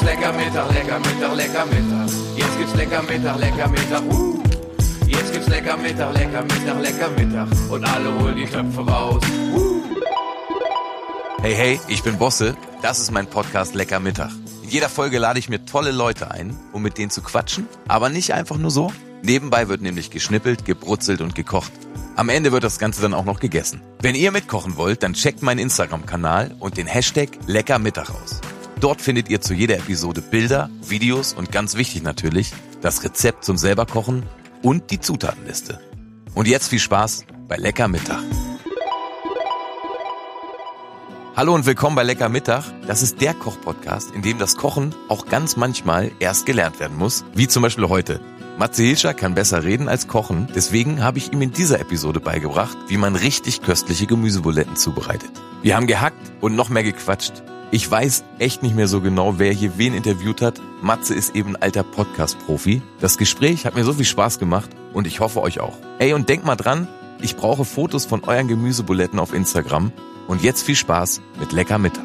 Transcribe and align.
gibt's 0.00 0.04
lecker 0.04 0.32
Mittag, 0.32 0.72
lecker 0.72 0.98
Mittag, 0.98 1.36
lecker 1.36 1.66
Mittag. 1.66 2.08
Jetzt 2.36 2.58
gibt's 2.58 2.74
lecker 2.74 3.02
Mittag, 3.02 3.38
lecker 3.38 3.68
Mittag. 3.68 4.02
Uh. 4.10 4.42
Jetzt 5.06 5.32
gibt's 5.32 5.48
lecker 5.48 5.76
Mittag, 5.76 6.14
lecker 6.14 6.42
Mittag, 6.42 6.80
lecker 6.80 7.10
Mittag. 7.10 7.48
Und 7.70 7.84
alle 7.84 8.18
holen 8.18 8.36
die 8.36 8.46
Töpfe 8.46 8.80
raus. 8.80 9.22
Uh. 9.54 9.82
Hey, 11.42 11.54
hey, 11.54 11.80
ich 11.88 12.02
bin 12.02 12.18
Bosse. 12.18 12.56
Das 12.82 12.98
ist 12.98 13.10
mein 13.10 13.26
Podcast 13.26 13.74
Lecker 13.74 14.00
Mittag. 14.00 14.30
In 14.62 14.70
jeder 14.70 14.88
Folge 14.88 15.18
lade 15.18 15.38
ich 15.38 15.48
mir 15.48 15.64
tolle 15.64 15.90
Leute 15.90 16.30
ein, 16.30 16.56
um 16.72 16.82
mit 16.82 16.96
denen 16.96 17.10
zu 17.10 17.22
quatschen. 17.22 17.68
Aber 17.88 18.08
nicht 18.08 18.32
einfach 18.32 18.56
nur 18.56 18.70
so. 18.70 18.92
Nebenbei 19.22 19.68
wird 19.68 19.82
nämlich 19.82 20.10
geschnippelt, 20.10 20.64
gebrutzelt 20.64 21.20
und 21.20 21.34
gekocht. 21.34 21.72
Am 22.16 22.28
Ende 22.28 22.52
wird 22.52 22.64
das 22.64 22.78
Ganze 22.78 23.02
dann 23.02 23.14
auch 23.14 23.24
noch 23.24 23.40
gegessen. 23.40 23.82
Wenn 24.00 24.14
ihr 24.14 24.32
mitkochen 24.32 24.76
wollt, 24.76 25.02
dann 25.02 25.12
checkt 25.12 25.42
meinen 25.42 25.58
Instagram-Kanal 25.58 26.56
und 26.58 26.76
den 26.78 26.86
Hashtag 26.86 27.30
Leckermittag 27.46 28.10
aus. 28.10 28.40
Dort 28.80 29.02
findet 29.02 29.28
ihr 29.28 29.42
zu 29.42 29.52
jeder 29.52 29.76
Episode 29.76 30.22
Bilder, 30.22 30.70
Videos 30.80 31.34
und 31.34 31.52
ganz 31.52 31.76
wichtig 31.76 32.02
natürlich, 32.02 32.54
das 32.80 33.04
Rezept 33.04 33.44
zum 33.44 33.58
selberkochen 33.58 34.22
und 34.62 34.90
die 34.90 34.98
Zutatenliste. 34.98 35.78
Und 36.34 36.48
jetzt 36.48 36.68
viel 36.68 36.78
Spaß 36.78 37.26
bei 37.46 37.56
Lecker 37.56 37.88
Mittag. 37.88 38.22
Hallo 41.36 41.54
und 41.54 41.66
willkommen 41.66 41.94
bei 41.94 42.04
Lecker 42.04 42.30
Mittag. 42.30 42.64
Das 42.86 43.02
ist 43.02 43.20
der 43.20 43.34
Koch-Podcast, 43.34 44.14
in 44.14 44.22
dem 44.22 44.38
das 44.38 44.56
Kochen 44.56 44.94
auch 45.08 45.26
ganz 45.26 45.56
manchmal 45.56 46.10
erst 46.18 46.46
gelernt 46.46 46.80
werden 46.80 46.96
muss, 46.96 47.26
wie 47.34 47.48
zum 47.48 47.62
Beispiel 47.62 47.86
heute. 47.90 48.22
Matze 48.56 48.82
Hilscher 48.82 49.12
kann 49.12 49.34
besser 49.34 49.62
reden 49.62 49.88
als 49.90 50.08
kochen, 50.08 50.48
deswegen 50.54 51.04
habe 51.04 51.18
ich 51.18 51.34
ihm 51.34 51.42
in 51.42 51.52
dieser 51.52 51.80
Episode 51.80 52.20
beigebracht, 52.20 52.78
wie 52.88 52.96
man 52.96 53.14
richtig 53.14 53.60
köstliche 53.60 54.06
Gemüsebuletten 54.06 54.76
zubereitet. 54.76 55.30
Wir 55.60 55.76
haben 55.76 55.86
gehackt 55.86 56.32
und 56.40 56.56
noch 56.56 56.70
mehr 56.70 56.82
gequatscht. 56.82 57.42
Ich 57.72 57.88
weiß 57.88 58.24
echt 58.40 58.64
nicht 58.64 58.74
mehr 58.74 58.88
so 58.88 59.00
genau, 59.00 59.38
wer 59.38 59.52
hier 59.52 59.78
wen 59.78 59.94
interviewt 59.94 60.42
hat. 60.42 60.60
Matze 60.82 61.14
ist 61.14 61.36
eben 61.36 61.54
alter 61.54 61.84
Podcast-Profi. 61.84 62.82
Das 62.98 63.16
Gespräch 63.16 63.64
hat 63.64 63.76
mir 63.76 63.84
so 63.84 63.92
viel 63.92 64.04
Spaß 64.04 64.40
gemacht 64.40 64.68
und 64.92 65.06
ich 65.06 65.20
hoffe 65.20 65.40
euch 65.40 65.60
auch. 65.60 65.76
Ey, 66.00 66.12
und 66.12 66.28
denkt 66.28 66.44
mal 66.44 66.56
dran, 66.56 66.88
ich 67.22 67.36
brauche 67.36 67.64
Fotos 67.64 68.06
von 68.06 68.24
euren 68.24 68.48
Gemüsebuletten 68.48 69.20
auf 69.20 69.32
Instagram. 69.32 69.92
Und 70.26 70.42
jetzt 70.42 70.62
viel 70.62 70.74
Spaß 70.74 71.20
mit 71.38 71.52
Lecker 71.52 71.78
Mittag. 71.78 72.04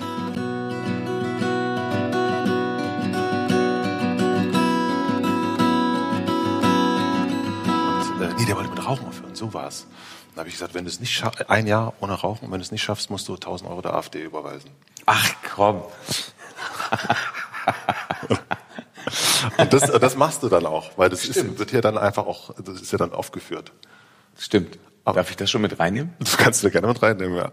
Und, 7.97 8.21
äh, 8.21 8.33
nee, 8.37 8.45
der 8.45 8.55
wollte 8.55 8.69
mit 8.69 8.85
Rauchen 8.85 9.07
aufhören, 9.07 9.33
so 9.33 9.51
war's. 9.51 9.87
Dann 10.35 10.41
habe 10.41 10.49
ich 10.49 10.55
gesagt, 10.55 10.75
wenn 10.75 10.83
du 10.83 10.91
es 10.91 10.99
nicht 10.99 11.13
schaffst, 11.13 11.49
ein 11.49 11.65
Jahr 11.65 11.93
ohne 12.01 12.13
Rauchen, 12.13 12.51
wenn 12.51 12.59
du 12.59 12.63
es 12.63 12.71
nicht 12.71 12.83
schaffst, 12.83 13.09
musst 13.09 13.27
du 13.27 13.33
1000 13.33 13.67
Euro 13.67 13.81
der 13.81 13.95
AfD 13.95 14.21
überweisen. 14.21 14.69
Ach 15.05 15.31
komm. 15.53 15.81
Und 19.57 19.73
das, 19.73 19.81
das 19.91 20.15
machst 20.15 20.43
du 20.43 20.49
dann 20.49 20.65
auch, 20.65 20.91
weil 20.97 21.09
das 21.09 21.25
ist, 21.25 21.57
wird 21.59 21.71
hier 21.71 21.81
dann 21.81 21.97
einfach 21.97 22.25
auch, 22.25 22.53
das 22.63 22.81
ist 22.81 22.91
ja 22.91 22.97
dann 22.97 23.13
aufgeführt. 23.13 23.71
Stimmt. 24.37 24.77
Aber- 25.03 25.17
Darf 25.17 25.29
ich 25.29 25.37
das 25.37 25.49
schon 25.51 25.61
mit 25.61 25.79
reinnehmen? 25.79 26.13
Das 26.19 26.37
kannst 26.37 26.63
du 26.63 26.71
gerne 26.71 26.87
mit 26.87 27.01
reinnehmen, 27.01 27.37
ja. 27.37 27.51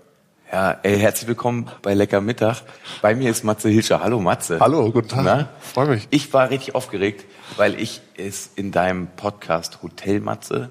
Ja, 0.50 0.78
ey, 0.82 0.98
herzlich 0.98 1.28
willkommen 1.28 1.70
bei 1.80 1.94
Lecker 1.94 2.20
Mittag. 2.20 2.62
Bei 3.00 3.14
mir 3.14 3.30
ist 3.30 3.42
Matze 3.42 3.70
Hilscher. 3.70 4.02
Hallo 4.02 4.20
Matze. 4.20 4.60
Hallo, 4.60 4.90
guten 4.92 5.08
Tag. 5.08 5.24
Na? 5.24 5.48
Freu 5.60 5.86
mich. 5.86 6.08
Ich 6.10 6.32
war 6.34 6.50
richtig 6.50 6.74
aufgeregt, 6.74 7.24
weil 7.56 7.80
ich 7.80 8.02
es 8.18 8.50
in 8.54 8.70
deinem 8.70 9.06
Podcast 9.16 9.82
Hotel 9.82 10.20
Matze 10.20 10.68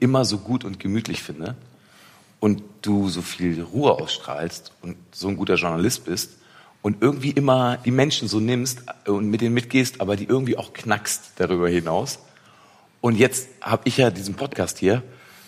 immer 0.00 0.24
so 0.24 0.38
gut 0.38 0.64
und 0.64 0.80
gemütlich 0.80 1.22
finde 1.22 1.54
und 2.40 2.62
du 2.84 3.08
so 3.08 3.22
viel 3.22 3.62
Ruhe 3.62 3.92
ausstrahlst 3.92 4.72
und 4.82 4.96
so 5.12 5.28
ein 5.28 5.36
guter 5.36 5.54
Journalist 5.54 6.04
bist 6.04 6.38
und 6.82 7.00
irgendwie 7.00 7.30
immer 7.30 7.78
die 7.78 7.90
Menschen 7.90 8.28
so 8.28 8.40
nimmst 8.40 8.82
und 9.06 9.30
mit 9.30 9.40
denen 9.40 9.54
mitgehst, 9.54 10.00
aber 10.00 10.16
die 10.16 10.24
irgendwie 10.24 10.58
auch 10.58 10.72
knackst 10.72 11.32
darüber 11.36 11.68
hinaus. 11.68 12.18
Und 13.00 13.16
jetzt 13.16 13.48
habe 13.60 13.82
ich 13.86 13.96
ja 13.96 14.10
diesen 14.10 14.34
Podcast 14.34 14.78
hier 14.78 15.02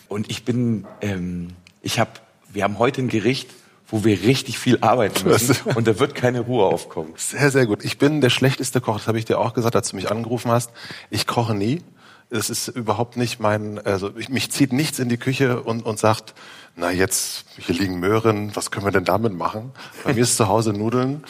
und 0.07 0.31
ich 0.31 0.45
bin, 0.45 0.85
ähm, 1.01 1.49
ich 1.81 1.99
habe, 1.99 2.11
wir 2.51 2.63
haben 2.63 2.79
heute 2.79 3.01
ein 3.01 3.07
Gericht, 3.07 3.49
wo 3.87 4.03
wir 4.03 4.21
richtig 4.23 4.59
viel 4.59 4.79
arbeiten 4.81 5.27
müssen 5.27 5.55
und 5.75 5.87
da 5.87 5.99
wird 5.99 6.15
keine 6.15 6.41
Ruhe 6.41 6.65
aufkommen. 6.65 7.13
Sehr, 7.17 7.51
sehr 7.51 7.65
gut. 7.67 7.85
Ich 7.85 7.97
bin 7.97 8.19
der 8.19 8.29
schlechteste 8.29 8.81
Koch, 8.81 8.97
das 8.97 9.07
habe 9.07 9.19
ich 9.19 9.25
dir 9.25 9.39
auch 9.39 9.53
gesagt, 9.53 9.75
als 9.75 9.89
du 9.89 9.95
mich 9.95 10.11
angerufen 10.11 10.51
hast. 10.51 10.71
Ich 11.09 11.27
koche 11.27 11.53
nie. 11.55 11.81
Es 12.29 12.49
ist 12.49 12.67
überhaupt 12.67 13.15
nicht 13.15 13.39
mein, 13.39 13.79
also 13.85 14.11
ich, 14.17 14.27
mich 14.29 14.51
zieht 14.51 14.73
nichts 14.73 14.99
in 14.99 15.07
die 15.07 15.17
Küche 15.17 15.61
und, 15.61 15.85
und 15.85 15.97
sagt, 15.97 16.33
na 16.75 16.91
jetzt, 16.91 17.45
hier 17.57 17.75
liegen 17.75 17.99
Möhren, 17.99 18.55
was 18.55 18.69
können 18.69 18.85
wir 18.85 18.91
denn 18.91 19.05
damit 19.05 19.33
machen? 19.33 19.71
Bei 20.03 20.13
mir 20.13 20.23
ist 20.23 20.35
zu 20.37 20.47
Hause 20.47 20.73
Nudeln 20.73 21.23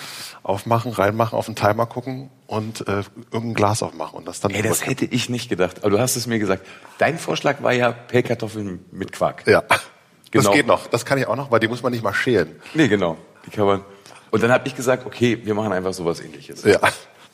aufmachen, 0.44 0.91
reinmachen, 0.91 1.38
auf 1.38 1.46
den 1.46 1.56
Timer 1.56 1.86
gucken 1.86 2.30
und 2.47 2.88
äh, 2.88 3.03
irgendein 3.31 3.53
Glas 3.53 3.84
aufmachen 3.84 4.18
und 4.18 4.28
das 4.28 4.40
dann 4.40 4.52
Ey, 4.52 4.63
das 4.63 4.86
hätte 4.86 5.06
ich 5.06 5.30
nicht 5.30 5.50
gedacht. 5.50 5.81
Aber 5.84 5.91
du 5.91 6.00
hast 6.00 6.16
es 6.16 6.25
mir 6.25 6.40
gesagt. 6.40 6.66
Dein 6.97 7.19
Vorschlag 7.19 7.62
war 7.62 7.74
ja 7.74 7.91
Pellkartoffeln 7.91 8.84
mit 8.91 9.12
Quark. 9.12 9.46
Ja, 9.47 9.63
Genau. 10.31 10.44
das 10.46 10.53
geht 10.53 10.68
noch. 10.68 10.88
Das 10.88 11.06
kann 11.06 11.18
ich 11.18 11.28
auch 11.28 11.36
noch, 11.36 11.52
weil 11.52 11.59
die 11.59 11.68
muss 11.68 11.84
man 11.84 11.91
nicht 11.91 12.03
mal 12.03 12.13
schälen. 12.13 12.56
Nee, 12.74 12.88
genau. 12.88 13.18
Die 13.46 13.50
kann 13.52 13.66
man. 13.66 13.86
Und 14.30 14.44
dann 14.44 14.52
habe 14.52 14.68
ich 14.68 14.75
gesagt, 14.75 15.06
okay, 15.06 15.40
wir 15.44 15.53
machen 15.53 15.72
einfach 15.72 15.94
sowas 15.94 16.19
ähnliches. 16.19 16.63
Ja. 16.63 16.80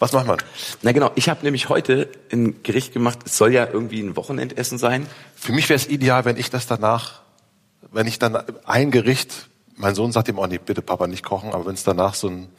Was 0.04 0.12
macht 0.12 0.28
man? 0.28 0.38
Na 0.82 0.92
genau, 0.92 1.12
ich 1.16 1.30
habe 1.30 1.46
nämlich 1.46 1.70
heute 1.70 2.10
ein 2.30 2.62
Gericht 2.62 2.92
gemacht, 2.92 3.20
es 3.24 3.38
soll 3.38 3.54
ja 3.54 3.66
irgendwie 3.72 4.02
ein 4.02 4.18
Wochenendessen 4.18 4.78
sein. 4.78 5.08
Für 5.34 5.54
mich 5.54 5.70
wäre 5.70 5.78
es 5.78 5.88
ideal, 5.88 6.26
wenn 6.26 6.36
ich 6.36 6.50
das 6.50 6.68
danach, 6.68 7.22
wenn 7.90 8.06
ich 8.06 8.20
dann 8.20 8.36
ein 8.66 8.92
Gericht, 8.92 9.48
mein 9.78 9.96
Sohn 9.96 10.12
sagt 10.12 10.28
ihm 10.28 10.38
auch, 10.40 10.48
nee, 10.48 10.58
bitte 10.58 10.82
Papa 10.82 11.08
nicht 11.08 11.24
kochen, 11.24 11.54
aber 11.54 11.68
wenn 11.68 11.76
es 11.76 11.86
danach 11.86 12.16
so 12.16 12.28
ein, 12.28 12.50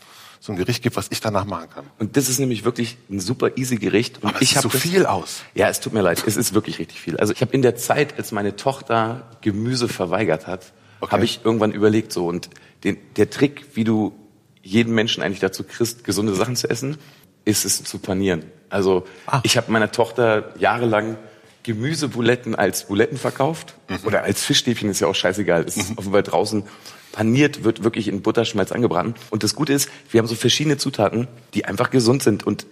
so 0.40 0.52
ein 0.52 0.56
Gericht 0.56 0.82
gibt, 0.82 0.96
was 0.96 1.08
ich 1.10 1.20
danach 1.20 1.44
machen 1.44 1.68
kann. 1.68 1.84
Und 1.98 2.16
das 2.16 2.30
ist 2.30 2.38
nämlich 2.38 2.64
wirklich 2.64 2.96
ein 3.10 3.20
super 3.20 3.58
easy 3.58 3.76
Gericht. 3.76 4.22
Und 4.22 4.28
Aber 4.30 4.36
es 4.36 4.42
ich 4.44 4.48
sieht 4.48 4.56
hab 4.56 4.62
so 4.62 4.68
das- 4.70 4.80
viel 4.80 5.04
aus. 5.04 5.42
Ja, 5.54 5.68
es 5.68 5.80
tut 5.80 5.92
mir 5.92 6.00
leid, 6.00 6.24
es 6.26 6.38
ist 6.38 6.54
wirklich 6.54 6.78
richtig 6.78 6.98
viel. 6.98 7.18
Also 7.18 7.34
ich 7.34 7.42
habe 7.42 7.52
in 7.52 7.60
der 7.60 7.76
Zeit, 7.76 8.16
als 8.16 8.32
meine 8.32 8.56
Tochter 8.56 9.28
Gemüse 9.42 9.88
verweigert 9.88 10.46
hat, 10.46 10.72
Okay. 11.00 11.12
habe 11.12 11.24
ich 11.26 11.40
irgendwann 11.44 11.72
überlegt 11.72 12.10
so 12.10 12.26
und 12.26 12.48
den, 12.84 12.96
der 13.16 13.28
Trick, 13.28 13.66
wie 13.74 13.84
du 13.84 14.14
jeden 14.62 14.94
Menschen 14.94 15.22
eigentlich 15.22 15.40
dazu 15.40 15.62
kriegst, 15.62 16.04
gesunde 16.04 16.34
Sachen 16.34 16.56
zu 16.56 16.70
essen, 16.70 16.96
ist 17.44 17.64
es 17.64 17.82
zu 17.84 17.98
panieren. 17.98 18.44
Also 18.70 19.04
Ah. 19.26 19.40
ich 19.44 19.56
habe 19.56 19.70
meiner 19.70 19.92
Tochter 19.92 20.52
jahrelang 20.58 21.16
Gemüsebuletten 21.62 22.54
als 22.54 22.84
Buletten 22.86 23.16
verkauft 23.18 23.74
Mhm. 23.88 23.98
oder 24.04 24.22
als 24.22 24.44
Fischstäbchen 24.44 24.90
ist 24.90 25.00
ja 25.00 25.06
auch 25.08 25.14
scheißegal. 25.14 25.64
Es 25.66 25.76
ist 25.76 25.96
offenbar 25.98 26.22
draußen 26.22 26.64
paniert, 27.12 27.64
wird 27.64 27.82
wirklich 27.84 28.08
in 28.08 28.22
Butterschmalz 28.22 28.70
angebraten. 28.72 29.14
Und 29.30 29.42
das 29.42 29.54
Gute 29.54 29.72
ist, 29.72 29.88
wir 30.10 30.18
haben 30.18 30.26
so 30.26 30.34
verschiedene 30.34 30.76
Zutaten, 30.76 31.26
die 31.54 31.64
einfach 31.64 31.90
gesund 31.90 32.22
sind 32.22 32.46
und 32.46 32.66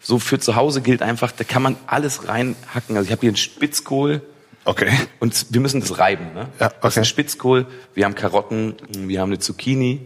so 0.00 0.18
für 0.18 0.38
zu 0.38 0.54
Hause 0.56 0.80
gilt 0.80 1.02
einfach, 1.02 1.32
da 1.32 1.44
kann 1.44 1.60
man 1.62 1.76
alles 1.86 2.28
reinhacken. 2.28 2.96
Also 2.96 3.06
ich 3.06 3.12
habe 3.12 3.20
hier 3.20 3.30
einen 3.30 3.36
Spitzkohl, 3.36 4.22
Okay. 4.64 4.90
und 5.18 5.46
wir 5.50 5.60
müssen 5.60 5.80
das 5.80 5.98
reiben. 5.98 6.32
Ne? 6.34 6.48
Ja, 6.60 6.68
Das 6.68 6.92
ist 6.92 6.98
ein 6.98 7.02
okay. 7.02 7.04
Spitzkohl, 7.04 7.66
wir 7.94 8.04
haben 8.04 8.14
Karotten, 8.14 8.74
wir 8.96 9.20
haben 9.20 9.30
eine 9.30 9.38
Zucchini, 9.40 10.00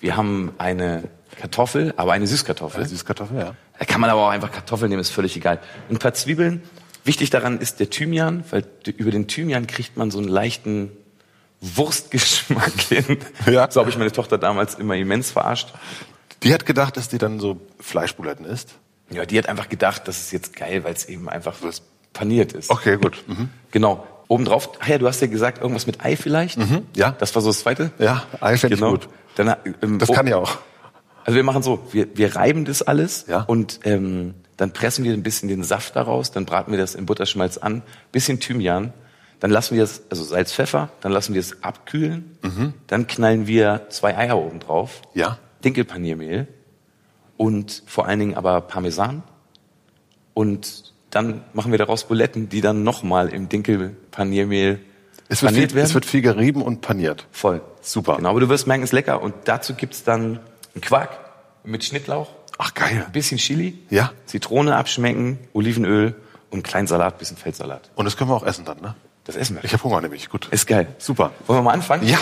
wir 0.00 0.16
haben 0.16 0.52
eine 0.58 1.04
Kartoffel, 1.36 1.92
aber 1.96 2.12
eine 2.12 2.26
Süßkartoffel. 2.26 2.86
Süßkartoffel, 2.86 3.38
ja. 3.38 3.54
Da 3.78 3.84
kann 3.84 4.00
man 4.00 4.10
aber 4.10 4.26
auch 4.26 4.30
einfach 4.30 4.52
Kartoffeln 4.52 4.90
nehmen, 4.90 5.00
ist 5.00 5.10
völlig 5.10 5.36
egal. 5.36 5.60
Ein 5.90 5.98
paar 5.98 6.14
Zwiebeln. 6.14 6.62
Wichtig 7.04 7.30
daran 7.30 7.58
ist 7.58 7.80
der 7.80 7.90
Thymian, 7.90 8.44
weil 8.50 8.64
über 8.96 9.10
den 9.10 9.26
Thymian 9.26 9.66
kriegt 9.66 9.96
man 9.96 10.10
so 10.10 10.18
einen 10.18 10.28
leichten 10.28 10.92
Wurstgeschmack 11.60 12.80
hin. 12.88 13.18
Ja. 13.46 13.70
So 13.70 13.80
habe 13.80 13.90
ich 13.90 13.96
meine 13.98 14.12
Tochter 14.12 14.38
damals 14.38 14.74
immer 14.74 14.94
immens 14.96 15.30
verarscht. 15.30 15.68
Die 16.42 16.52
hat 16.52 16.66
gedacht, 16.66 16.96
dass 16.96 17.08
die 17.08 17.18
dann 17.18 17.40
so 17.40 17.60
Fleischbuletten 17.80 18.44
isst. 18.44 18.74
Ja, 19.10 19.26
die 19.26 19.38
hat 19.38 19.48
einfach 19.48 19.68
gedacht, 19.68 20.08
das 20.08 20.18
ist 20.18 20.32
jetzt 20.32 20.56
geil, 20.56 20.84
weil 20.84 20.94
es 20.94 21.04
eben 21.06 21.28
einfach 21.28 21.54
paniert 22.12 22.52
ist. 22.52 22.70
Okay, 22.70 22.96
gut. 22.96 23.22
Mhm. 23.28 23.48
Genau. 23.70 24.06
Obendrauf, 24.28 24.70
ach 24.80 24.86
ja, 24.88 24.96
du 24.98 25.06
hast 25.06 25.20
ja 25.20 25.26
gesagt, 25.26 25.58
irgendwas 25.60 25.86
mit 25.86 26.02
Ei 26.04 26.16
vielleicht. 26.16 26.58
ja. 26.96 27.10
Das 27.18 27.34
war 27.34 27.42
so 27.42 27.50
das 27.50 27.60
zweite. 27.60 27.90
Ja, 27.98 28.22
Ei 28.40 28.56
fänd 28.56 28.72
ich 28.72 28.78
genau. 28.80 28.92
gut. 28.92 29.08
Dann, 29.36 29.54
ähm, 29.82 29.98
Das 29.98 30.10
kann 30.10 30.26
ich 30.26 30.34
auch. 30.34 30.58
Also 31.24 31.36
wir 31.36 31.44
machen 31.44 31.62
so, 31.62 31.86
wir, 31.92 32.08
wir 32.16 32.34
reiben 32.36 32.64
das 32.64 32.82
alles 32.82 33.26
Ja. 33.28 33.42
und 33.42 33.80
ähm, 33.84 34.34
dann 34.56 34.72
pressen 34.72 35.04
wir 35.04 35.12
ein 35.12 35.22
bisschen 35.22 35.48
den 35.48 35.62
Saft 35.64 35.96
daraus, 35.96 36.30
dann 36.32 36.44
braten 36.44 36.72
wir 36.72 36.78
das 36.78 36.94
in 36.94 37.06
Butterschmalz 37.06 37.58
an, 37.58 37.82
bisschen 38.12 38.38
Thymian, 38.40 38.92
dann 39.40 39.50
lassen 39.50 39.74
wir 39.76 39.82
es, 39.82 40.02
also 40.10 40.22
Salz, 40.24 40.52
Pfeffer, 40.52 40.90
dann 41.00 41.10
lassen 41.12 41.34
wir 41.34 41.40
es 41.40 41.62
abkühlen, 41.62 42.36
Mhm. 42.42 42.74
dann 42.86 43.06
knallen 43.06 43.46
wir 43.46 43.86
zwei 43.88 44.16
Eier 44.16 44.36
oben 44.38 44.60
drauf, 44.60 45.02
Ja. 45.14 45.38
Dinkelpaniermehl 45.64 46.46
und 47.36 47.82
vor 47.86 48.06
allen 48.06 48.18
Dingen 48.20 48.34
aber 48.34 48.60
Parmesan 48.60 49.22
und 50.34 50.92
dann 51.10 51.42
machen 51.52 51.72
wir 51.72 51.78
daraus 51.78 52.04
Buletten, 52.04 52.48
die 52.48 52.60
dann 52.60 52.82
nochmal 52.84 53.28
im 53.28 53.48
Dinkelpaniermehl 53.48 54.80
Es 55.28 55.42
wird, 55.42 55.52
paniert 55.52 55.70
viel, 55.72 55.76
werden. 55.76 55.86
es 55.86 55.94
wird 55.94 56.06
viel 56.06 56.22
gerieben 56.22 56.62
und 56.62 56.80
paniert. 56.80 57.26
Voll. 57.32 57.60
Super. 57.82 58.16
Genau, 58.16 58.30
aber 58.30 58.40
du 58.40 58.48
wirst 58.48 58.66
merken, 58.66 58.82
es 58.82 58.88
ist 58.90 58.94
lecker. 58.94 59.20
Und 59.22 59.34
dazu 59.44 59.74
gibt's 59.74 60.04
dann 60.04 60.40
ein 60.74 60.80
Quark 60.80 61.10
mit 61.64 61.84
Schnittlauch. 61.84 62.30
Ach 62.56 62.72
geil. 62.72 63.04
Ein 63.06 63.12
bisschen 63.12 63.36
Chili. 63.38 63.78
Ja. 63.90 64.12
Zitrone 64.24 64.74
abschmecken, 64.74 65.38
Olivenöl 65.52 66.14
und 66.48 66.54
einen 66.54 66.62
kleinen 66.62 66.86
Salat, 66.86 67.18
bisschen 67.18 67.36
Feldsalat. 67.36 67.90
Und 67.94 68.06
das 68.06 68.16
können 68.16 68.30
wir 68.30 68.34
auch 68.36 68.46
essen 68.46 68.64
dann, 68.64 68.80
ne? 68.80 68.94
Das 69.24 69.36
essen 69.36 69.56
wir. 69.56 69.64
Ich 69.64 69.72
habe 69.72 69.84
Hunger 69.84 70.00
nämlich. 70.00 70.30
Gut. 70.30 70.48
Ist 70.50 70.66
geil. 70.66 70.88
Super. 70.98 71.32
Wollen 71.46 71.58
wir 71.58 71.62
mal 71.62 71.72
anfangen? 71.72 72.06
Ja. 72.06 72.18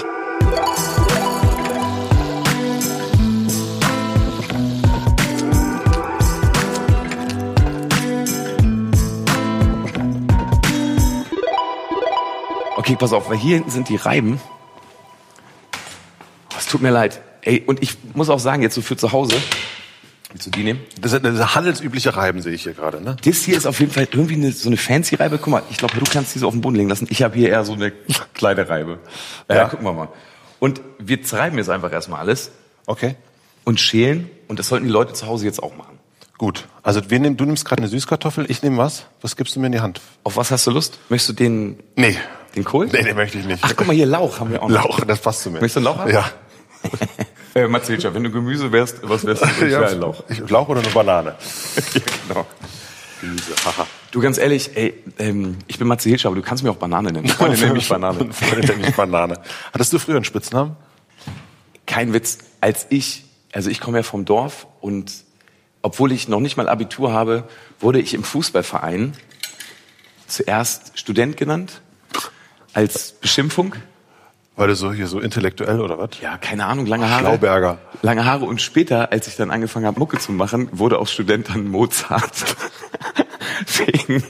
Okay, 12.76 12.97
pass 12.97 13.12
auf, 13.12 13.31
weil 13.31 13.37
hier 13.37 13.55
hinten 13.56 13.70
sind 13.70 13.88
die 13.88 13.97
Reiben. 13.97 14.41
Oh, 16.52 16.56
es 16.58 16.67
tut 16.67 16.82
mir 16.82 16.91
leid. 16.91 17.20
Ey, 17.42 17.62
und 17.66 17.82
ich 17.82 17.96
muss 18.14 18.28
auch 18.28 18.38
sagen, 18.38 18.62
jetzt 18.62 18.75
so 18.75 18.82
für 18.82 18.96
zu 18.96 19.12
Hause, 19.12 19.34
willst 20.31 20.46
du 20.46 20.50
die 20.50 20.62
nehmen? 20.64 20.81
Das 21.00 21.12
ist 21.12 21.25
eine 21.25 21.54
handelsübliche 21.54 22.14
Reiben, 22.16 22.42
sehe 22.42 22.52
ich 22.52 22.62
hier 22.64 22.75
gerade, 22.75 23.00
ne? 23.02 23.16
Das 23.25 23.42
hier 23.42 23.56
ist 23.56 23.66
auf 23.66 23.81
jeden 23.81 23.92
Fall 23.92 24.08
irgendwie 24.12 24.34
eine, 24.34 24.52
so 24.52 24.69
eine 24.69 24.76
fancy 24.76 25.14
Reibe. 25.16 25.38
Guck 25.38 25.48
mal, 25.48 25.62
ich 25.70 25.76
glaube, 25.78 25.94
du 25.98 26.04
kannst 26.10 26.34
diese 26.34 26.46
auf 26.46 26.52
den 26.52 26.60
Boden 26.60 26.76
legen 26.76 26.88
lassen. 26.88 27.06
Ich 27.10 27.22
habe 27.22 27.37
hier 27.37 27.48
eher 27.48 27.64
so 27.64 27.72
eine 27.72 27.90
kleine 28.34 28.69
Reibe. 28.69 28.98
Ja, 29.48 29.56
Ja. 29.56 29.69
gucken 29.69 29.84
wir 29.87 29.92
mal. 29.92 30.08
Und 30.58 30.81
wir 30.98 31.22
zerreiben 31.22 31.56
jetzt 31.58 31.70
einfach 31.70 31.90
erstmal 31.92 32.20
alles 32.20 32.50
Okay. 32.87 33.14
und 33.64 33.81
schälen. 33.81 34.28
Und 34.48 34.58
das 34.58 34.69
sollten 34.69 34.84
die 34.87 34.92
Leute 34.92 35.12
zu 35.14 35.26
Hause 35.26 35.46
jetzt 35.46 35.62
auch 35.62 35.75
machen. 35.76 35.98
Gut. 36.37 36.66
Also 36.82 37.10
wir 37.10 37.19
nehmen, 37.20 37.37
du 37.37 37.44
nimmst 37.44 37.64
gerade 37.66 37.82
eine 37.82 37.88
Süßkartoffel, 37.88 38.50
ich 38.50 38.62
nehme 38.62 38.78
was? 38.78 39.04
Was 39.20 39.37
gibst 39.37 39.54
du 39.56 39.60
mir 39.60 39.66
in 39.66 39.72
die 39.72 39.81
Hand? 39.81 40.00
Auf 40.25 40.37
was 40.37 40.50
hast 40.50 40.66
du 40.66 40.70
Lust? 40.70 40.98
Möchtest 41.08 41.31
du 41.31 41.32
den, 41.34 41.78
Nee. 41.96 42.16
den 42.56 42.64
Kohl? 42.64 42.87
Nee, 42.87 43.02
den 43.02 43.14
möchte 43.16 43.38
ich 43.38 43.44
nicht. 43.44 43.62
Ach, 43.62 43.72
guck 43.76 43.87
mal 43.87 43.92
hier, 43.94 44.06
Lauch 44.06 44.40
haben 44.40 44.50
wir 44.50 44.62
auch 44.62 44.69
noch. 44.69 44.84
Lauch, 44.98 45.00
das 45.04 45.20
passt 45.20 45.42
zu 45.42 45.50
mir. 45.50 45.60
Möchtest 45.60 45.76
du 45.76 45.81
Lauch 45.81 45.98
haben? 45.98 46.10
Ja. 46.10 46.31
Äh, 47.55 47.67
Matze 47.67 47.93
Hilscher, 47.93 48.14
wenn 48.14 48.25
du 48.25 48.31
Gemüse 48.31 48.70
wärst, 48.70 48.99
was 49.02 49.25
wärst 49.26 49.43
du 49.43 49.47
für 49.47 49.69
ja. 49.70 49.82
ein 49.82 50.00
Lauch? 50.00 50.23
Ich, 50.29 50.49
Lauch 50.49 50.69
oder 50.69 50.81
eine 50.81 50.91
Banane? 50.91 51.35
ja, 51.94 52.00
genau. 52.29 52.47
Gemüse, 53.20 53.52
haha. 53.64 53.87
Du, 54.11 54.20
ganz 54.20 54.38
ehrlich, 54.38 54.76
ey, 54.76 54.94
ähm, 55.19 55.58
ich 55.67 55.79
bin 55.79 55.88
Matze 55.88 56.08
Hilscher, 56.08 56.29
aber 56.29 56.37
du 56.37 56.43
kannst 56.43 56.62
mir 56.62 56.70
auch 56.70 56.76
Banane 56.76 57.12
nennen. 57.12 57.29
Freunde 57.29 57.58
nennen 57.58 57.75
mich 57.75 57.88
Banane. 57.88 58.32
Freunde 58.32 58.67
nennen 58.67 58.82
mich 58.82 58.94
Banane. 58.94 59.41
Hattest 59.73 59.93
du 59.93 59.99
früher 59.99 60.17
einen 60.17 60.25
Spitznamen? 60.25 60.76
Kein 61.87 62.12
Witz. 62.12 62.38
Als 62.61 62.87
ich, 62.91 63.25
also 63.52 63.70
ich 63.70 63.81
komme 63.81 63.99
ja 63.99 64.02
vom 64.02 64.25
Dorf 64.25 64.67
und 64.81 65.12
obwohl 65.82 66.12
ich 66.12 66.29
noch 66.29 66.41
nicht 66.41 66.56
mal 66.56 66.69
Abitur 66.69 67.12
habe, 67.12 67.44
wurde 67.81 68.00
ich 68.00 68.14
im 68.14 68.23
Fußballverein 68.23 69.14
zuerst 70.26 70.99
Student 70.99 71.37
genannt, 71.37 71.81
als 72.75 73.12
Beschimpfung. 73.12 73.75
Weil 74.61 74.69
du 74.69 74.77
so 74.77 74.93
hier 74.93 75.07
so 75.07 75.21
intellektuell 75.21 75.81
oder 75.81 75.97
was? 75.97 76.11
Ja, 76.21 76.37
keine 76.37 76.67
Ahnung, 76.67 76.85
lange 76.85 77.09
Haare. 77.09 77.21
Schlauberger. 77.21 77.79
Lange 78.03 78.27
Haare 78.27 78.45
und 78.45 78.61
später, 78.61 79.11
als 79.11 79.27
ich 79.27 79.35
dann 79.35 79.51
angefangen 79.51 79.87
habe, 79.87 79.99
Mucke 79.99 80.19
zu 80.19 80.33
machen, 80.33 80.69
wurde 80.73 80.99
aus 80.99 81.11
Student 81.11 81.49
dann 81.49 81.67
Mozart. 81.67 82.45
wegen, 83.79 84.23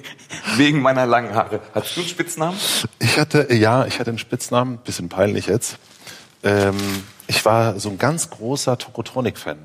wegen 0.55 0.83
meiner 0.83 1.05
langen 1.05 1.35
Haare. 1.35 1.59
Hattest 1.75 1.97
du 1.97 2.01
einen 2.03 2.09
Spitznamen? 2.09 2.57
Ich 3.01 3.19
hatte, 3.19 3.53
ja, 3.53 3.87
ich 3.87 3.99
hatte 3.99 4.11
einen 4.11 4.19
Spitznamen, 4.19 4.79
bisschen 4.79 5.09
peinlich 5.09 5.47
jetzt. 5.47 5.79
Ähm, 6.45 6.77
ich 7.27 7.45
war 7.45 7.81
so 7.81 7.89
ein 7.89 7.99
ganz 7.99 8.31
großer 8.31 8.79
Tokotronic-Fan. 8.79 9.59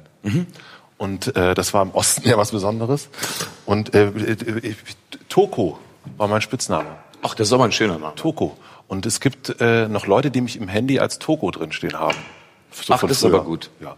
Und 0.98 1.36
äh, 1.36 1.54
das 1.54 1.76
war 1.76 1.84
im 1.84 1.92
Osten 1.92 2.28
ja 2.28 2.40
was 2.40 2.50
Besonderes. 2.50 3.10
Und 3.68 3.94
äh, 3.94 4.08
äh, 4.08 4.32
äh, 4.32 4.76
Toko 5.30 5.78
war 6.18 6.28
mein 6.28 6.42
Spitzname. 6.42 6.90
Ach, 7.22 7.36
das 7.36 7.50
ist 7.50 7.54
aber 7.54 7.66
ein 7.66 7.72
schöner 7.72 8.00
Name. 8.00 8.16
Toko. 8.16 8.58
Und 8.88 9.06
es 9.06 9.20
gibt 9.20 9.60
äh, 9.60 9.88
noch 9.88 10.06
Leute, 10.08 10.32
die 10.32 10.42
mich 10.42 10.58
im 10.58 10.68
Handy 10.68 11.00
als 11.00 11.20
Toko 11.20 11.50
drinstehen 11.52 11.98
haben. 12.00 12.18
So 12.72 12.94
Ach, 12.94 13.02
das 13.02 13.12
ist 13.18 13.24
aber 13.24 13.44
gut. 13.44 13.70
Ja. 13.80 13.96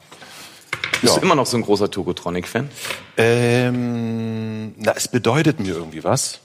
Bist 1.01 1.13
Ja. 1.13 1.19
du 1.19 1.25
immer 1.25 1.35
noch 1.35 1.45
so 1.45 1.57
ein 1.57 1.63
großer 1.63 1.91
Tokotronic-Fan? 1.91 2.69
Ähm, 3.17 4.73
na, 4.77 4.93
es 4.95 5.07
bedeutet 5.07 5.59
mir 5.59 5.73
irgendwie 5.75 6.03
was. 6.03 6.39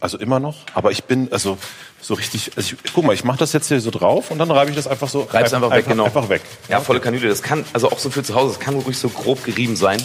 Also 0.00 0.16
immer 0.18 0.38
noch. 0.38 0.58
Aber 0.74 0.92
ich 0.92 1.04
bin 1.04 1.32
also 1.32 1.58
so 2.00 2.14
richtig. 2.14 2.52
Also 2.56 2.74
ich, 2.84 2.92
guck 2.92 3.04
mal, 3.04 3.14
ich 3.14 3.24
mache 3.24 3.38
das 3.38 3.52
jetzt 3.52 3.66
hier 3.68 3.80
so 3.80 3.90
drauf 3.90 4.30
und 4.30 4.38
dann 4.38 4.50
reibe 4.50 4.70
ich 4.70 4.76
das 4.76 4.86
einfach 4.86 5.08
so. 5.08 5.22
Reib's 5.22 5.52
einfach 5.52 5.72
weg, 5.72 5.86
genau. 5.88 6.04
Einfach 6.04 6.28
weg. 6.28 6.42
Ja, 6.68 6.80
volle 6.80 7.00
Kanüle. 7.00 7.28
Das 7.28 7.42
kann, 7.42 7.64
also 7.72 7.90
auch 7.90 7.98
so 7.98 8.08
für 8.10 8.22
zu 8.22 8.34
Hause, 8.36 8.54
das 8.54 8.60
kann 8.64 8.76
ruhig 8.76 8.96
so 8.96 9.08
grob 9.08 9.42
gerieben 9.44 9.74
sein. 9.74 10.00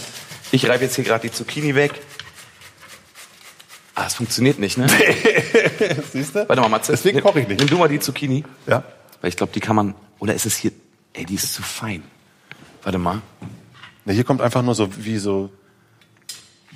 Ich 0.52 0.68
reibe 0.68 0.84
jetzt 0.84 0.96
hier 0.96 1.04
gerade 1.04 1.28
die 1.28 1.32
Zucchini 1.32 1.76
weg. 1.76 1.94
Ah, 3.96 4.06
es 4.08 4.16
funktioniert 4.16 4.58
nicht, 4.60 4.78
ne? 4.78 4.88
Siehst 6.12 6.36
du? 6.36 6.48
Warte 6.50 6.62
mal, 6.62 6.68
Matze. 6.70 6.92
Deswegen 6.94 7.22
koche 7.22 7.42
ich 7.42 7.48
nicht. 7.48 7.60
Nimm 7.60 7.70
du 7.70 7.78
mal 7.78 7.88
die 7.88 8.00
Zucchini. 8.00 8.44
Ja. 8.68 8.84
Weil 9.22 9.30
ich 9.30 9.38
glaube, 9.38 9.54
die 9.54 9.60
kann 9.60 9.76
man. 9.76 9.94
Oder 10.20 10.34
ist 10.34 10.46
es 10.46 10.56
hier. 10.58 10.72
Ey, 11.14 11.26
die 11.26 11.36
ist 11.36 11.54
zu 11.54 11.62
fein. 11.62 12.04
Warte 12.82 12.98
mal. 12.98 13.22
Ne, 14.06 14.14
hier 14.14 14.24
kommt 14.24 14.42
einfach 14.42 14.64
nur 14.64 14.74
so 14.76 14.90
wie 14.98 15.18
so. 15.20 15.52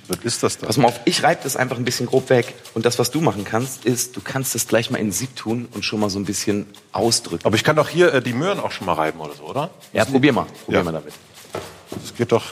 Was 0.06 0.18
ist 0.22 0.42
das 0.42 0.56
da? 0.58 0.66
Pass 0.68 0.78
mal 0.78 0.86
auf, 0.88 1.00
ich 1.04 1.22
reibe 1.22 1.40
das 1.42 1.56
einfach 1.56 1.76
ein 1.76 1.84
bisschen 1.84 2.06
grob 2.06 2.30
weg. 2.30 2.54
Und 2.72 2.86
das, 2.86 2.98
was 2.98 3.10
du 3.10 3.20
machen 3.20 3.44
kannst, 3.44 3.84
ist, 3.84 4.16
du 4.16 4.22
kannst 4.22 4.54
das 4.54 4.66
gleich 4.66 4.90
mal 4.90 4.96
in 4.98 5.08
den 5.08 5.12
Sieb 5.12 5.36
tun 5.36 5.68
und 5.72 5.84
schon 5.84 6.00
mal 6.00 6.08
so 6.08 6.18
ein 6.18 6.24
bisschen 6.24 6.66
ausdrücken. 6.92 7.44
Aber 7.44 7.56
ich 7.56 7.64
kann 7.64 7.76
doch 7.76 7.88
hier 7.90 8.14
äh, 8.14 8.22
die 8.22 8.32
Möhren 8.32 8.58
auch 8.60 8.70
schon 8.70 8.86
mal 8.86 8.94
reiben 8.94 9.20
oder 9.20 9.34
so, 9.34 9.42
oder? 9.44 9.70
Ja, 9.92 10.04
probier 10.06 10.32
mal. 10.32 10.46
Probier 10.64 10.78
Ja. 10.78 10.84
mal 10.84 10.92
damit. 10.92 11.12
Das 11.90 12.14
geht 12.16 12.32
doch. 12.32 12.44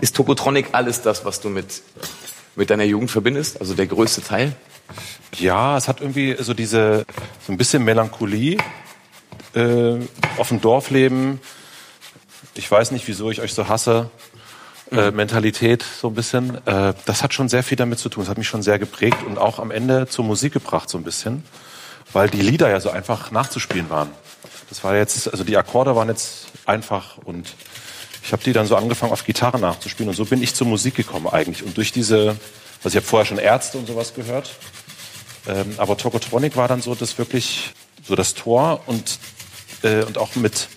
Ist 0.00 0.14
Tokotronic 0.14 0.68
alles 0.72 1.02
das, 1.02 1.24
was 1.24 1.40
du 1.40 1.48
mit, 1.48 1.82
mit 2.54 2.70
deiner 2.70 2.84
Jugend 2.84 3.10
verbindest? 3.10 3.60
Also 3.60 3.74
der 3.74 3.86
größte 3.86 4.22
Teil? 4.22 4.54
Ja, 5.36 5.76
es 5.76 5.88
hat 5.88 6.00
irgendwie 6.00 6.36
so 6.38 6.54
diese 6.54 7.04
so 7.46 7.52
ein 7.52 7.58
bisschen 7.58 7.84
Melancholie 7.84 8.58
äh, 9.54 9.96
auf 10.36 10.48
dem 10.48 10.60
Dorfleben. 10.60 11.40
Ich 12.54 12.70
weiß 12.70 12.92
nicht, 12.92 13.06
wieso 13.08 13.30
ich 13.30 13.40
euch 13.40 13.54
so 13.54 13.68
hasse. 13.68 14.10
Äh, 14.90 15.10
Mentalität 15.10 15.82
so 15.82 16.08
ein 16.08 16.14
bisschen. 16.14 16.66
Äh, 16.66 16.94
das 17.04 17.22
hat 17.22 17.34
schon 17.34 17.48
sehr 17.48 17.62
viel 17.62 17.76
damit 17.76 17.98
zu 17.98 18.08
tun. 18.08 18.22
Das 18.22 18.30
hat 18.30 18.38
mich 18.38 18.48
schon 18.48 18.62
sehr 18.62 18.78
geprägt 18.78 19.18
und 19.26 19.36
auch 19.36 19.58
am 19.58 19.70
Ende 19.70 20.06
zur 20.08 20.24
Musik 20.24 20.54
gebracht 20.54 20.88
so 20.88 20.96
ein 20.96 21.04
bisschen, 21.04 21.42
weil 22.12 22.30
die 22.30 22.40
Lieder 22.40 22.70
ja 22.70 22.80
so 22.80 22.90
einfach 22.90 23.30
nachzuspielen 23.30 23.90
waren. 23.90 24.08
Das 24.70 24.82
war 24.84 24.96
jetzt, 24.96 25.30
also 25.30 25.44
die 25.44 25.56
Akkorde 25.56 25.94
waren 25.94 26.08
jetzt 26.08 26.46
einfach 26.64 27.18
und 27.18 27.54
ich 28.28 28.32
habe 28.32 28.44
die 28.44 28.52
dann 28.52 28.66
so 28.66 28.76
angefangen 28.76 29.10
auf 29.10 29.24
Gitarre 29.24 29.58
nachzuspielen 29.58 30.10
und 30.10 30.14
so 30.14 30.26
bin 30.26 30.42
ich 30.42 30.54
zur 30.54 30.66
Musik 30.66 30.94
gekommen 30.94 31.28
eigentlich 31.28 31.64
und 31.64 31.78
durch 31.78 31.92
diese, 31.92 32.36
also 32.84 32.90
ich 32.90 32.96
habe 32.96 33.06
vorher 33.06 33.24
schon 33.24 33.38
Ärzte 33.38 33.78
und 33.78 33.86
sowas 33.86 34.12
gehört, 34.12 34.50
ähm, 35.48 35.72
aber 35.78 35.96
Tokotronic 35.96 36.54
war 36.54 36.68
dann 36.68 36.82
so 36.82 36.94
das 36.94 37.16
wirklich 37.16 37.72
so 38.06 38.16
das 38.16 38.34
Tor 38.34 38.82
und 38.84 39.18
äh, 39.82 40.02
und 40.02 40.18
auch 40.18 40.36
mit 40.36 40.68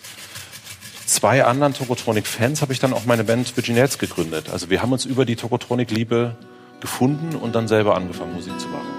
zwei 1.06 1.44
anderen 1.44 1.74
Tokotronic-Fans 1.74 2.62
habe 2.62 2.72
ich 2.72 2.80
dann 2.80 2.94
auch 2.94 3.04
meine 3.04 3.26
Band 3.26 3.58
Virginets 3.58 3.98
gegründet. 3.98 4.50
Also 4.50 4.70
wir 4.70 4.82
haben 4.82 4.94
uns 4.94 5.04
über 5.04 5.26
die 5.26 5.36
Tokotronic-Liebe 5.36 6.38
gefunden 6.80 7.36
und 7.36 7.54
dann 7.54 7.68
selber 7.68 7.96
angefangen 7.98 8.34
Musik 8.34 8.58
zu 8.62 8.70
machen. 8.70 8.91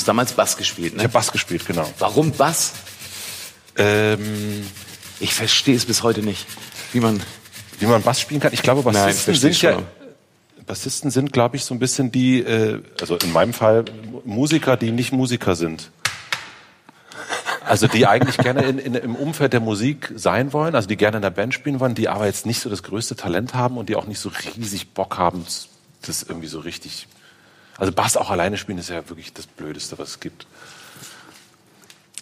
Hast 0.00 0.08
damals 0.08 0.32
Bass 0.32 0.56
gespielt, 0.56 0.92
Ich 0.92 0.96
ne? 0.96 1.04
habe 1.04 1.12
Bass 1.12 1.30
gespielt, 1.32 1.66
genau. 1.66 1.90
Warum 1.98 2.32
Bass? 2.32 2.72
Ähm, 3.76 4.66
Ich 5.20 5.34
verstehe 5.34 5.76
es 5.76 5.84
bis 5.84 6.02
heute 6.02 6.22
nicht. 6.22 6.46
Wie 6.92 7.00
man. 7.00 7.22
wie 7.78 7.86
man 7.86 8.02
Bass 8.02 8.20
spielen 8.20 8.40
kann. 8.40 8.52
Ich 8.52 8.62
glaube, 8.62 8.80
Nein, 8.82 8.94
Bassisten 8.94 9.34
verstehe 9.34 9.52
sind 9.52 9.62
ja 9.62 9.72
schon. 9.74 9.86
Bassisten 10.66 11.10
sind, 11.10 11.32
glaube 11.32 11.56
ich, 11.56 11.64
so 11.64 11.74
ein 11.74 11.78
bisschen 11.78 12.12
die, 12.12 12.40
äh, 12.40 12.80
also 13.00 13.16
in 13.16 13.32
meinem 13.32 13.52
Fall 13.52 13.84
Musiker, 14.24 14.76
die 14.76 14.92
nicht 14.92 15.12
Musiker 15.12 15.56
sind. 15.56 15.90
Also 17.64 17.86
die 17.86 18.06
eigentlich 18.06 18.36
gerne 18.38 18.62
in, 18.62 18.78
in, 18.78 18.94
im 18.94 19.14
Umfeld 19.14 19.52
der 19.52 19.60
Musik 19.60 20.12
sein 20.16 20.52
wollen, 20.52 20.74
also 20.74 20.88
die 20.88 20.96
gerne 20.96 21.18
in 21.18 21.22
der 21.22 21.30
Band 21.30 21.54
spielen 21.54 21.78
wollen, 21.80 21.94
die 21.94 22.08
aber 22.08 22.26
jetzt 22.26 22.46
nicht 22.46 22.60
so 22.60 22.70
das 22.70 22.82
größte 22.82 23.14
Talent 23.16 23.54
haben 23.54 23.76
und 23.76 23.88
die 23.88 23.96
auch 23.96 24.06
nicht 24.06 24.18
so 24.18 24.30
riesig 24.56 24.88
Bock 24.90 25.18
haben, 25.18 25.44
das 26.02 26.22
irgendwie 26.22 26.48
so 26.48 26.60
richtig. 26.60 27.06
Also 27.80 27.92
Bass 27.94 28.18
auch 28.18 28.30
alleine 28.30 28.58
spielen 28.58 28.78
ist 28.78 28.90
ja 28.90 29.08
wirklich 29.08 29.32
das 29.32 29.46
Blödeste, 29.46 29.98
was 29.98 30.10
es 30.10 30.20
gibt. 30.20 30.46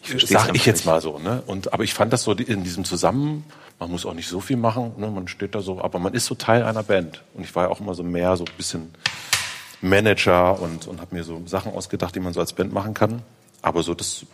versteh's 0.03 0.31
Sag 0.31 0.43
einfach 0.43 0.55
ich 0.55 0.67
jetzt 0.67 0.87
mal 0.87 1.01
so, 1.01 1.19
ne? 1.19 1.43
Und 1.47 1.73
aber 1.73 1.83
ich 1.83 1.95
fand 1.95 2.13
das 2.13 2.23
so 2.23 2.33
in 2.33 2.63
diesem 2.63 2.85
Zusammen, 2.85 3.45
man 3.81 3.91
muss 3.91 4.07
auch 4.07 4.15
nicht 4.15 4.29
so 4.29 4.41
viel 4.41 4.57
machen, 4.57 4.93
ne? 4.99 5.11
Man 5.11 5.27
steht 5.27 5.57
da 5.57 5.61
so, 5.61 5.83
aber 5.83 5.99
man 5.99 6.15
ist 6.15 6.27
so 6.27 6.37
Teil 6.37 6.63
einer 6.63 6.85
Band. 6.85 7.25
Und 7.35 7.43
ich 7.43 7.55
war 7.57 7.65
ja 7.65 7.71
auch 7.71 7.81
immer 7.81 7.95
so 7.95 8.05
mehr 8.05 8.37
so 8.37 8.45
ein 8.45 8.53
bisschen 8.57 8.95
Manager 9.81 10.61
und 10.61 10.87
und 10.87 11.01
habe 11.01 11.15
mir 11.15 11.25
so 11.25 11.43
Sachen 11.47 11.73
ausgedacht, 11.73 12.15
die 12.15 12.21
man 12.21 12.33
so 12.33 12.41
als 12.41 12.53
Band 12.53 12.73
machen 12.73 12.95
kann. 12.95 13.23
Aber 13.61 13.83
so 13.83 13.95
das, 13.95 14.27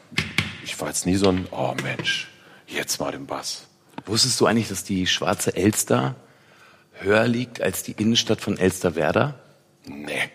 ich 0.62 0.78
war 0.78 0.88
jetzt 0.88 1.06
nie 1.06 1.16
so 1.16 1.30
ein, 1.30 1.46
oh 1.50 1.74
Mensch, 1.82 2.28
jetzt 2.66 3.00
mal 3.00 3.12
den 3.12 3.24
Bass. 3.24 3.66
Wusstest 4.04 4.38
du 4.42 4.46
eigentlich, 4.46 4.68
dass 4.68 4.84
die 4.84 5.06
schwarze 5.06 5.56
Elster 5.56 6.16
höher 6.92 7.26
liegt 7.26 7.62
als 7.62 7.82
die 7.82 7.92
Innenstadt 7.92 8.42
von 8.42 8.58
Elsterwerda? 8.58 9.36
Nee, 9.86 10.30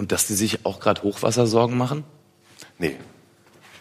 Und 0.00 0.12
dass 0.12 0.26
die 0.26 0.32
sich 0.32 0.64
auch 0.64 0.80
gerade 0.80 1.02
Hochwassersorgen 1.02 1.76
machen? 1.76 2.04
nee, 2.78 2.96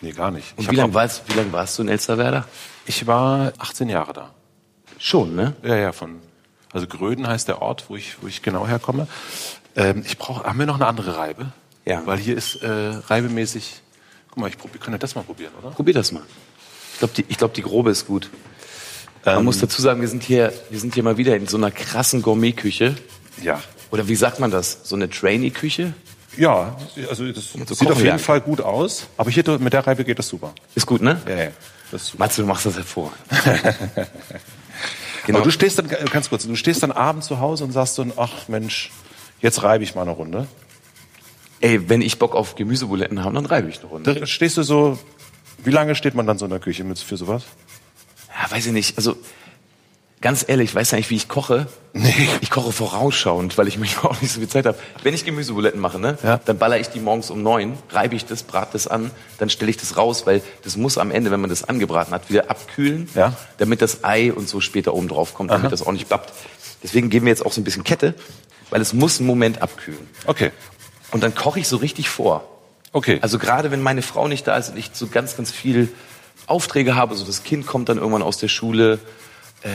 nee, 0.01 0.11
gar 0.11 0.31
nicht. 0.31 0.51
Und 0.57 0.65
Ich, 0.65 0.69
wie 0.69 0.75
lange 0.75 0.93
warst, 0.93 1.23
wie 1.29 1.33
lang 1.33 1.53
warst 1.53 1.77
du 1.77 1.83
in 1.83 1.87
Elsterwerda? 1.87 2.45
ich 2.85 3.07
war 3.07 3.53
18 3.57 3.87
Jahre 3.87 4.11
da. 4.11 4.33
Schon, 4.97 5.33
ne? 5.33 5.53
Ja, 5.63 5.77
ja, 5.77 5.91
von, 5.93 6.19
also 6.73 6.87
Gröden 6.87 7.25
heißt 7.25 7.47
der 7.47 7.61
Ort, 7.61 7.85
wo 7.87 7.95
ich, 7.95 8.17
wo 8.21 8.27
ich 8.27 8.41
genau 8.41 8.67
herkomme. 8.67 9.07
Ähm, 9.77 10.03
ich 10.05 10.17
brauche, 10.17 10.43
haben 10.43 10.59
wir 10.59 10.65
noch 10.65 10.75
eine 10.75 10.87
andere 10.87 11.15
Reibe? 11.15 11.53
Ja. 11.85 12.05
Weil 12.05 12.17
hier 12.17 12.35
ist 12.35 12.55
äh, 12.55 12.67
reibemäßig, 12.67 13.81
guck 14.27 14.39
mal, 14.39 14.49
ich 14.49 14.57
probier, 14.57 14.81
kann 14.81 14.91
ja 14.93 14.97
das 14.97 15.15
mal 15.15 15.23
probieren, 15.23 15.53
oder? 15.61 15.69
Probier 15.69 15.93
das 15.93 16.11
mal. 16.11 16.23
Ich 16.91 16.99
glaube, 16.99 17.13
die, 17.15 17.23
ich 17.29 17.37
glaub, 17.37 17.53
die 17.53 17.61
grobe 17.61 17.91
ist 17.91 18.07
gut. 18.07 18.29
Man 19.23 19.37
Ähm, 19.37 19.45
muss 19.45 19.59
dazu 19.59 19.81
sagen, 19.81 20.01
wir 20.01 20.09
sind 20.09 20.23
hier, 20.23 20.51
wir 20.69 20.81
sind 20.81 20.95
hier 20.95 21.03
mal 21.03 21.15
wieder 21.15 21.37
in 21.37 21.47
so 21.47 21.55
einer 21.55 21.71
krassen 21.71 22.21
Gourmet-Küche. 22.21 22.97
Ja. 23.41 23.61
Oder 23.91 24.07
wie 24.07 24.15
sagt 24.15 24.39
man 24.39 24.51
das? 24.51 24.79
So 24.83 24.95
eine 24.95 25.09
Trainee-Küche? 25.09 25.93
Ja, 26.37 26.77
also 27.09 27.31
das 27.31 27.51
so 27.51 27.73
sieht 27.73 27.91
auf 27.91 28.01
jeden. 28.01 28.19
Fall 28.19 28.39
gut 28.41 28.61
aus. 28.61 29.07
Aber 29.17 29.31
hier 29.31 29.43
mit 29.59 29.73
der 29.73 29.85
Reibe 29.85 30.03
geht 30.03 30.19
das 30.19 30.27
super. 30.27 30.53
Ist 30.75 30.85
gut, 30.85 31.01
ne? 31.01 31.21
Ja, 31.27 31.35
ja. 31.35 31.49
Das 31.91 32.03
ist 32.03 32.07
super. 32.09 32.23
Matze, 32.23 32.41
du 32.41 32.47
machst 32.47 32.65
das 32.65 32.75
hervor. 32.75 33.11
Aber 35.27 35.41
du 35.41 35.51
stehst 35.51 35.77
dann, 35.77 35.87
ganz 35.87 36.29
kurz, 36.29 36.45
du 36.47 36.55
stehst 36.55 36.81
dann 36.81 36.91
abends 36.91 37.27
zu 37.27 37.39
Hause 37.39 37.63
und 37.63 37.71
sagst 37.71 37.95
so, 37.95 38.05
ach 38.15 38.47
Mensch, 38.47 38.91
jetzt 39.41 39.63
reibe 39.63 39.83
ich 39.83 39.95
mal 39.95 40.03
eine 40.03 40.11
Runde. 40.11 40.47
Ey, 41.61 41.89
wenn 41.89 42.01
ich 42.01 42.19
Bock 42.19 42.35
auf 42.35 42.55
Gemüsebuletten 42.55 43.23
habe, 43.23 43.35
dann 43.35 43.45
reibe 43.45 43.69
ich 43.69 43.79
eine 43.79 43.89
Runde. 43.89 44.15
Da 44.15 44.25
stehst 44.25 44.57
du 44.57 44.63
so, 44.63 44.97
wie 45.63 45.71
lange 45.71 45.95
steht 45.95 46.15
man 46.15 46.25
dann 46.25 46.37
so 46.37 46.45
in 46.45 46.51
der 46.51 46.59
Küche 46.59 46.83
mit 46.83 46.99
für 46.99 47.17
sowas? 47.17 47.43
Ja, 48.29 48.49
weiß 48.49 48.67
ich 48.67 48.71
nicht. 48.71 48.97
Also, 48.97 49.17
ganz 50.21 50.43
ehrlich, 50.47 50.69
ich 50.71 50.75
weiß 50.75 50.91
ja 50.91 50.97
nicht, 50.97 51.09
wie 51.09 51.15
ich 51.15 51.27
koche. 51.27 51.67
Nee. 51.93 52.13
Ich 52.41 52.49
koche 52.51 52.71
vorausschauend, 52.71 53.57
weil 53.57 53.67
ich 53.67 53.77
manchmal 53.77 54.11
auch 54.13 54.21
nicht 54.21 54.31
so 54.31 54.39
viel 54.39 54.49
Zeit 54.49 54.65
habe. 54.65 54.77
Wenn 55.03 55.13
ich 55.13 55.25
Gemüsebuletten 55.25 55.79
mache, 55.79 55.97
ne, 55.99 56.17
Ja. 56.23 56.39
dann 56.45 56.57
baller 56.57 56.79
ich 56.79 56.89
die 56.89 56.99
morgens 56.99 57.29
um 57.31 57.41
neun, 57.41 57.77
reibe 57.91 58.15
ich 58.15 58.25
das, 58.25 58.43
brate 58.43 58.73
das 58.73 58.87
an, 58.87 59.11
dann 59.39 59.49
stelle 59.49 59.71
ich 59.71 59.77
das 59.77 59.97
raus, 59.97 60.25
weil 60.27 60.41
das 60.63 60.77
muss 60.77 60.97
am 60.97 61.09
Ende, 61.11 61.31
wenn 61.31 61.41
man 61.41 61.49
das 61.49 61.63
angebraten 61.63 62.13
hat, 62.13 62.29
wieder 62.29 62.49
abkühlen, 62.49 63.09
Ja. 63.15 63.33
damit 63.57 63.81
das 63.81 64.03
Ei 64.03 64.31
und 64.31 64.47
so 64.47 64.59
später 64.61 64.93
oben 64.93 65.07
drauf 65.07 65.33
kommt, 65.33 65.51
damit 65.51 65.71
das 65.71 65.81
auch 65.85 65.91
nicht 65.91 66.09
bappt. 66.09 66.31
Deswegen 66.83 67.09
geben 67.09 67.25
wir 67.25 67.31
jetzt 67.31 67.45
auch 67.45 67.51
so 67.51 67.59
ein 67.61 67.63
bisschen 67.63 67.83
Kette, 67.83 68.13
weil 68.69 68.81
es 68.81 68.93
muss 68.93 69.19
einen 69.19 69.27
Moment 69.27 69.61
abkühlen. 69.61 70.07
Okay. 70.27 70.51
Und 71.11 71.23
dann 71.23 71.33
koche 71.33 71.59
ich 71.59 71.67
so 71.67 71.77
richtig 71.77 72.09
vor. 72.09 72.43
Okay. 72.91 73.17
Also 73.21 73.39
gerade 73.39 73.71
wenn 73.71 73.81
meine 73.81 74.01
Frau 74.01 74.27
nicht 74.27 74.45
da 74.47 74.55
ist 74.57 74.69
und 74.69 74.77
ich 74.77 74.91
so 74.93 75.07
ganz, 75.07 75.35
ganz 75.37 75.51
viel 75.51 75.89
Aufträge 76.47 76.95
habe, 76.95 77.15
so 77.15 77.25
das 77.25 77.43
Kind 77.43 77.65
kommt 77.67 77.89
dann 77.89 77.97
irgendwann 77.97 78.21
aus 78.23 78.37
der 78.37 78.47
Schule, 78.47 78.99
äh, 79.63 79.69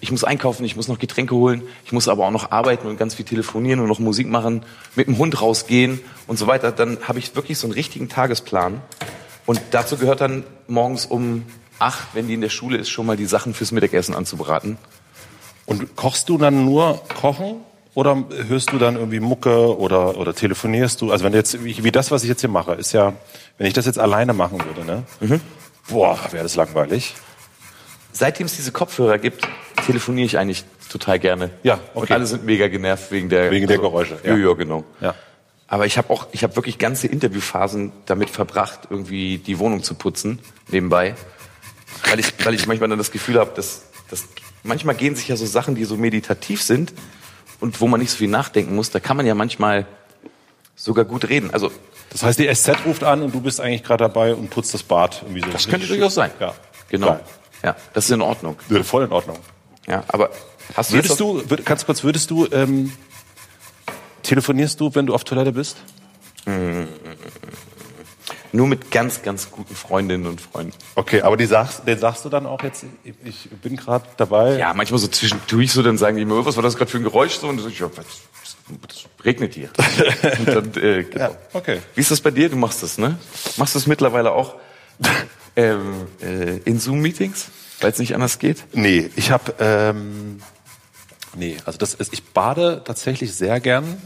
ich 0.00 0.10
muss 0.10 0.24
einkaufen, 0.24 0.64
ich 0.64 0.76
muss 0.76 0.88
noch 0.88 0.98
Getränke 0.98 1.34
holen, 1.34 1.62
ich 1.84 1.92
muss 1.92 2.08
aber 2.08 2.26
auch 2.26 2.30
noch 2.30 2.50
arbeiten 2.50 2.86
und 2.86 2.98
ganz 2.98 3.14
viel 3.14 3.24
telefonieren 3.24 3.80
und 3.80 3.88
noch 3.88 3.98
Musik 3.98 4.28
machen, 4.28 4.64
mit 4.94 5.06
dem 5.06 5.18
Hund 5.18 5.40
rausgehen 5.40 6.00
und 6.26 6.38
so 6.38 6.46
weiter, 6.46 6.72
dann 6.72 6.98
habe 7.08 7.18
ich 7.18 7.34
wirklich 7.34 7.58
so 7.58 7.66
einen 7.66 7.74
richtigen 7.74 8.08
Tagesplan. 8.08 8.80
Und 9.46 9.60
dazu 9.70 9.96
gehört 9.96 10.20
dann 10.20 10.44
morgens 10.68 11.06
um 11.06 11.44
acht, 11.78 12.08
wenn 12.14 12.28
die 12.28 12.34
in 12.34 12.40
der 12.40 12.48
Schule 12.48 12.78
ist, 12.78 12.90
schon 12.90 13.06
mal 13.06 13.16
die 13.16 13.26
Sachen 13.26 13.54
fürs 13.54 13.72
Mittagessen 13.72 14.14
anzubraten. 14.14 14.78
Und 15.66 15.96
kochst 15.96 16.28
du 16.28 16.38
dann 16.38 16.64
nur 16.64 17.00
kochen? 17.20 17.56
Oder 17.94 18.24
hörst 18.48 18.72
du 18.72 18.78
dann 18.78 18.96
irgendwie 18.96 19.20
Mucke 19.20 19.76
oder, 19.78 20.16
oder 20.16 20.34
telefonierst 20.34 21.02
du? 21.02 21.12
Also 21.12 21.26
wenn 21.26 21.34
jetzt, 21.34 21.62
wie, 21.62 21.84
wie 21.84 21.92
das, 21.92 22.10
was 22.10 22.22
ich 22.22 22.28
jetzt 22.30 22.40
hier 22.40 22.48
mache, 22.48 22.72
ist 22.72 22.92
ja, 22.92 23.12
wenn 23.58 23.66
ich 23.66 23.74
das 23.74 23.84
jetzt 23.84 23.98
alleine 23.98 24.32
machen 24.32 24.64
würde, 24.64 24.86
ne? 24.86 25.02
Mhm. 25.20 25.40
Boah, 25.90 26.18
wäre 26.30 26.42
das 26.42 26.56
langweilig. 26.56 27.14
Seitdem 28.12 28.46
es 28.46 28.56
diese 28.56 28.72
Kopfhörer 28.72 29.18
gibt, 29.18 29.46
telefoniere 29.86 30.26
ich 30.26 30.38
eigentlich 30.38 30.64
total 30.90 31.18
gerne. 31.18 31.50
Ja, 31.62 31.80
Und 31.94 32.04
okay. 32.04 32.12
alle 32.14 32.26
sind 32.26 32.44
mega 32.44 32.68
genervt 32.68 33.10
wegen 33.10 33.28
der, 33.28 33.50
Wegen 33.50 33.66
der 33.66 33.78
Geräusche, 33.78 34.18
ja. 34.22 34.36
Ja, 34.36 34.48
ja, 34.48 34.52
genau. 34.54 34.84
Ja. 35.00 35.14
Aber 35.66 35.86
ich 35.86 35.96
habe 35.96 36.10
auch, 36.10 36.26
ich 36.32 36.42
habe 36.42 36.54
wirklich 36.56 36.76
ganze 36.78 37.06
Interviewphasen 37.06 37.92
damit 38.04 38.28
verbracht, 38.28 38.80
irgendwie 38.90 39.38
die 39.38 39.58
Wohnung 39.58 39.82
zu 39.82 39.94
putzen, 39.94 40.38
nebenbei. 40.68 41.14
Weil 42.04 42.20
ich, 42.20 42.34
weil 42.44 42.54
ich 42.54 42.66
manchmal 42.66 42.90
dann 42.90 42.98
das 42.98 43.10
Gefühl 43.10 43.38
habe, 43.38 43.52
dass, 43.54 43.84
dass 44.10 44.24
manchmal 44.64 44.94
gehen 44.94 45.16
sich 45.16 45.28
ja 45.28 45.36
so 45.36 45.46
Sachen, 45.46 45.74
die 45.74 45.84
so 45.84 45.96
meditativ 45.96 46.62
sind 46.62 46.92
und 47.60 47.80
wo 47.80 47.86
man 47.88 48.00
nicht 48.00 48.10
so 48.10 48.18
viel 48.18 48.28
nachdenken 48.28 48.74
muss, 48.74 48.90
da 48.90 49.00
kann 49.00 49.16
man 49.16 49.24
ja 49.24 49.34
manchmal 49.34 49.86
sogar 50.76 51.06
gut 51.06 51.28
reden. 51.28 51.50
Also 51.52 51.70
Das 52.10 52.22
heißt, 52.22 52.38
die 52.38 52.52
SZ 52.52 52.84
ruft 52.84 53.04
an 53.04 53.22
und 53.22 53.32
du 53.34 53.40
bist 53.40 53.60
eigentlich 53.60 53.82
gerade 53.84 54.04
dabei 54.04 54.34
und 54.34 54.50
putzt 54.50 54.74
das 54.74 54.82
Bad 54.82 55.22
irgendwie 55.22 55.40
so. 55.40 55.48
das 55.50 55.68
könnte 55.68 55.86
durchaus 55.86 56.14
sein. 56.14 56.30
Ja. 56.38 56.54
Genau. 56.90 57.06
Geil. 57.08 57.20
Ja, 57.62 57.76
das 57.92 58.06
ist 58.06 58.10
in 58.10 58.22
Ordnung. 58.22 58.56
Würde 58.68 58.84
voll 58.84 59.04
in 59.04 59.12
Ordnung. 59.12 59.38
Ja, 59.86 60.04
aber 60.08 60.30
hast 60.74 60.90
du 60.90 60.94
Würdest 60.94 61.20
du, 61.20 61.50
würd, 61.50 61.64
ganz 61.64 61.86
kurz, 61.86 62.02
würdest 62.04 62.30
du, 62.30 62.46
ähm, 62.52 62.92
telefonierst 64.22 64.80
du, 64.80 64.94
wenn 64.94 65.06
du 65.06 65.14
auf 65.14 65.24
Toilette 65.24 65.52
bist? 65.52 65.76
nur 68.52 68.66
mit 68.66 68.90
ganz, 68.90 69.22
ganz 69.22 69.50
guten 69.50 69.74
Freundinnen 69.74 70.26
und 70.26 70.40
Freunden? 70.40 70.72
Okay, 70.94 71.22
aber 71.22 71.36
die 71.36 71.46
sagst, 71.46 71.86
den 71.86 71.98
sagst 71.98 72.24
du 72.24 72.28
dann 72.28 72.46
auch 72.46 72.62
jetzt, 72.62 72.84
ich, 73.24 73.48
bin 73.62 73.76
gerade 73.76 74.04
dabei. 74.16 74.58
Ja, 74.58 74.74
manchmal 74.74 75.00
so 75.00 75.08
zwischendurch 75.08 75.72
so, 75.72 75.82
dann 75.82 75.98
sagen 75.98 76.16
die 76.16 76.24
mir, 76.24 76.44
was 76.44 76.56
war 76.56 76.62
das 76.62 76.76
gerade 76.76 76.90
für 76.90 76.98
ein 76.98 77.04
Geräusch? 77.04 77.34
So, 77.34 77.48
und 77.48 77.56
dann 77.56 77.64
sag 77.64 77.72
ich, 77.72 77.80
ja, 77.80 77.90
was, 77.96 78.06
das 78.86 79.04
regnet 79.24 79.54
hier. 79.54 79.70
und 80.38 80.48
dann, 80.48 80.82
äh, 80.82 81.04
genau. 81.04 81.30
Ja, 81.30 81.38
okay. 81.52 81.80
Wie 81.94 82.00
ist 82.00 82.10
das 82.10 82.20
bei 82.20 82.30
dir? 82.30 82.48
Du 82.48 82.56
machst 82.56 82.82
das, 82.82 82.98
ne? 82.98 83.18
Machst 83.56 83.74
du 83.74 83.78
es 83.78 83.86
mittlerweile 83.86 84.32
auch 84.32 84.56
ähm, 85.56 86.06
äh, 86.20 86.58
in 86.64 86.78
Zoom-Meetings, 86.78 87.48
weil 87.80 87.90
es 87.92 87.98
nicht 87.98 88.14
anders 88.14 88.38
geht? 88.38 88.64
Nee, 88.72 89.10
ich 89.16 89.30
habe, 89.30 89.54
ähm, 89.58 90.40
nee, 91.34 91.56
also 91.64 91.78
das 91.78 91.94
ist, 91.94 92.12
ich 92.12 92.24
bade 92.24 92.82
tatsächlich 92.84 93.34
sehr 93.34 93.60
gern 93.60 94.00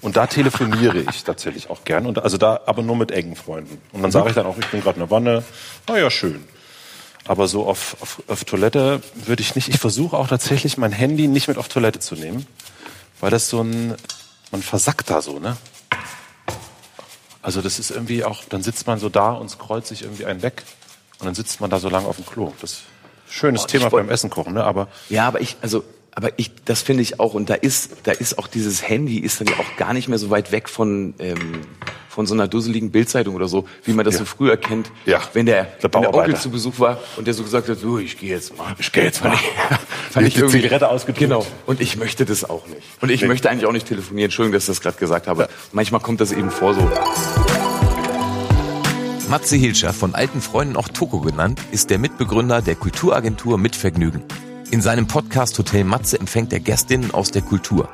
und 0.00 0.16
da 0.16 0.26
telefoniere 0.26 0.98
ich 1.10 1.24
tatsächlich 1.24 1.70
auch 1.70 1.84
gern 1.84 2.06
und 2.06 2.18
also 2.20 2.36
da, 2.36 2.60
aber 2.66 2.82
nur 2.82 2.96
mit 2.96 3.10
engen 3.10 3.36
Freunden. 3.36 3.80
Und 3.92 4.02
dann 4.02 4.12
sage 4.12 4.28
ich 4.28 4.34
dann 4.34 4.46
auch, 4.46 4.56
ich 4.58 4.66
bin 4.68 4.80
gerade 4.80 5.00
in 5.00 5.06
der 5.06 5.10
Wanne, 5.10 5.44
na 5.88 5.98
ja, 5.98 6.10
schön. 6.10 6.44
Aber 7.26 7.46
so 7.46 7.66
auf, 7.66 7.96
auf, 8.00 8.22
auf 8.26 8.44
Toilette 8.44 9.02
würde 9.14 9.42
ich 9.42 9.54
nicht. 9.54 9.68
Ich 9.68 9.78
versuche 9.78 10.16
auch 10.16 10.28
tatsächlich 10.28 10.78
mein 10.78 10.92
Handy 10.92 11.28
nicht 11.28 11.46
mit 11.46 11.58
auf 11.58 11.68
Toilette 11.68 11.98
zu 11.98 12.14
nehmen, 12.14 12.46
weil 13.20 13.30
das 13.30 13.50
so 13.50 13.60
ein, 13.60 13.94
man 14.50 14.62
versackt 14.62 15.10
da 15.10 15.20
so, 15.20 15.38
ne? 15.38 15.56
Also 17.48 17.62
das 17.62 17.78
ist 17.78 17.90
irgendwie 17.90 18.24
auch, 18.24 18.44
dann 18.50 18.62
sitzt 18.62 18.86
man 18.86 18.98
so 18.98 19.08
da 19.08 19.32
und 19.32 19.48
scrollt 19.48 19.86
sich 19.86 20.02
irgendwie 20.02 20.26
einen 20.26 20.42
weg 20.42 20.64
und 21.18 21.24
dann 21.24 21.34
sitzt 21.34 21.62
man 21.62 21.70
da 21.70 21.78
so 21.78 21.88
lange 21.88 22.06
auf 22.06 22.16
dem 22.16 22.26
Klo. 22.26 22.52
Das 22.60 22.72
ist 22.72 22.82
ein 23.26 23.32
schönes 23.32 23.62
Oh, 23.62 23.66
Thema 23.66 23.88
beim 23.88 24.10
Essen 24.10 24.28
kochen, 24.28 24.52
ne? 24.52 24.62
Aber 24.64 24.88
Ja, 25.08 25.26
aber 25.28 25.40
ich, 25.40 25.56
also, 25.62 25.82
aber 26.18 26.32
ich, 26.36 26.50
das 26.64 26.82
finde 26.82 27.04
ich 27.04 27.20
auch, 27.20 27.34
und 27.34 27.48
da 27.48 27.54
ist, 27.54 27.90
da 28.02 28.10
ist 28.10 28.40
auch 28.40 28.48
dieses 28.48 28.82
Handy 28.88 29.18
ist 29.18 29.40
dann 29.40 29.46
ja 29.46 29.54
auch 29.54 29.76
gar 29.76 29.92
nicht 29.92 30.08
mehr 30.08 30.18
so 30.18 30.30
weit 30.30 30.50
weg 30.50 30.68
von, 30.68 31.14
ähm, 31.20 31.60
von 32.08 32.26
so 32.26 32.34
einer 32.34 32.48
dusseligen 32.48 32.90
Bildzeitung 32.90 33.36
oder 33.36 33.46
so, 33.46 33.68
wie 33.84 33.92
man 33.92 34.04
das 34.04 34.16
so 34.18 34.24
früher 34.24 34.56
kennt. 34.56 34.90
Ja. 35.06 35.20
Wenn 35.32 35.46
der, 35.46 35.68
Der 35.80 35.94
wenn 35.94 36.02
der 36.02 36.12
Onkel 36.12 36.34
zu 36.34 36.50
Besuch 36.50 36.80
war 36.80 36.98
und 37.18 37.28
der 37.28 37.34
so 37.34 37.44
gesagt 37.44 37.68
hat, 37.68 37.78
so, 37.78 38.00
ich 38.00 38.18
gehe 38.18 38.30
jetzt 38.30 38.58
mal. 38.58 38.74
Ich 38.80 38.90
geh 38.90 39.02
jetzt 39.04 39.22
mal. 39.22 39.30
Fand 39.30 39.40
ich, 39.46 40.12
fand 40.12 40.26
ich 40.26 40.34
Die 40.34 40.40
irgendwie, 40.40 40.60
Zigarette 40.60 40.88
ausgedrückt. 40.88 41.20
Genau. 41.20 41.46
Und 41.66 41.80
ich 41.80 41.96
möchte 41.96 42.24
das 42.24 42.42
auch 42.42 42.66
nicht. 42.66 42.82
Und 43.00 43.12
ich 43.12 43.22
Nee. 43.22 43.28
möchte 43.28 43.48
eigentlich 43.48 43.66
auch 43.66 43.72
nicht 43.72 43.86
telefonieren. 43.86 44.24
Entschuldigung, 44.24 44.54
dass 44.54 44.64
ich 44.64 44.70
das 44.70 44.80
gerade 44.80 44.98
gesagt 44.98 45.28
habe. 45.28 45.48
Manchmal 45.70 46.00
kommt 46.00 46.20
das 46.20 46.32
eben 46.32 46.50
vor 46.50 46.74
so. 46.74 46.80
Matze 49.30 49.54
Hilscher, 49.54 49.92
von 49.92 50.16
alten 50.16 50.40
Freunden 50.40 50.74
auch 50.74 50.88
Toko 50.88 51.20
genannt, 51.20 51.60
ist 51.70 51.90
der 51.90 52.00
Mitbegründer 52.00 52.60
der 52.60 52.74
Kulturagentur 52.74 53.56
Mit 53.56 53.76
Vergnügen. 53.76 54.24
In 54.70 54.82
seinem 54.82 55.06
Podcast 55.06 55.58
Hotel 55.58 55.82
Matze 55.82 56.20
empfängt 56.20 56.52
er 56.52 56.60
Gästinnen 56.60 57.12
aus 57.12 57.30
der 57.30 57.40
Kultur. 57.40 57.88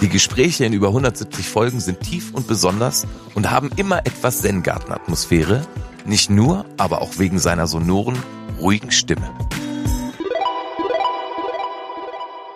Die 0.00 0.08
Gespräche 0.08 0.64
in 0.64 0.72
über 0.72 0.88
170 0.88 1.48
Folgen 1.48 1.78
sind 1.78 2.00
tief 2.00 2.34
und 2.34 2.48
besonders 2.48 3.06
und 3.36 3.52
haben 3.52 3.70
immer 3.76 4.00
etwas 4.00 4.42
Zen-Garten-Atmosphäre. 4.42 5.64
Nicht 6.04 6.28
nur, 6.28 6.66
aber 6.78 7.00
auch 7.00 7.18
wegen 7.18 7.38
seiner 7.38 7.68
sonoren, 7.68 8.20
ruhigen 8.58 8.90
Stimme. 8.90 9.32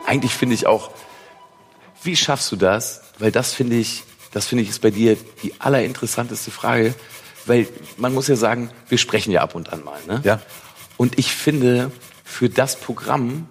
Eigentlich 0.04 0.32
finde 0.34 0.56
ich 0.56 0.66
auch, 0.66 0.90
wie 2.02 2.16
schaffst 2.16 2.50
du 2.50 2.56
das? 2.56 3.02
Weil 3.20 3.30
das 3.30 3.54
finde 3.54 3.76
ich, 3.76 4.02
das 4.32 4.46
finde 4.46 4.64
ich 4.64 4.70
ist 4.70 4.82
bei 4.82 4.90
dir 4.90 5.16
die 5.44 5.60
allerinteressanteste 5.60 6.50
Frage. 6.50 6.92
Weil 7.46 7.68
man 7.98 8.12
muss 8.12 8.26
ja 8.26 8.34
sagen, 8.34 8.70
wir 8.88 8.98
sprechen 8.98 9.30
ja 9.30 9.42
ab 9.42 9.54
und 9.54 9.72
an 9.72 9.84
mal, 9.84 10.00
ne? 10.08 10.20
Ja. 10.24 10.40
Und 10.96 11.20
ich 11.20 11.32
finde, 11.32 11.92
für 12.24 12.48
das 12.48 12.76
Programm, 12.76 13.48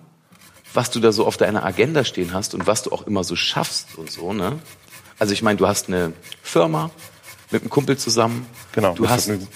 was 0.73 0.91
du 0.91 0.99
da 0.99 1.11
so 1.11 1.25
auf 1.25 1.37
deiner 1.37 1.65
Agenda 1.65 2.03
stehen 2.05 2.33
hast 2.33 2.53
und 2.53 2.67
was 2.67 2.83
du 2.83 2.91
auch 2.91 3.07
immer 3.07 3.23
so 3.23 3.35
schaffst 3.35 3.97
und 3.97 4.11
so, 4.11 4.33
ne? 4.33 4.59
Also 5.17 5.33
ich 5.33 5.41
meine, 5.41 5.57
du 5.57 5.67
hast 5.67 5.87
eine 5.87 6.13
Firma 6.43 6.91
mit 7.51 7.61
einem 7.63 7.69
Kumpel 7.69 7.97
zusammen. 7.97 8.45
Genau, 8.71 8.93
Du 8.93 9.09
hast, 9.09 9.25
Vergnügen. 9.25 9.47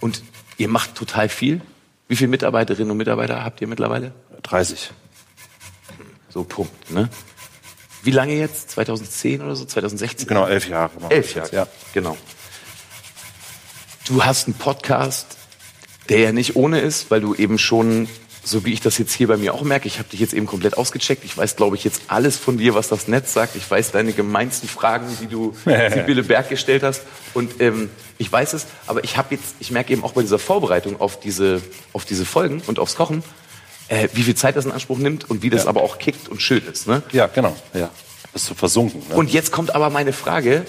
und 0.00 0.22
ihr 0.56 0.68
macht 0.68 0.94
total 0.94 1.28
viel. 1.28 1.60
Wie 2.08 2.16
viele 2.16 2.28
Mitarbeiterinnen 2.28 2.90
und 2.90 2.96
Mitarbeiter 2.96 3.44
habt 3.44 3.60
ihr 3.60 3.66
mittlerweile? 3.66 4.12
30. 4.44 4.92
So, 6.28 6.44
Punkt, 6.44 6.90
ne? 6.90 7.08
Wie 8.04 8.12
lange 8.12 8.34
jetzt? 8.34 8.70
2010 8.70 9.42
oder 9.42 9.56
so? 9.56 9.64
2016? 9.64 10.28
Genau, 10.28 10.46
elf 10.46 10.68
Jahre. 10.68 10.92
Elf 11.10 11.34
Jahre, 11.34 11.54
Ja. 11.54 11.66
genau. 11.92 12.16
Du 14.06 14.24
hast 14.24 14.46
einen 14.46 14.54
Podcast, 14.54 15.36
der 16.08 16.20
ja 16.20 16.32
nicht 16.32 16.54
ohne 16.54 16.78
ist, 16.80 17.10
weil 17.10 17.20
du 17.20 17.34
eben 17.34 17.58
schon, 17.58 18.08
so 18.46 18.64
wie 18.64 18.72
ich 18.72 18.80
das 18.80 18.96
jetzt 18.98 19.12
hier 19.12 19.26
bei 19.26 19.36
mir 19.36 19.54
auch 19.54 19.62
merke, 19.62 19.88
ich 19.88 19.98
habe 19.98 20.08
dich 20.08 20.20
jetzt 20.20 20.32
eben 20.32 20.46
komplett 20.46 20.76
ausgecheckt. 20.78 21.24
Ich 21.24 21.36
weiß, 21.36 21.56
glaube 21.56 21.74
ich, 21.74 21.82
jetzt 21.82 22.02
alles 22.06 22.36
von 22.36 22.58
dir, 22.58 22.74
was 22.74 22.88
das 22.88 23.08
Netz 23.08 23.32
sagt. 23.32 23.56
Ich 23.56 23.68
weiß 23.68 23.90
deine 23.90 24.12
gemeinsten 24.12 24.68
Fragen, 24.68 25.06
die 25.20 25.26
du 25.26 25.52
Sibylle 25.64 26.22
Berg 26.22 26.48
gestellt 26.48 26.84
hast. 26.84 27.02
Und 27.34 27.60
ähm, 27.60 27.90
ich 28.18 28.30
weiß 28.30 28.52
es, 28.52 28.66
aber 28.86 29.02
ich 29.02 29.16
habe 29.16 29.34
jetzt, 29.34 29.56
ich 29.58 29.72
merke 29.72 29.92
eben 29.92 30.04
auch 30.04 30.12
bei 30.12 30.22
dieser 30.22 30.38
Vorbereitung 30.38 31.00
auf 31.00 31.18
diese, 31.18 31.60
auf 31.92 32.04
diese 32.04 32.24
Folgen 32.24 32.62
und 32.68 32.78
aufs 32.78 32.94
Kochen, 32.94 33.24
äh, 33.88 34.08
wie 34.12 34.22
viel 34.22 34.36
Zeit 34.36 34.54
das 34.54 34.64
in 34.64 34.70
Anspruch 34.70 34.98
nimmt 34.98 35.28
und 35.28 35.42
wie 35.42 35.50
das 35.50 35.64
Ja. 35.64 35.68
aber 35.68 35.82
auch 35.82 35.98
kickt 35.98 36.28
und 36.28 36.40
schön 36.40 36.62
ist. 36.70 36.86
Ne? 36.86 37.02
Ja, 37.10 37.26
genau. 37.26 37.56
Ja. 37.74 37.90
Bist 38.32 38.48
du 38.48 38.54
versunken. 38.54 39.02
Ne? 39.08 39.16
Und 39.16 39.32
jetzt 39.32 39.50
kommt 39.50 39.74
aber 39.74 39.90
meine 39.90 40.12
Frage. 40.12 40.64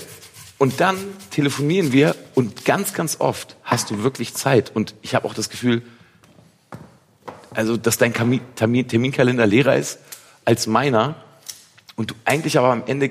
Und 0.57 0.81
dann 0.81 0.97
telefonieren 1.29 1.91
wir 1.91 2.15
und 2.33 2.65
ganz, 2.65 2.93
ganz 2.95 3.17
oft 3.19 3.55
hast 3.63 3.91
du 3.91 4.01
wirklich 4.01 4.33
Zeit. 4.33 4.71
Und 4.73 4.95
ich 5.03 5.13
habe 5.13 5.27
auch 5.27 5.35
das 5.35 5.49
Gefühl, 5.49 5.83
also 7.57 7.75
dass 7.75 7.97
dein 7.97 8.13
Terminkalender 8.13 9.47
leerer 9.47 9.75
ist 9.75 9.97
als 10.45 10.67
meiner 10.67 11.15
und 11.95 12.11
du 12.11 12.15
eigentlich 12.23 12.59
aber 12.59 12.71
am 12.71 12.83
Ende 12.85 13.09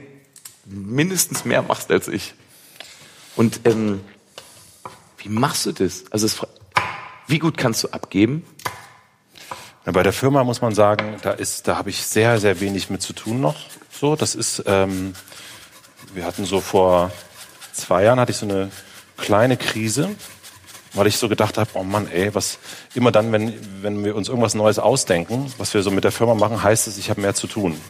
mindestens 0.65 1.45
mehr 1.45 1.63
machst 1.63 1.91
als 1.91 2.07
ich. 2.07 2.35
Und 3.35 3.63
ähm, 3.65 4.01
wie 5.19 5.29
machst 5.29 5.67
du 5.67 5.73
das? 5.73 6.05
Also 6.13 6.27
es, 6.27 6.41
wie 7.27 7.41
gut 7.41 7.59
kannst 7.59 7.83
du 7.83 7.89
abgeben? 7.89 8.47
Ja, 9.85 9.91
bei 9.91 10.05
der 10.05 10.13
Firma 10.13 10.45
muss 10.45 10.61
man 10.61 10.77
sagen, 10.77 11.17
da 11.23 11.33
ist, 11.33 11.67
da 11.67 11.77
habe 11.77 11.91
ich 11.91 12.07
sehr, 12.07 12.39
sehr 12.39 12.61
wenig 12.61 12.89
mit 12.89 13.03
zu 13.03 13.15
tun 13.15 13.41
noch. 13.41 13.57
So, 13.91 14.15
das 14.15 14.37
ist, 14.37 14.63
ähm, 14.67 15.15
wir 16.15 16.25
hatten 16.25 16.45
so 16.45 16.61
vor 16.61 17.11
zwei 17.73 18.05
Jahren 18.05 18.21
hatte 18.21 18.31
ich 18.31 18.39
so 18.39 18.47
eine 18.47 18.71
kleine 19.17 19.57
Krise, 19.57 20.15
weil 20.97 21.07
ich 21.07 21.19
so 21.19 21.29
gedacht 21.29 21.59
habe, 21.59 21.71
oh 21.75 21.83
Mann, 21.83 22.09
ey, 22.11 22.35
was 22.35 22.59
immer 22.95 23.13
dann, 23.13 23.33
wenn 23.33 23.53
wenn 23.83 24.05
wir 24.05 24.17
uns 24.17 24.29
irgendwas 24.29 24.55
Neues 24.55 24.79
ausdenken, 24.79 25.53
was 25.59 25.75
wir 25.75 25.83
so 25.83 25.91
mit 25.91 26.05
der 26.05 26.13
Firma 26.13 26.35
machen, 26.35 26.63
heißt 26.63 26.89
es, 26.89 26.99
ich 26.99 27.11
habe 27.11 27.21
mehr 27.21 27.35
zu 27.35 27.47
tun. 27.47 27.81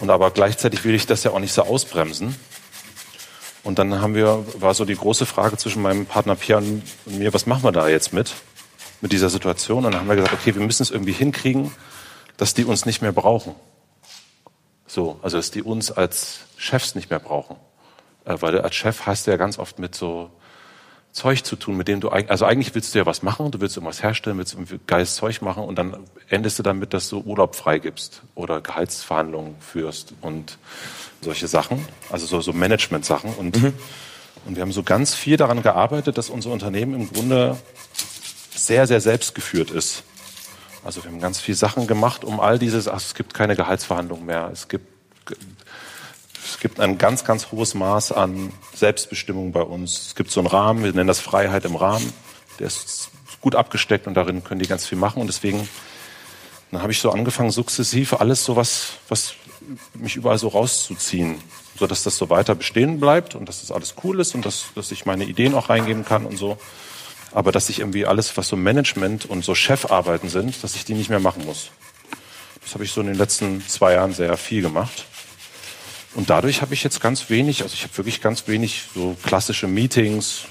Und 0.00 0.10
aber 0.10 0.30
gleichzeitig 0.30 0.84
will 0.84 0.94
ich 0.94 1.06
das 1.06 1.24
ja 1.24 1.30
auch 1.30 1.38
nicht 1.38 1.52
so 1.52 1.62
ausbremsen. 1.62 2.36
Und 3.62 3.78
dann 3.78 4.00
haben 4.00 4.14
wir, 4.14 4.44
war 4.58 4.74
so 4.74 4.84
die 4.84 4.94
große 4.94 5.26
Frage 5.26 5.56
zwischen 5.56 5.82
meinem 5.82 6.06
Partner 6.06 6.36
Pierre 6.36 6.60
und 6.60 6.82
mir, 7.06 7.34
was 7.34 7.46
machen 7.46 7.64
wir 7.64 7.72
da 7.72 7.88
jetzt 7.88 8.12
mit, 8.12 8.32
mit 9.00 9.12
dieser 9.12 9.28
Situation? 9.28 9.84
Und 9.84 9.92
dann 9.92 10.02
haben 10.02 10.08
wir 10.08 10.16
gesagt, 10.16 10.34
okay, 10.34 10.54
wir 10.54 10.62
müssen 10.62 10.82
es 10.82 10.90
irgendwie 10.90 11.12
hinkriegen, 11.12 11.72
dass 12.36 12.54
die 12.54 12.64
uns 12.64 12.86
nicht 12.86 13.02
mehr 13.02 13.12
brauchen. 13.12 13.54
So, 14.86 15.18
also 15.22 15.36
dass 15.36 15.50
die 15.50 15.62
uns 15.62 15.90
als 15.90 16.40
Chefs 16.56 16.94
nicht 16.94 17.10
mehr 17.10 17.18
brauchen. 17.18 17.56
Äh, 18.24 18.36
weil 18.40 18.60
als 18.60 18.74
Chef 18.74 19.06
hast 19.06 19.26
du 19.26 19.32
ja 19.32 19.36
ganz 19.36 19.58
oft 19.58 19.78
mit 19.78 19.94
so 19.94 20.30
Zeug 21.16 21.44
zu 21.44 21.56
tun, 21.56 21.78
mit 21.78 21.88
dem 21.88 22.00
du 22.00 22.10
eigentlich, 22.10 22.30
also 22.30 22.44
eigentlich 22.44 22.74
willst 22.74 22.94
du 22.94 22.98
ja 22.98 23.06
was 23.06 23.22
machen, 23.22 23.50
du 23.50 23.58
willst 23.58 23.74
irgendwas 23.78 24.02
herstellen, 24.02 24.36
willst 24.36 24.52
irgendwie 24.52 24.78
geiles 24.86 25.14
Zeug 25.14 25.40
machen 25.40 25.64
und 25.64 25.76
dann 25.76 25.96
endest 26.28 26.58
du 26.58 26.62
damit, 26.62 26.92
dass 26.92 27.08
du 27.08 27.20
Urlaub 27.20 27.56
freigibst 27.56 28.20
oder 28.34 28.60
Gehaltsverhandlungen 28.60 29.54
führst 29.58 30.12
und 30.20 30.58
solche 31.22 31.48
Sachen, 31.48 31.82
also 32.10 32.26
so, 32.26 32.42
so 32.42 32.52
Management-Sachen 32.52 33.32
und, 33.32 33.62
mhm. 33.62 33.72
und 34.44 34.56
wir 34.56 34.60
haben 34.60 34.72
so 34.72 34.82
ganz 34.82 35.14
viel 35.14 35.38
daran 35.38 35.62
gearbeitet, 35.62 36.18
dass 36.18 36.28
unser 36.28 36.50
Unternehmen 36.50 36.92
im 36.92 37.10
Grunde 37.10 37.56
sehr, 38.54 38.86
sehr 38.86 39.00
selbstgeführt 39.00 39.70
ist. 39.70 40.02
Also 40.84 41.02
wir 41.02 41.10
haben 41.10 41.20
ganz 41.20 41.40
viel 41.40 41.54
Sachen 41.54 41.86
gemacht, 41.86 42.24
um 42.24 42.40
all 42.40 42.58
dieses, 42.58 42.88
ach, 42.88 42.98
es 42.98 43.14
gibt 43.14 43.32
keine 43.32 43.56
Gehaltsverhandlungen 43.56 44.26
mehr, 44.26 44.50
es 44.52 44.68
gibt 44.68 44.86
es 46.48 46.58
gibt 46.60 46.80
ein 46.80 46.98
ganz, 46.98 47.24
ganz 47.24 47.50
hohes 47.52 47.74
Maß 47.74 48.12
an 48.12 48.52
Selbstbestimmung 48.74 49.52
bei 49.52 49.62
uns. 49.62 50.08
Es 50.08 50.14
gibt 50.14 50.30
so 50.30 50.40
einen 50.40 50.46
Rahmen, 50.46 50.84
wir 50.84 50.92
nennen 50.92 51.08
das 51.08 51.20
Freiheit 51.20 51.64
im 51.64 51.76
Rahmen. 51.76 52.12
Der 52.58 52.66
ist 52.66 53.10
gut 53.40 53.54
abgesteckt 53.54 54.06
und 54.06 54.14
darin 54.14 54.44
können 54.44 54.60
die 54.60 54.68
ganz 54.68 54.86
viel 54.86 54.98
machen. 54.98 55.20
Und 55.20 55.26
deswegen 55.26 55.68
dann 56.70 56.82
habe 56.82 56.92
ich 56.92 57.00
so 57.00 57.10
angefangen, 57.10 57.50
sukzessive 57.50 58.20
alles 58.20 58.44
so 58.44 58.56
was, 58.56 58.94
was 59.08 59.34
mich 59.94 60.16
überall 60.16 60.38
so 60.38 60.48
rauszuziehen, 60.48 61.36
so 61.78 61.86
dass 61.86 62.02
das 62.02 62.16
so 62.16 62.28
weiter 62.28 62.54
bestehen 62.54 62.98
bleibt 62.98 63.34
und 63.34 63.48
dass 63.48 63.60
das 63.60 63.70
alles 63.70 63.94
cool 64.02 64.20
ist 64.20 64.34
und 64.34 64.44
dass, 64.44 64.66
dass 64.74 64.90
ich 64.90 65.06
meine 65.06 65.24
Ideen 65.24 65.54
auch 65.54 65.68
reingeben 65.68 66.04
kann 66.04 66.26
und 66.26 66.36
so. 66.36 66.58
Aber 67.32 67.52
dass 67.52 67.68
ich 67.68 67.80
irgendwie 67.80 68.06
alles, 68.06 68.36
was 68.36 68.48
so 68.48 68.56
Management 68.56 69.26
und 69.26 69.44
so 69.44 69.54
Chefarbeiten 69.54 70.28
sind, 70.28 70.62
dass 70.62 70.74
ich 70.74 70.84
die 70.84 70.94
nicht 70.94 71.10
mehr 71.10 71.20
machen 71.20 71.44
muss. 71.44 71.70
Das 72.62 72.74
habe 72.74 72.84
ich 72.84 72.92
so 72.92 73.00
in 73.00 73.06
den 73.06 73.16
letzten 73.16 73.66
zwei 73.66 73.92
Jahren 73.92 74.12
sehr 74.12 74.36
viel 74.36 74.62
gemacht. 74.62 75.06
Und 76.16 76.30
dadurch 76.30 76.62
habe 76.62 76.72
ich 76.72 76.82
jetzt 76.82 77.02
ganz 77.02 77.28
wenig, 77.28 77.62
also 77.62 77.74
ich 77.74 77.82
habe 77.82 77.94
wirklich 77.98 78.22
ganz 78.22 78.48
wenig 78.48 78.84
so 78.94 79.14
klassische 79.22 79.68
Meetings. 79.68 80.44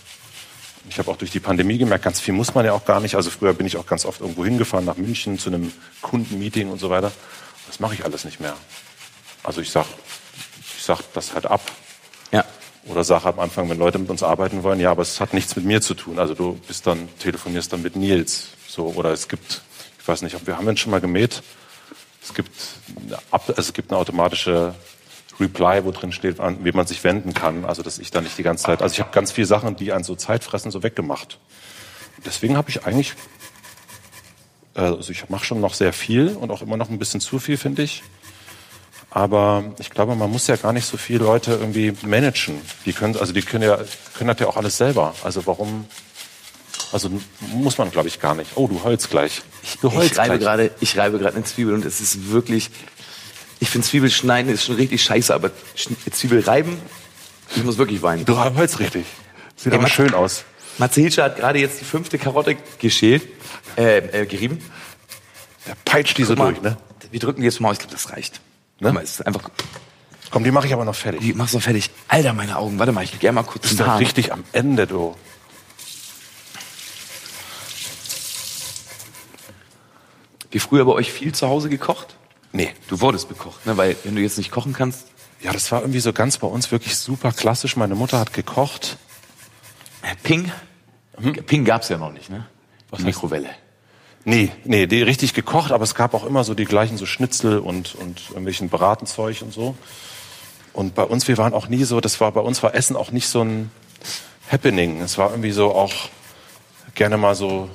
Ich 0.92 1.00
habe 1.00 1.10
auch 1.10 1.18
durch 1.18 1.32
die 1.32 1.40
Pandemie 1.40 1.80
gemerkt, 1.80 2.04
ganz 2.04 2.20
viel 2.20 2.36
muss 2.36 2.54
man 2.54 2.66
ja 2.66 2.74
auch 2.74 2.86
gar 2.86 3.00
nicht. 3.00 3.16
Also 3.16 3.32
früher 3.32 3.54
bin 3.56 3.66
ich 3.66 3.76
auch 3.76 3.88
ganz 3.88 4.06
oft 4.06 4.22
irgendwo 4.22 4.46
hingefahren 4.46 4.86
nach 4.86 4.98
München 4.98 5.40
zu 5.40 5.50
einem 5.50 5.74
Kundenmeeting 6.04 6.70
und 6.70 6.78
so 6.78 6.92
weiter. 6.92 7.12
Das 7.66 7.80
mache 7.80 7.96
ich 7.96 8.06
alles 8.06 8.26
nicht 8.26 8.40
mehr. 8.40 8.56
Also 9.44 9.60
ich 9.60 9.72
sag, 9.72 9.88
ich 10.78 10.84
sag 10.84 11.02
das 11.14 11.34
halt 11.34 11.48
ab. 11.48 11.62
Ja. 12.32 12.46
Oder 12.86 13.04
sage 13.04 13.26
am 13.26 13.40
Anfang, 13.40 13.68
wenn 13.68 13.80
Leute 13.80 13.98
mit 13.98 14.12
uns 14.12 14.22
arbeiten 14.22 14.62
wollen, 14.62 14.80
ja, 14.80 14.92
aber 14.92 15.02
es 15.02 15.20
hat 15.20 15.34
nichts 15.34 15.56
mit 15.56 15.66
mir 15.66 15.82
zu 15.82 15.96
tun. 15.96 16.20
Also 16.20 16.36
du 16.36 16.60
bist 16.68 16.86
dann, 16.86 17.10
telefonierst 17.18 17.74
dann 17.74 17.82
mit 17.82 17.96
Nils. 17.96 18.50
So, 18.68 18.94
oder 18.96 19.10
es 19.10 19.28
gibt, 19.28 19.64
ich 20.00 20.08
weiß 20.08 20.22
nicht, 20.22 20.36
ob 20.36 20.46
wir 20.46 20.58
haben 20.58 20.68
den 20.68 20.78
schon 20.78 20.92
mal 20.92 21.02
gemäht. 21.02 21.42
Es 22.22 22.36
gibt, 22.36 22.52
also 23.32 23.54
es 23.58 23.74
gibt 23.74 23.90
eine 23.90 23.98
automatische 24.00 24.76
Reply, 25.40 25.84
wo 25.84 25.92
drin 25.92 26.12
steht, 26.12 26.40
an 26.40 26.64
wen 26.64 26.76
man 26.76 26.88
sich 26.88 27.04
wenden 27.04 27.34
kann. 27.34 27.66
Also 27.66 27.84
dass 27.84 28.00
ich 28.00 28.12
da 28.12 28.22
nicht 28.22 28.38
die 28.38 28.44
ganze 28.44 28.66
Zeit, 28.66 28.82
also 28.82 28.94
ich 28.94 29.00
habe 29.00 29.12
ganz 29.12 29.32
viele 29.32 29.48
Sachen, 29.48 29.76
die 29.76 29.92
an 29.92 30.04
so 30.04 30.16
Zeit 30.16 30.44
fressen, 30.44 30.72
so 30.72 30.84
weggemacht. 30.84 31.40
Deswegen 32.26 32.58
habe 32.58 32.70
ich 32.70 32.86
eigentlich, 32.86 33.14
also 34.74 35.12
ich 35.12 35.30
mache 35.30 35.46
schon 35.46 35.62
noch 35.62 35.74
sehr 35.74 35.94
viel 35.94 36.30
und 36.30 36.52
auch 36.52 36.62
immer 36.62 36.78
noch 36.78 36.90
ein 36.90 37.00
bisschen 37.00 37.22
zu 37.22 37.40
viel, 37.40 37.58
finde 37.58 37.84
ich. 37.84 38.04
Aber 39.16 39.64
ich 39.80 39.92
glaube, 39.92 40.14
man 40.16 40.30
muss 40.30 40.48
ja 40.48 40.58
gar 40.58 40.74
nicht 40.74 40.86
so 40.86 40.98
viele 40.98 41.20
Leute 41.20 41.52
irgendwie 41.52 41.94
managen. 42.06 42.60
Die 42.86 42.92
können, 42.92 43.16
also 43.16 43.32
die 43.32 43.44
können 43.44 43.64
ja, 43.64 43.80
können 44.18 44.28
das 44.28 44.40
ja 44.40 44.48
auch 44.48 44.58
alles 44.58 44.78
selber. 44.78 45.16
Also 45.24 45.46
warum, 45.46 45.86
also 46.92 47.10
muss 47.54 47.78
man, 47.78 47.92
glaube 47.92 48.10
ich, 48.10 48.20
gar 48.20 48.36
nicht. 48.36 48.52
Oh, 48.56 48.68
du 48.68 48.84
heulst 48.84 49.10
gleich. 49.10 49.42
Du 49.82 49.94
heulst 49.94 50.12
ich 50.12 50.18
reibe 50.18 50.38
gerade, 50.38 50.72
ich 50.82 50.98
reibe 50.98 51.18
gerade 51.18 51.36
eine 51.36 51.46
Zwiebel 51.46 51.74
und 51.74 51.86
es 51.86 52.02
ist 52.02 52.30
wirklich, 52.32 52.72
ich 53.60 53.70
finde 53.70 53.88
Zwiebel 53.88 54.10
schneiden 54.10 54.52
ist 54.52 54.66
schon 54.66 54.76
richtig 54.76 55.04
scheiße, 55.04 55.34
aber 55.34 55.52
Zwiebel 56.12 56.42
reiben, 56.42 56.78
ich 57.56 57.64
muss 57.64 57.78
wirklich 57.78 58.02
weinen. 58.02 58.26
Du 58.26 58.38
holst 58.38 58.80
richtig. 58.80 59.06
Sieht 59.56 59.74
Ey, 59.74 59.80
aber 59.80 59.88
schön 59.88 60.14
aus. 60.14 60.44
Matze 60.78 61.02
Hilscher 61.02 61.24
hat 61.24 61.38
gerade 61.38 61.60
jetzt 61.60 61.80
die 61.80 61.86
fünfte 61.86 62.18
Karotte 62.18 62.58
geschält, 62.80 63.24
äh, 63.78 63.98
äh, 63.98 64.26
gerieben. 64.26 64.60
Der 65.68 65.76
peitscht 65.86 66.18
die 66.18 66.24
so 66.24 66.36
durch, 66.36 66.62
ne? 66.62 66.78
Wir 67.12 67.20
drücken 67.20 67.42
die 67.42 67.46
jetzt 67.46 67.62
mal 67.62 67.70
aus, 67.70 67.76
ich 67.76 67.80
glaube, 67.80 67.94
das 67.94 68.12
reicht. 68.12 68.42
Ne? 68.80 68.92
Mal, 68.92 69.04
ist 69.04 69.26
einfach 69.26 69.50
Komm, 70.32 70.44
die 70.44 70.52
mache 70.52 70.68
ich 70.68 70.74
aber 70.74 70.84
noch 70.84 70.96
fertig. 70.96 71.22
Die 71.22 71.34
machst 71.34 71.54
du 71.54 71.60
noch 71.60 71.64
fertig. 71.64 71.90
Alter, 72.10 72.34
meine 72.34 72.58
Augen. 72.58 72.78
Warte 72.78 72.92
mal, 72.92 73.06
ich 73.06 73.18
gehe 73.20 73.32
mal 73.32 73.44
kurz 73.44 73.72
Ist 73.72 73.80
doch 73.80 74.00
richtig 74.00 74.34
am 74.34 74.44
Ende, 74.52 74.86
du. 74.86 75.16
Wie 80.52 80.60
früher 80.60 80.84
bei 80.84 80.92
euch 80.92 81.12
viel 81.12 81.34
zu 81.34 81.48
Hause 81.48 81.70
gekocht? 81.70 82.18
Nee. 82.56 82.74
Du 82.88 83.02
wurdest 83.02 83.28
bekocht, 83.28 83.66
ne? 83.66 83.76
Weil 83.76 83.98
wenn 84.06 84.16
du 84.16 84.22
jetzt 84.22 84.38
nicht 84.38 84.50
kochen 84.50 84.72
kannst. 84.72 85.08
Ja, 85.42 85.52
das 85.52 85.70
war 85.74 85.82
irgendwie 85.82 86.00
so 86.00 86.14
ganz 86.14 86.38
bei 86.38 86.48
uns 86.48 86.72
wirklich 86.72 86.96
super 86.96 87.34
klassisch. 87.34 87.76
Meine 87.76 87.96
Mutter 87.96 88.18
hat 88.18 88.32
gekocht. 88.32 88.98
Äh, 90.02 90.16
Ping? 90.24 90.50
Hm? 91.18 91.34
Ping 91.46 91.66
gab's 91.66 91.90
ja 91.90 91.98
noch 91.98 92.14
nicht, 92.14 92.30
ne? 92.30 92.46
Was 92.92 93.02
Mikrowelle. 93.02 93.50
Nee, 94.24 94.52
nee, 94.64 94.88
die 94.88 95.02
richtig 95.02 95.34
gekocht, 95.34 95.72
aber 95.72 95.84
es 95.84 95.96
gab 95.96 96.14
auch 96.14 96.26
immer 96.26 96.46
so 96.46 96.54
die 96.54 96.64
gleichen 96.64 96.98
so 96.98 97.06
Schnitzel 97.06 97.60
und, 97.60 97.94
und 97.96 98.30
irgendwelchen 98.30 98.70
Bratenzeug 98.70 99.42
und 99.42 99.54
so. 99.54 99.76
Und 100.72 100.96
bei 100.96 101.04
uns, 101.04 101.28
wir 101.28 101.38
waren 101.38 101.54
auch 101.54 101.68
nie 101.68 101.84
so, 101.84 102.00
das 102.00 102.22
war, 102.22 102.32
bei 102.32 102.42
uns 102.42 102.64
war 102.64 102.74
Essen 102.74 102.96
auch 102.96 103.12
nicht 103.12 103.28
so 103.28 103.44
ein 103.44 103.70
Happening. 104.50 105.02
Es 105.02 105.18
war 105.18 105.32
irgendwie 105.32 105.52
so 105.52 105.74
auch 105.76 105.94
gerne 106.96 107.18
mal 107.18 107.36
so 107.36 107.70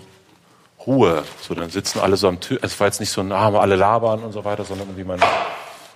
Ruhe. 0.87 1.25
So, 1.47 1.55
dann 1.55 1.71
sitzen 1.71 2.01
alle 2.01 2.17
so 2.17 2.29
am 2.29 2.41
Tisch. 2.41 2.59
Es 2.63 2.79
war 2.81 2.87
jetzt 2.87 3.01
nicht 3.01 3.11
so, 3.11 3.23
na, 3.23 3.41
haben 3.41 3.55
wir 3.55 3.61
alle 3.61 3.77
labern 3.77 4.23
und 4.23 4.33
so 4.33 4.45
weiter, 4.45 4.65
sondern 4.65 4.89
irgendwie 4.89 5.05
man, 5.05 5.21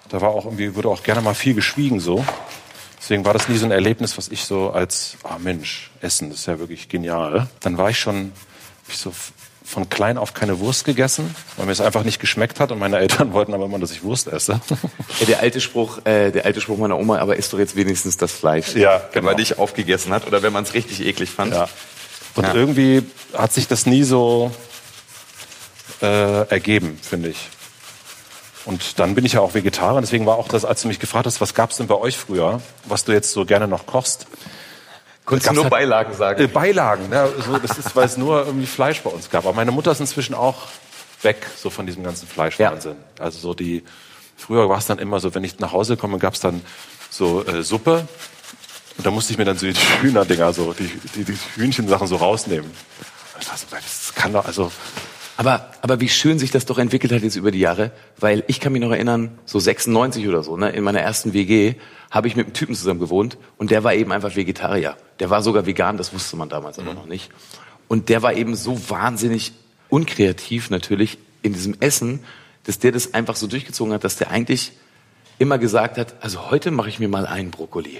da 0.09 0.21
war 0.21 0.31
auch 0.31 0.45
irgendwie, 0.45 0.75
wurde 0.75 0.89
auch 0.89 1.03
gerne 1.03 1.23
mal 1.23 1.35
viel 1.35 1.55
geschwiegen 1.55 2.01
so. 2.01 2.25
Deswegen 2.99 3.25
war 3.25 3.35
das 3.35 3.49
nie 3.49 3.59
so 3.59 3.67
ein 3.67 3.71
Erlebnis, 3.71 4.17
was 4.17 4.29
ich 4.29 4.45
so 4.45 4.71
als, 4.71 5.17
ah 5.25 5.37
Mensch, 5.39 5.91
Essen, 6.01 6.31
das 6.31 6.41
ist 6.41 6.47
ja 6.47 6.59
wirklich 6.59 6.89
genial. 6.89 7.49
Dann 7.61 7.77
war 7.77 7.91
ich 7.91 7.99
schon, 7.99 8.33
ich 8.89 8.97
so 8.97 9.13
von 9.65 9.89
klein 9.89 10.19
auf 10.19 10.35
keine 10.35 10.59
Wurst 10.61 10.85
gegessen, 10.85 11.35
weil 11.57 11.67
mir 11.67 11.73
es 11.73 11.81
einfach 11.81 12.05
nicht 12.05 12.21
geschmeckt 12.21 12.61
hat 12.61 12.71
und 12.71 12.79
meine 12.79 12.99
Eltern 12.99 13.33
wollten 13.35 13.55
aber 13.55 13.65
immer, 13.65 13.79
dass 13.79 13.91
ich 13.91 14.03
Wurst 14.03 14.29
esse. 14.29 14.61
Ja, 15.21 15.27
der 15.27 15.41
alte 15.41 15.61
Spruch, 15.61 15.99
äh, 16.05 16.33
der 16.33 16.45
alte 16.45 16.61
Spruch 16.61 16.77
meiner 16.77 16.99
Oma, 16.99 17.19
aber 17.19 17.37
isst 17.37 17.53
doch 17.53 17.59
jetzt 17.59 17.77
wenigstens 17.77 18.17
das 18.17 18.33
Fleisch. 18.33 18.75
Ja, 18.75 18.99
genau. 18.99 19.09
Wenn 19.13 19.25
man 19.25 19.37
dich 19.37 19.59
aufgegessen 19.59 20.13
hat 20.13 20.27
oder 20.27 20.43
wenn 20.43 20.53
man 20.53 20.65
es 20.65 20.75
richtig 20.75 21.01
eklig 21.07 21.31
fand. 21.31 21.55
Ja. 21.55 21.69
Und 22.35 22.45
ja. 22.45 22.55
irgendwie 22.55 23.05
hat 23.33 23.53
sich 23.53 23.69
das 23.69 23.87
nie 23.87 24.03
so 24.03 24.51
äh, 26.05 26.49
ergeben, 26.51 26.99
finde 27.01 27.31
ich. 27.31 27.49
Und 28.67 28.99
dann 28.99 29.15
bin 29.15 29.25
ich 29.25 29.35
ja 29.35 29.41
auch 29.41 29.55
Vegetarier. 29.55 30.01
Deswegen 30.01 30.27
war 30.27 30.37
auch 30.37 30.49
das, 30.49 30.65
als 30.65 30.83
du 30.83 30.89
mich 30.89 30.99
gefragt 30.99 31.27
hast, 31.27 31.41
was 31.41 31.55
gab 31.55 31.71
es 31.71 31.79
denn 31.79 31.87
bei 31.87 31.97
euch 31.97 32.17
früher, 32.17 32.61
was 32.85 33.05
du 33.05 33.13
jetzt 33.13 33.33
so 33.33 33.45
gerne 33.45 33.69
noch 33.69 33.87
kochst. 33.87 34.27
Konntest 35.25 35.51
du 35.51 35.55
nur 35.55 35.65
halt, 35.65 35.71
Beilagen 35.71 36.15
sagen? 36.15 36.43
Äh, 36.43 36.47
Beilagen, 36.47 37.09
ne? 37.09 37.31
so, 37.47 37.59
das 37.59 37.79
ist, 37.79 37.97
weil 37.97 38.05
es 38.05 38.17
nur 38.17 38.45
irgendwie 38.45 38.67
Fleisch 38.67 39.01
bei 39.01 39.11
uns 39.11 39.31
gab. 39.31 39.45
Aber 39.45 39.55
meine 39.55 39.71
Mutter 39.71 39.91
ist 39.93 40.01
inzwischen 40.01 40.35
auch 40.35 40.69
weg, 41.23 41.47
so 41.57 41.71
von 41.71 41.87
diesem 41.87 42.05
ganzen 42.05 42.29
Fleischwahnsinn. 42.29 42.97
Ja. 43.19 43.25
Also 43.25 43.39
so 43.39 43.55
die, 43.55 43.83
früher 44.37 44.69
war 44.69 44.79
es 44.79 44.87
dann 44.87 44.99
immer 44.99 45.21
so, 45.21 45.35
wenn 45.35 45.45
ich 45.45 45.59
nach 45.59 45.73
Hause 45.73 45.97
komme, 45.97 46.19
gab 46.19 46.35
es 46.35 46.41
dann 46.41 46.63
so 47.11 47.45
äh, 47.47 47.63
Suppe. 47.63 48.07
Und 48.97 49.07
da 49.07 49.11
musste 49.11 49.33
ich 49.33 49.39
mir 49.39 49.47
dann 49.47 49.57
so 49.57 49.67
die 49.67 49.75
Hühnerdinger, 50.03 50.53
so 50.53 50.75
die, 50.75 50.91
die, 51.15 51.25
die 51.25 51.39
Hühnchensachen 51.57 52.07
so 52.07 52.17
rausnehmen. 52.17 52.71
Das 53.71 54.15
kann 54.15 54.33
doch, 54.33 54.45
also 54.45 54.71
aber, 55.37 55.73
aber 55.83 56.01
wie 56.01 56.09
schön 56.09 56.39
sich 56.39 56.51
das 56.51 56.65
doch 56.65 56.79
entwickelt 56.79 57.13
hat 57.13 57.23
jetzt 57.23 57.37
über 57.37 57.51
die 57.51 57.59
Jahre, 57.59 57.91
weil 58.19 58.45
ich 58.47 58.61
kann 58.61 58.73
mich 58.73 58.83
noch 58.83 58.91
erinnern, 58.91 59.39
so 59.45 59.59
96 59.59 60.29
oder 60.29 60.43
so, 60.43 60.57
ne, 60.57 60.71
in 60.71 60.85
meiner 60.85 61.01
ersten 61.01 61.33
WG 61.33 61.75
habe 62.11 62.29
ich 62.29 62.37
mit 62.37 62.47
einem 62.47 62.55
Typen 62.55 62.75
zusammen 62.75 63.01
gewohnt 63.01 63.37
und 63.57 63.71
der 63.71 63.83
war 63.83 63.95
eben 63.95 64.13
einfach 64.13 64.37
Vegetarier. 64.37 64.97
Der 65.19 65.31
war 65.31 65.43
sogar 65.43 65.67
vegan, 65.67 65.97
das 65.97 66.13
wusste 66.13 66.37
man 66.37 66.49
damals 66.49 66.79
mhm. 66.79 66.85
aber 66.85 66.95
noch 66.95 67.07
nicht. 67.07 67.31
Und 67.89 68.09
der 68.09 68.23
war 68.23 68.35
eben 68.35 68.55
so 68.55 68.89
wahnsinnig 68.89 69.53
unkreativ 69.89 70.71
natürlich 70.71 71.19
in 71.43 71.53
diesem 71.53 71.77
Essen, 71.81 72.21
dass 72.65 72.79
der 72.79 72.93
das 72.93 73.15
einfach 73.15 73.37
so 73.37 73.47
durchgezogen 73.47 73.93
hat, 73.93 74.05
dass 74.05 74.17
der 74.17 74.31
eigentlich 74.31 74.73
immer 75.39 75.59
gesagt 75.59 75.99
hat, 75.99 76.15
also 76.21 76.51
heute 76.51 76.71
mache 76.71 76.89
ich 76.89 76.99
mir 76.99 77.09
mal 77.09 77.27
einen 77.27 77.51
Brokkoli. 77.51 77.99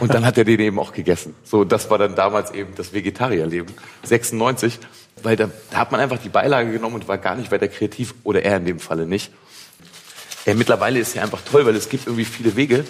Und 0.00 0.12
dann 0.12 0.24
hat 0.26 0.38
er 0.38 0.44
den 0.44 0.60
eben 0.60 0.78
auch 0.78 0.92
gegessen. 0.92 1.34
So, 1.44 1.64
das 1.64 1.90
war 1.90 1.98
dann 1.98 2.14
damals 2.14 2.50
eben 2.50 2.74
das 2.74 2.92
Vegetarierleben. 2.92 3.74
96, 4.02 4.78
weil 5.22 5.36
da, 5.36 5.50
da 5.70 5.78
hat 5.78 5.92
man 5.92 6.00
einfach 6.00 6.18
die 6.18 6.28
Beilage 6.28 6.72
genommen 6.72 6.96
und 6.96 7.08
war 7.08 7.18
gar 7.18 7.36
nicht 7.36 7.50
weiter 7.52 7.68
kreativ, 7.68 8.14
oder 8.24 8.42
er 8.42 8.56
in 8.56 8.64
dem 8.64 8.80
Falle 8.80 9.06
nicht. 9.06 9.30
Äh, 10.46 10.54
mittlerweile 10.54 10.98
ist 10.98 11.14
ja 11.14 11.22
einfach 11.22 11.42
toll, 11.42 11.64
weil 11.66 11.76
es 11.76 11.88
gibt 11.88 12.06
irgendwie 12.06 12.24
viele 12.24 12.56
Wege. 12.56 12.84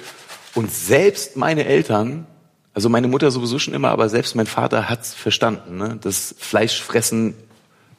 Und 0.54 0.72
selbst 0.72 1.36
meine 1.36 1.66
Eltern, 1.66 2.26
also 2.72 2.88
meine 2.88 3.08
Mutter 3.08 3.30
sowieso 3.30 3.58
schon 3.58 3.74
immer, 3.74 3.90
aber 3.90 4.08
selbst 4.08 4.34
mein 4.34 4.46
Vater 4.46 4.88
hat's 4.88 5.14
verstanden, 5.14 5.76
ne? 5.76 5.98
dass 6.00 6.34
Fleischfressen 6.38 7.34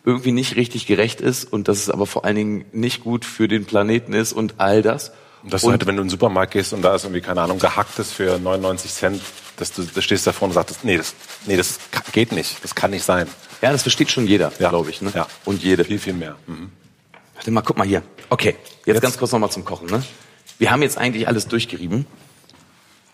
irgendwie 0.05 0.31
nicht 0.31 0.55
richtig 0.55 0.87
gerecht 0.87 1.21
ist 1.21 1.45
und 1.45 1.67
dass 1.67 1.77
es 1.77 1.89
aber 1.89 2.05
vor 2.05 2.25
allen 2.25 2.35
Dingen 2.35 2.65
nicht 2.71 3.03
gut 3.03 3.25
für 3.25 3.47
den 3.47 3.65
Planeten 3.65 4.13
ist 4.13 4.33
und 4.33 4.55
all 4.57 4.81
das. 4.81 5.11
Und 5.43 5.53
dass 5.53 5.61
du 5.61 5.71
halt, 5.71 5.85
wenn 5.85 5.95
du 5.95 6.01
in 6.01 6.07
den 6.07 6.11
Supermarkt 6.11 6.53
gehst 6.53 6.73
und 6.73 6.81
da 6.81 6.95
ist 6.95 7.03
irgendwie, 7.05 7.21
keine 7.21 7.41
Ahnung, 7.41 7.59
gehacktes 7.59 8.11
für 8.11 8.37
99 8.39 8.91
Cent, 8.93 9.21
dass 9.57 9.71
du 9.71 9.83
da 9.83 10.01
stehst 10.01 10.27
davor 10.27 10.47
und 10.49 10.53
sagst, 10.53 10.83
nee, 10.83 10.97
das, 10.97 11.13
nee, 11.45 11.55
das 11.57 11.79
geht 12.11 12.31
nicht, 12.31 12.63
das 12.63 12.75
kann 12.75 12.91
nicht 12.91 13.03
sein. 13.03 13.27
Ja, 13.61 13.71
das 13.71 13.81
versteht 13.83 14.09
schon 14.11 14.27
jeder, 14.27 14.51
Ja. 14.59 14.69
glaube 14.69 14.89
ich. 14.89 15.01
Ne? 15.01 15.11
Ja. 15.15 15.27
Und 15.45 15.63
jede. 15.63 15.83
Viel, 15.85 15.99
viel 15.99 16.13
mehr. 16.13 16.35
Mhm. 16.47 16.71
Warte 17.35 17.51
mal, 17.51 17.61
guck 17.61 17.77
mal 17.77 17.87
hier. 17.87 18.03
Okay, 18.29 18.55
jetzt, 18.85 18.95
Jetzt- 18.95 19.01
ganz 19.01 19.17
kurz 19.17 19.31
nochmal 19.31 19.49
zum 19.51 19.63
Kochen. 19.65 19.87
Ne? 19.89 20.03
Wir 20.57 20.71
haben 20.71 20.81
jetzt 20.81 20.97
eigentlich 20.97 21.27
alles 21.27 21.47
durchgerieben. 21.47 22.05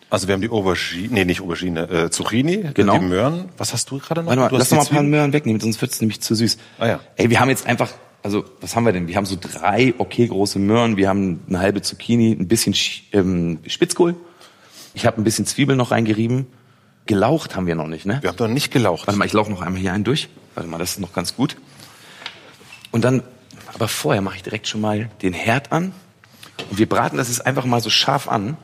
Also 0.10 0.28
wir 0.28 0.34
haben 0.34 0.42
die 0.42 0.50
Aubergine, 0.50 1.08
nee, 1.12 1.26
nicht 1.26 1.42
Aubergine, 1.42 1.90
äh, 1.90 2.10
Zucchini, 2.12 2.70
Genau. 2.74 3.00
die 3.00 3.06
Möhren. 3.06 3.50
Was 3.58 3.74
hast 3.74 3.90
du 3.92 3.98
gerade 4.00 4.22
noch? 4.22 4.28
Warte 4.28 4.40
mal, 4.42 4.50
du 4.50 4.58
lass 4.58 4.70
doch 4.70 4.78
mal 4.78 4.84
ein 4.84 4.88
paar? 4.90 5.04
Möhren 5.04 5.34
wegnehmen, 5.34 5.60
sonst 5.60 5.82
wird's 5.82 6.00
nämlich 6.00 6.22
zu 6.22 6.36
süß. 6.36 6.58
Ah 6.78 6.88
ja. 6.88 7.00
Ey, 7.18 7.30
wir 7.30 7.40
haben 7.40 7.50
jetzt 7.50 7.66
einfach, 7.66 7.90
also 8.26 8.44
was 8.60 8.76
haben 8.76 8.86
wir 8.86 8.92
denn? 8.92 9.08
Wir 9.08 9.18
haben 9.18 9.28
so 9.28 9.38
drei 9.40 9.94
okay 10.00 10.28
große 10.28 10.58
Möhren, 10.58 10.98
wir 10.98 11.08
haben 11.10 11.42
eine 11.48 11.60
halbe 11.60 11.84
Zucchini, 11.84 12.32
ein 12.32 12.48
bisschen 12.48 12.74
Sch- 12.74 13.02
ähm, 13.14 13.60
Spitzkohl. 13.68 14.16
Ich 14.96 15.06
habe 15.06 15.22
ein 15.22 15.24
bisschen 15.24 15.46
Zwiebel 15.46 15.76
noch 15.76 15.92
reingerieben. 15.92 16.48
Gelaucht 17.06 17.56
haben 17.56 17.68
wir 17.68 17.76
noch 17.76 17.86
nicht, 17.88 18.08
ne? 18.08 18.18
Wir 18.22 18.30
haben 18.30 18.38
doch 18.38 18.48
nicht 18.48 18.72
gelaucht. 18.72 19.06
Warte 19.06 19.20
mal, 19.20 19.26
ich 19.26 19.34
laufe 19.34 19.52
noch 19.52 19.62
einmal 19.62 19.80
hier 19.80 19.94
einen 19.94 20.04
durch. 20.04 20.28
Warte 20.56 20.68
mal, 20.68 20.80
das 20.80 20.94
ist 20.94 21.00
noch 21.00 21.14
ganz 21.14 21.36
gut. 21.36 21.56
Und 22.92 23.04
dann, 23.04 23.22
aber 23.76 23.88
vorher 23.88 24.24
mache 24.24 24.38
ich 24.38 24.44
direkt 24.44 24.68
schon 24.68 24.82
mal 24.82 25.08
den 25.22 25.34
Herd 25.34 25.72
an. 25.72 25.92
Und 26.72 26.80
wir 26.80 26.90
braten 26.90 27.18
das 27.18 27.28
jetzt 27.28 27.46
einfach 27.46 27.66
mal 27.66 27.80
so 27.80 27.92
scharf 27.92 28.28
an. 28.28 28.58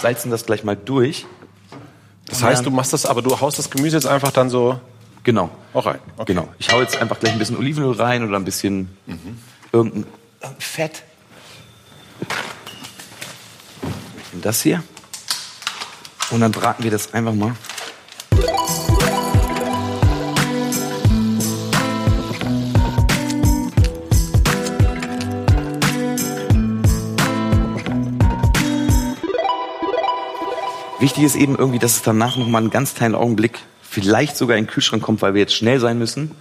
Salzen 0.00 0.30
das 0.30 0.46
gleich 0.46 0.62
mal 0.62 0.76
durch. 0.76 1.26
Das 2.26 2.44
heißt, 2.44 2.64
du 2.64 2.70
machst 2.70 2.92
das, 2.92 3.06
aber 3.06 3.22
du 3.22 3.40
haust 3.40 3.58
das 3.58 3.70
Gemüse 3.70 3.96
jetzt 3.96 4.06
einfach 4.06 4.30
dann 4.30 4.50
so 4.50 4.78
Genau. 5.28 5.50
auch 5.74 5.84
rein. 5.84 5.98
Okay. 6.16 6.32
Genau. 6.32 6.48
Ich 6.58 6.72
hau 6.72 6.80
jetzt 6.80 6.96
einfach 6.96 7.20
gleich 7.20 7.34
ein 7.34 7.38
bisschen 7.38 7.58
Olivenöl 7.58 7.92
rein 7.92 8.26
oder 8.26 8.38
ein 8.38 8.46
bisschen 8.46 8.88
irgendein 9.72 10.06
irgendein 10.40 10.58
Fett. 10.58 11.02
Und 14.32 14.42
das 14.42 14.62
hier. 14.62 14.82
Und 16.30 16.40
dann 16.40 16.50
braten 16.50 16.82
wir 16.82 16.90
das 16.90 17.12
einfach 17.12 17.34
mal. 17.34 17.52
Wichtig 31.00 31.24
ist 31.24 31.36
eben 31.36 31.54
irgendwie, 31.54 31.78
dass 31.78 31.96
es 31.96 32.02
danach 32.02 32.38
noch 32.38 32.46
mal 32.46 32.60
einen 32.60 32.70
ganz 32.70 32.94
kleinen 32.94 33.14
Augenblick 33.14 33.60
vielleicht 34.02 34.36
sogar 34.36 34.56
in 34.56 34.64
den 34.64 34.70
Kühlschrank 34.70 35.02
kommt, 35.02 35.22
weil 35.22 35.34
wir 35.34 35.40
jetzt 35.40 35.54
schnell 35.54 35.80
sein 35.80 35.98
müssen. 35.98 36.32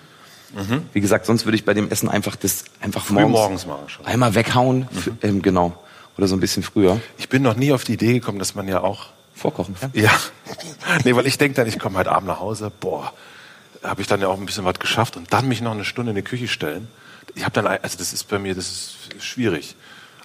Wie 0.94 1.02
gesagt, 1.02 1.26
sonst 1.26 1.46
würde 1.46 1.58
ich 1.58 1.66
bei 1.66 1.74
dem 1.74 1.90
Essen 1.92 2.08
einfach 2.10 2.36
das 2.38 2.64
einfach 2.80 3.06
Früh 3.06 3.16
morgens, 3.26 3.66
morgens 3.66 3.92
schon. 3.92 4.06
einmal 4.06 4.34
weghauen, 4.34 4.88
F- 4.96 5.12
ähm, 5.22 5.42
genau, 5.42 5.78
oder 6.18 6.28
so 6.28 6.36
ein 6.36 6.40
bisschen 6.40 6.64
früher 6.64 7.00
Ich 7.18 7.28
bin 7.28 7.42
noch 7.44 7.56
nie 7.56 7.74
auf 7.74 7.84
die 7.84 7.94
Idee 7.94 8.14
gekommen, 8.14 8.40
dass 8.40 8.56
man 8.56 8.66
ja 8.68 8.80
auch 8.82 9.08
vorkochen 9.36 9.76
kann. 9.80 9.92
Ja. 9.94 10.12
Nee, 11.04 11.16
weil 11.16 11.28
ich 11.28 11.38
denke 11.38 11.56
dann, 11.56 11.68
ich 11.68 11.78
komme 11.80 11.98
heute 12.00 12.12
Abend 12.14 12.28
nach 12.30 12.40
Hause, 12.40 12.72
boah, 12.80 13.12
habe 13.84 14.02
ich 14.02 14.08
dann 14.08 14.22
ja 14.22 14.30
auch 14.30 14.38
ein 14.40 14.46
bisschen 14.46 14.64
was 14.64 14.80
geschafft 14.80 15.18
und 15.18 15.32
dann 15.34 15.48
mich 15.50 15.62
noch 15.62 15.72
eine 15.74 15.84
Stunde 15.84 16.12
in 16.12 16.16
die 16.16 16.22
Küche 16.24 16.48
stellen. 16.48 16.88
Ich 17.36 17.44
habe 17.44 17.52
dann, 17.54 17.68
also 17.68 17.98
das 17.98 18.14
ist 18.14 18.24
bei 18.30 18.40
mir, 18.40 18.56
das 18.56 18.68
ist 19.18 19.24
schwierig. 19.24 19.76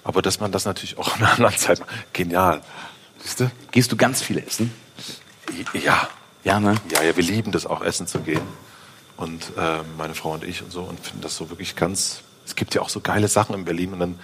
Aber 0.05 0.21
dass 0.21 0.39
man 0.39 0.51
das 0.53 0.63
natürlich 0.65 0.97
auch 0.97 1.15
in 1.17 1.21
einer 1.23 1.33
anderen 1.33 1.57
Zeit 1.57 1.79
macht, 1.81 1.89
genial. 2.13 2.61
Siehst 3.19 3.41
du? 3.41 3.51
Gehst 3.71 3.91
du 3.91 3.97
ganz 3.97 4.21
viel 4.21 4.37
essen? 4.39 4.73
Ja. 5.73 6.07
Ja, 6.43 6.59
ne? 6.59 6.75
Ja, 6.91 7.01
ja, 7.03 7.15
wir 7.15 7.23
lieben 7.23 7.51
das 7.51 7.65
auch, 7.65 7.81
essen 7.81 8.07
zu 8.07 8.19
gehen. 8.19 8.41
Und 9.17 9.43
äh, 9.57 9.79
meine 9.97 10.15
Frau 10.15 10.31
und 10.33 10.43
ich 10.43 10.61
und 10.61 10.71
so 10.71 10.81
und 10.81 10.99
finden 10.99 11.21
das 11.21 11.35
so 11.37 11.49
wirklich 11.49 11.75
ganz. 11.75 12.21
Es 12.45 12.55
gibt 12.55 12.73
ja 12.75 12.81
auch 12.81 12.89
so 12.89 12.99
geile 12.99 13.27
Sachen 13.27 13.55
in 13.55 13.63
Berlin 13.63 13.93
und 13.93 13.99
dann, 13.99 14.19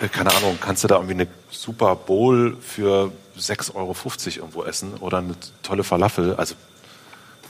äh, 0.00 0.08
keine 0.08 0.32
Ahnung, 0.34 0.58
kannst 0.60 0.84
du 0.84 0.88
da 0.88 0.96
irgendwie 0.96 1.14
eine 1.14 1.26
Super 1.50 1.96
Bowl 1.96 2.56
für 2.60 3.10
6,50 3.38 3.74
Euro 3.74 3.96
irgendwo 4.36 4.62
essen 4.64 4.94
oder 4.98 5.18
eine 5.18 5.34
tolle 5.62 5.82
Falafel. 5.82 6.34
Also, 6.36 6.54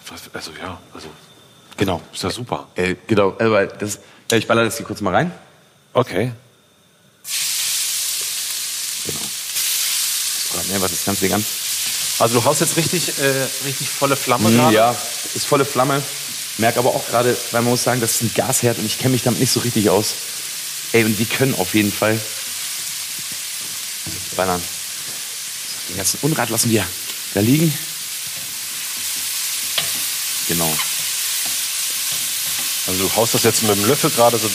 was- 0.08 0.30
also 0.32 0.52
ja, 0.60 0.80
also 0.94 1.08
Genau. 1.76 2.00
ist 2.12 2.22
ja 2.22 2.30
super. 2.30 2.68
Äh, 2.76 2.94
genau, 3.06 3.34
aber 3.38 3.66
das, 3.66 3.98
ja, 4.30 4.38
ich 4.38 4.46
baller 4.46 4.64
das 4.64 4.76
hier 4.76 4.86
kurz 4.86 5.00
mal 5.00 5.14
rein. 5.14 5.32
Okay. 5.92 6.32
Genau. 9.04 9.18
Braten 10.52 10.68
wir 10.68 10.74
einfach 10.76 10.88
das 10.88 11.04
ganze 11.04 11.22
Ding 11.24 11.34
an. 11.34 11.44
Also 12.20 12.38
du 12.38 12.44
haust 12.44 12.60
jetzt 12.60 12.76
richtig, 12.76 13.18
äh, 13.18 13.46
richtig 13.64 13.88
volle 13.88 14.14
Flamme 14.14 14.48
Mm, 14.50 14.54
gerade. 14.56 14.74
Ja, 14.76 14.96
ist 15.34 15.46
volle 15.46 15.64
Flamme. 15.64 16.02
Merk 16.58 16.76
aber 16.76 16.90
auch 16.94 17.06
gerade, 17.08 17.36
weil 17.50 17.62
man 17.62 17.70
muss 17.70 17.82
sagen, 17.82 18.00
das 18.00 18.12
ist 18.16 18.22
ein 18.22 18.32
Gasherd 18.34 18.78
und 18.78 18.84
ich 18.86 18.98
kenne 18.98 19.10
mich 19.12 19.22
damit 19.22 19.40
nicht 19.40 19.50
so 19.50 19.60
richtig 19.60 19.88
aus. 19.90 20.14
Ey, 20.92 21.04
und 21.04 21.16
die 21.16 21.24
können 21.24 21.54
auf 21.54 21.74
jeden 21.74 21.90
Fall 21.92 22.20
ballern. 24.36 24.62
Den 25.88 25.96
ganzen 25.96 26.18
Unrat 26.22 26.50
lassen 26.50 26.70
wir 26.70 26.86
da 27.34 27.40
liegen. 27.40 27.72
Genau. 30.48 30.70
Also 32.86 33.04
du 33.04 33.16
haust 33.16 33.34
das 33.34 33.44
jetzt 33.44 33.62
mit 33.62 33.70
dem 33.76 33.86
Löffel 33.86 34.10
gerade 34.10 34.36
so, 34.36 34.50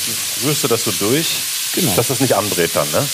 rührst 0.45 0.63
du 0.63 0.67
das 0.67 0.83
so 0.83 0.91
durch, 0.91 1.27
Genau. 1.73 1.93
dass 1.95 2.07
das 2.07 2.19
nicht 2.19 2.33
anbrät 2.35 2.71
dann, 2.75 2.89
ne? 2.91 3.07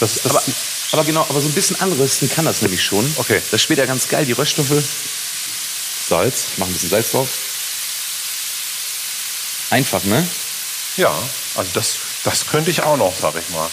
Das, 0.00 0.14
das, 0.22 0.30
Aber, 0.30 0.42
aber 0.92 1.04
genau, 1.04 1.26
aber 1.28 1.40
so 1.40 1.48
ein 1.48 1.54
bisschen 1.54 1.80
anrösten 1.80 2.30
kann 2.30 2.44
das 2.44 2.62
nämlich 2.62 2.82
schon. 2.82 3.04
Okay. 3.16 3.40
Das 3.44 3.54
ist 3.54 3.62
später 3.62 3.86
ganz 3.86 4.08
geil, 4.08 4.24
die 4.24 4.32
Röststoffe. 4.32 4.82
Salz. 6.08 6.46
Ich 6.52 6.58
mach 6.58 6.66
ein 6.66 6.72
bisschen 6.72 6.90
Salz 6.90 7.10
drauf. 7.10 7.28
Einfach, 9.70 10.02
ne? 10.04 10.26
Ja, 10.96 11.16
also 11.54 11.70
das, 11.74 11.96
das 12.24 12.46
könnte 12.46 12.70
ich 12.70 12.82
auch 12.82 12.96
noch, 12.96 13.14
sag 13.20 13.34
ich 13.36 13.48
mal. 13.50 13.68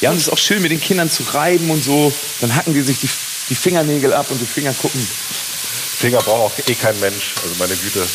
Ja, 0.00 0.10
und 0.10 0.16
es 0.16 0.24
ist 0.24 0.28
auch 0.32 0.38
schön, 0.38 0.60
mit 0.60 0.72
den 0.72 0.80
Kindern 0.80 1.10
zu 1.10 1.22
reiben 1.22 1.70
und 1.70 1.82
so. 1.82 2.12
Dann 2.40 2.54
hacken 2.54 2.74
die 2.74 2.82
sich 2.82 2.98
die, 2.98 3.08
die 3.48 3.54
Fingernägel 3.54 4.12
ab 4.12 4.30
und 4.30 4.38
die 4.38 4.46
Finger 4.46 4.74
gucken. 4.74 5.00
Finger 5.00 6.18
braucht 6.18 6.52
auch 6.52 6.68
eh 6.68 6.74
kein 6.74 6.98
Mensch, 7.00 7.34
also 7.42 7.54
meine 7.58 7.76
Güte. 7.76 8.06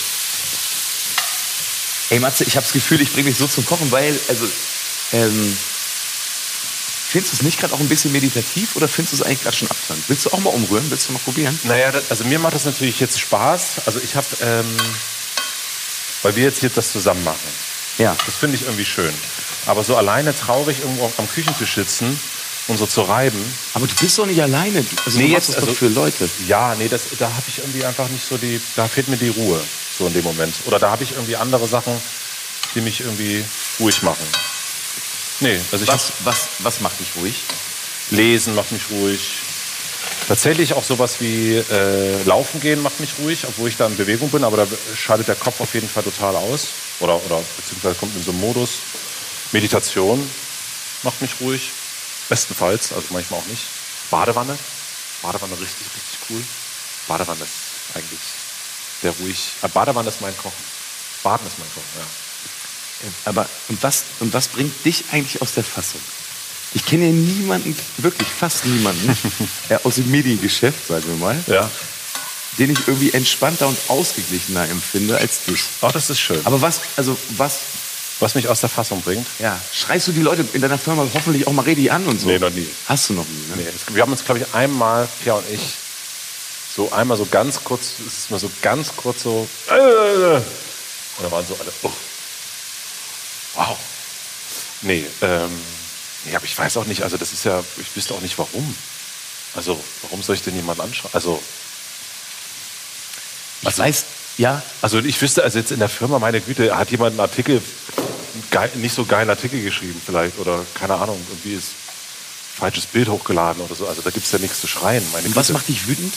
Ey, 2.09 2.19
Matze, 2.19 2.43
ich 2.43 2.55
habe 2.55 2.65
das 2.65 2.73
Gefühl, 2.73 3.01
ich 3.01 3.11
bringe 3.11 3.29
dich 3.29 3.37
so 3.37 3.47
zum 3.47 3.65
Kochen, 3.65 3.89
weil, 3.91 4.17
also, 4.27 4.45
ähm, 5.13 5.57
findest 7.17 7.33
du 7.33 7.37
es 7.37 7.41
nicht 7.41 7.59
gerade 7.59 7.73
auch 7.73 7.79
ein 7.79 7.89
bisschen 7.89 8.11
meditativ 8.11 8.75
oder 8.75 8.87
findest 8.87 9.13
du 9.13 9.23
es 9.23 9.27
eigentlich 9.27 9.41
gerade 9.41 9.57
schon 9.57 9.71
abtönt? 9.71 10.03
Willst 10.07 10.25
du 10.25 10.29
auch 10.29 10.39
mal 10.39 10.51
umrühren? 10.51 10.85
Willst 10.91 11.07
du 11.09 11.13
mal 11.13 11.19
probieren? 11.19 11.59
Naja, 11.63 11.91
das, 11.91 12.11
also 12.11 12.25
mir 12.25 12.37
macht 12.37 12.53
das 12.53 12.65
natürlich 12.65 12.99
jetzt 12.99 13.19
Spaß. 13.19 13.87
Also 13.87 13.99
ich 14.03 14.15
habe, 14.15 14.27
ähm, 14.41 14.77
weil 16.21 16.35
wir 16.35 16.43
jetzt 16.43 16.59
hier 16.59 16.69
das 16.69 16.91
zusammen 16.91 17.23
machen. 17.23 17.39
Ja. 17.97 18.15
Das 18.27 18.35
finde 18.35 18.55
ich 18.55 18.63
irgendwie 18.63 18.85
schön. 18.85 19.11
Aber 19.65 19.83
so 19.83 19.97
alleine 19.97 20.35
traurig 20.35 20.81
irgendwo 20.81 21.11
am 21.17 21.27
Küchentisch 21.27 21.73
sitzen 21.73 22.19
und 22.67 22.77
so 22.77 22.85
zu 22.85 23.01
reiben. 23.01 23.43
Aber 23.73 23.87
du 23.87 23.95
bist 23.95 24.15
doch 24.19 24.27
nicht 24.27 24.43
alleine. 24.43 24.85
Also, 25.03 25.17
Nee, 25.17 25.25
du 25.25 25.31
jetzt, 25.31 25.49
das 25.49 25.55
doch 25.55 25.63
also- 25.63 25.73
für 25.73 25.87
Leute. 25.87 26.29
Ja, 26.47 26.75
nee, 26.75 26.87
das, 26.87 27.05
da 27.17 27.29
habe 27.29 27.45
ich 27.47 27.57
irgendwie 27.57 27.83
einfach 27.83 28.09
nicht 28.09 28.27
so 28.29 28.37
die, 28.37 28.61
da 28.75 28.87
fehlt 28.87 29.07
mir 29.07 29.17
die 29.17 29.29
Ruhe 29.29 29.59
so 29.97 30.05
in 30.05 30.13
dem 30.13 30.23
Moment. 30.23 30.53
Oder 30.65 30.77
da 30.77 30.91
habe 30.91 31.03
ich 31.03 31.13
irgendwie 31.13 31.35
andere 31.35 31.67
Sachen, 31.67 31.99
die 32.75 32.81
mich 32.81 33.01
irgendwie 33.01 33.43
ruhig 33.79 34.03
machen. 34.03 34.27
Nee, 35.39 35.59
also 35.71 35.83
ich 35.83 35.91
Was, 35.91 36.13
was, 36.23 36.47
was 36.59 36.79
macht 36.81 36.99
dich 36.99 37.09
ruhig? 37.15 37.43
Lesen 38.09 38.55
macht 38.55 38.71
mich 38.71 38.89
ruhig. 38.89 39.21
Tatsächlich 40.27 40.73
auch 40.73 40.83
sowas 40.83 41.21
wie 41.21 41.55
äh, 41.55 42.23
Laufen 42.23 42.59
gehen 42.59 42.81
macht 42.81 42.99
mich 42.99 43.11
ruhig, 43.19 43.45
obwohl 43.47 43.69
ich 43.69 43.77
da 43.77 43.87
in 43.87 43.95
Bewegung 43.95 44.29
bin, 44.29 44.43
aber 44.43 44.57
da 44.57 44.67
schaltet 44.95 45.27
der 45.27 45.35
Kopf 45.35 45.61
auf 45.61 45.73
jeden 45.73 45.87
Fall 45.87 46.03
total 46.03 46.35
aus. 46.35 46.67
Oder, 46.99 47.15
oder 47.25 47.41
beziehungsweise 47.55 47.95
kommt 47.95 48.15
in 48.15 48.23
so 48.23 48.31
einen 48.31 48.41
Modus. 48.41 48.71
Meditation 49.51 50.29
macht 51.03 51.21
mich 51.21 51.31
ruhig. 51.39 51.71
Bestenfalls, 52.27 52.91
also 52.91 53.07
manchmal 53.11 53.39
auch 53.39 53.45
nicht. 53.45 53.63
Badewanne. 54.11 54.57
Badewanne 55.21 55.53
richtig, 55.53 55.87
richtig 55.95 56.19
cool. 56.29 56.43
Badewanne 57.07 57.41
ist 57.41 57.95
eigentlich 57.95 58.19
sehr 59.01 59.11
ruhig. 59.21 59.51
Äh, 59.61 59.69
Badewanne 59.69 60.09
ist 60.09 60.19
mein 60.19 60.35
Kochen. 60.37 60.63
Baden 61.23 61.47
ist 61.47 61.57
mein 61.57 61.69
Kochen, 61.69 61.99
ja. 61.99 62.26
Aber 63.25 63.47
und 63.69 63.81
was, 63.83 64.03
und 64.19 64.33
was 64.33 64.47
bringt 64.47 64.73
dich 64.85 65.03
eigentlich 65.11 65.41
aus 65.41 65.53
der 65.53 65.63
Fassung? 65.63 66.01
Ich 66.73 66.85
kenne 66.85 67.05
ja 67.05 67.11
niemanden, 67.11 67.75
wirklich 67.97 68.27
fast 68.27 68.65
niemanden, 68.65 69.17
äh, 69.69 69.77
aus 69.83 69.95
dem 69.95 70.11
Mediengeschäft, 70.11 70.87
sagen 70.87 71.05
wir 71.07 71.15
mal, 71.15 71.43
Ja. 71.47 71.69
den 72.57 72.71
ich 72.71 72.79
irgendwie 72.87 73.13
entspannter 73.13 73.67
und 73.67 73.77
ausgeglichener 73.87 74.67
empfinde 74.69 75.17
als 75.17 75.45
dich. 75.45 75.61
Oh, 75.81 75.89
das 75.93 76.09
ist 76.09 76.19
schön. 76.19 76.41
Aber 76.45 76.61
was, 76.61 76.81
also 76.97 77.17
was, 77.37 77.59
Was 78.19 78.33
mich 78.35 78.47
aus 78.47 78.59
der 78.61 78.69
Fassung 78.69 79.01
bringt? 79.01 79.27
ja, 79.39 79.59
schreist 79.71 80.07
du 80.07 80.11
die 80.11 80.21
Leute 80.23 80.43
in 80.53 80.61
deiner 80.61 80.77
Firma 80.79 81.07
hoffentlich 81.13 81.45
auch 81.47 81.53
mal 81.53 81.61
richtig 81.61 81.91
an 81.91 82.03
und 82.07 82.19
so? 82.19 82.27
Nee, 82.27 82.39
noch 82.39 82.49
nie. 82.49 82.67
Hast 82.87 83.09
du 83.09 83.13
noch 83.13 83.25
nie, 83.25 83.55
ne? 83.55 83.63
Nee, 83.63 83.95
wir 83.95 84.01
haben 84.01 84.11
uns, 84.11 84.25
glaube 84.25 84.39
ich, 84.41 84.53
einmal, 84.55 85.07
Pia 85.23 85.35
und 85.35 85.45
ich, 85.51 85.61
so 86.75 86.91
einmal 86.91 87.15
so 87.17 87.25
ganz 87.29 87.63
kurz, 87.63 87.91
es 88.05 88.17
ist 88.23 88.31
mal 88.31 88.39
so 88.39 88.49
ganz 88.61 88.89
kurz 88.95 89.23
so, 89.23 89.47
äh, 89.69 89.73
und 90.37 91.23
da 91.23 91.31
waren 91.31 91.45
so 91.47 91.55
alle, 91.59 91.71
oh, 91.83 91.91
wow. 93.57 93.77
Nee, 94.83 95.05
ähm, 95.21 95.49
nee, 96.25 96.35
aber 96.35 96.45
ich 96.45 96.57
weiß 96.57 96.77
auch 96.77 96.85
nicht, 96.85 97.01
also 97.03 97.17
das 97.17 97.33
ist 97.33 97.43
ja, 97.43 97.63
ich 97.77 97.95
wüsste 97.95 98.13
auch 98.13 98.21
nicht 98.21 98.37
warum. 98.37 98.75
Also, 99.55 99.79
warum 100.03 100.21
soll 100.21 100.35
ich 100.35 100.43
denn 100.43 100.55
jemanden 100.55 100.81
anschauen? 100.83 101.09
Also, 101.13 101.41
Ich 103.61 103.77
weiß, 103.77 104.03
ja, 104.37 104.61
also 104.81 104.99
ich 104.99 105.19
wüsste, 105.21 105.43
also 105.43 105.57
jetzt 105.57 105.71
in 105.71 105.79
der 105.79 105.89
Firma, 105.89 106.19
meine 106.19 106.39
Güte, 106.41 106.77
hat 106.77 106.91
jemand 106.91 107.11
einen 107.11 107.21
Artikel, 107.21 107.61
einen 108.51 108.81
nicht 108.81 108.93
so 108.93 109.03
geilen 109.05 109.29
Artikel 109.29 109.61
geschrieben 109.63 109.99
vielleicht 110.05 110.37
oder 110.37 110.63
keine 110.75 110.93
Ahnung, 110.95 111.19
irgendwie 111.29 111.55
ist 111.55 111.69
falsches 112.57 112.85
Bild 112.85 113.07
hochgeladen 113.07 113.61
oder 113.63 113.73
so. 113.75 113.87
Also 113.87 114.01
da 114.01 114.11
gibt 114.11 114.25
es 114.25 114.31
ja 114.31 114.39
nichts 114.39 114.61
zu 114.61 114.67
schreien. 114.67 115.03
Meine 115.11 115.27
Und 115.27 115.35
was 115.35 115.47
Güte. 115.47 115.53
macht 115.57 115.67
dich 115.67 115.87
wütend? 115.87 116.13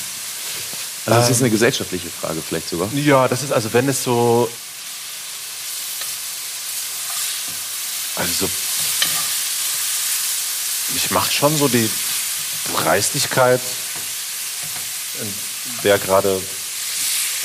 Also 1.07 1.18
das 1.18 1.31
ist 1.31 1.40
eine 1.40 1.50
gesellschaftliche 1.50 2.09
Frage 2.11 2.42
vielleicht 2.46 2.68
sogar. 2.68 2.92
Ja, 2.94 3.26
das 3.26 3.42
ist 3.42 3.53
also, 3.53 3.72
wenn 3.72 3.88
es 3.88 4.03
so. 4.03 4.50
Also 8.20 8.46
so. 8.46 8.50
Mich 10.92 11.11
macht 11.11 11.33
schon 11.33 11.56
so 11.56 11.68
die 11.68 11.88
Dreistigkeit, 12.74 13.61
in 15.20 15.35
der 15.85 15.98
gerade, 15.98 16.40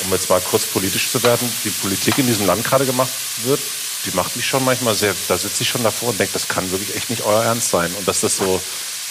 um 0.04 0.12
jetzt 0.12 0.30
mal 0.30 0.42
kurz 0.42 0.66
politisch 0.66 1.10
zu 1.10 1.24
werden, 1.24 1.50
die 1.64 1.70
Politik 1.70 2.18
in 2.18 2.28
diesem 2.28 2.46
Land 2.46 2.66
gerade 2.66 2.86
gemacht 2.86 3.14
wird, 3.44 3.62
die 4.06 4.12
macht 4.12 4.36
mich 4.36 4.46
schon 4.46 4.66
manchmal 4.66 4.96
sehr, 4.96 5.16
da 5.30 5.38
sitze 5.38 5.64
ich 5.64 5.70
schon 5.70 5.84
davor 5.84 6.10
und 6.10 6.20
denke, 6.20 6.34
das 6.34 6.50
kann 6.50 6.70
wirklich 6.72 6.94
echt 6.96 7.10
nicht 7.10 7.24
euer 7.24 7.44
Ernst 7.44 7.70
sein. 7.70 7.94
Und 7.94 8.06
dass 8.08 8.20
das 8.20 8.36
so, 8.36 8.62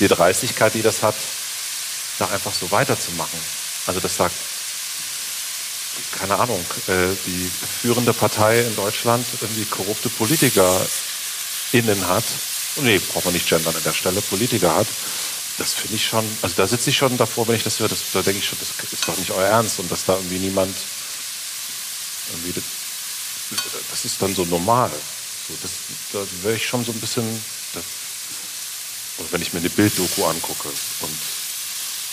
die 0.00 0.08
Dreistigkeit, 0.08 0.74
die 0.74 0.82
das 0.82 1.02
hat, 1.02 1.14
da 2.18 2.28
einfach 2.28 2.52
so 2.52 2.70
weiterzumachen. 2.70 3.38
Also 3.86 4.00
das 4.00 4.16
sagt, 4.16 4.34
keine 6.18 6.38
Ahnung, 6.38 6.64
äh, 6.88 7.14
die 7.26 7.50
führende 7.80 8.12
Partei 8.12 8.60
in 8.60 8.76
Deutschland 8.76 9.26
irgendwie 9.40 9.64
korrupte 9.64 10.10
Politiker 10.10 10.80
innen 11.74 12.06
hat. 12.08 12.24
Nee, 12.76 12.98
braucht 12.98 13.24
man 13.24 13.34
nicht 13.34 13.48
gendern 13.48 13.74
an 13.74 13.82
der 13.84 13.92
Stelle, 13.92 14.20
Politiker 14.22 14.74
hat. 14.74 14.86
Das 15.58 15.72
finde 15.74 15.96
ich 15.96 16.06
schon, 16.06 16.24
also 16.42 16.54
da 16.56 16.66
sitze 16.66 16.90
ich 16.90 16.96
schon 16.96 17.16
davor, 17.16 17.46
wenn 17.46 17.56
ich 17.56 17.62
das 17.62 17.78
höre, 17.78 17.88
das, 17.88 18.00
da 18.12 18.22
denke 18.22 18.40
ich 18.40 18.48
schon, 18.48 18.58
das 18.58 18.92
ist 18.92 19.06
doch 19.06 19.16
nicht 19.16 19.30
euer 19.30 19.46
Ernst 19.46 19.78
und 19.78 19.90
dass 19.90 20.04
da 20.04 20.14
irgendwie 20.14 20.38
niemand, 20.38 20.74
irgendwie, 22.32 22.52
das, 22.52 22.64
das 23.90 24.04
ist 24.04 24.20
dann 24.20 24.34
so 24.34 24.44
normal. 24.44 24.90
So, 25.48 25.54
das, 25.62 25.70
da 26.12 26.18
wäre 26.42 26.56
ich 26.56 26.66
schon 26.66 26.84
so 26.84 26.90
ein 26.90 26.98
bisschen, 26.98 27.24
das, 27.74 27.84
oder 29.18 29.28
wenn 29.32 29.42
ich 29.42 29.52
mir 29.52 29.60
eine 29.60 29.70
Bilddoku 29.70 30.24
angucke 30.24 30.68
und 30.68 31.18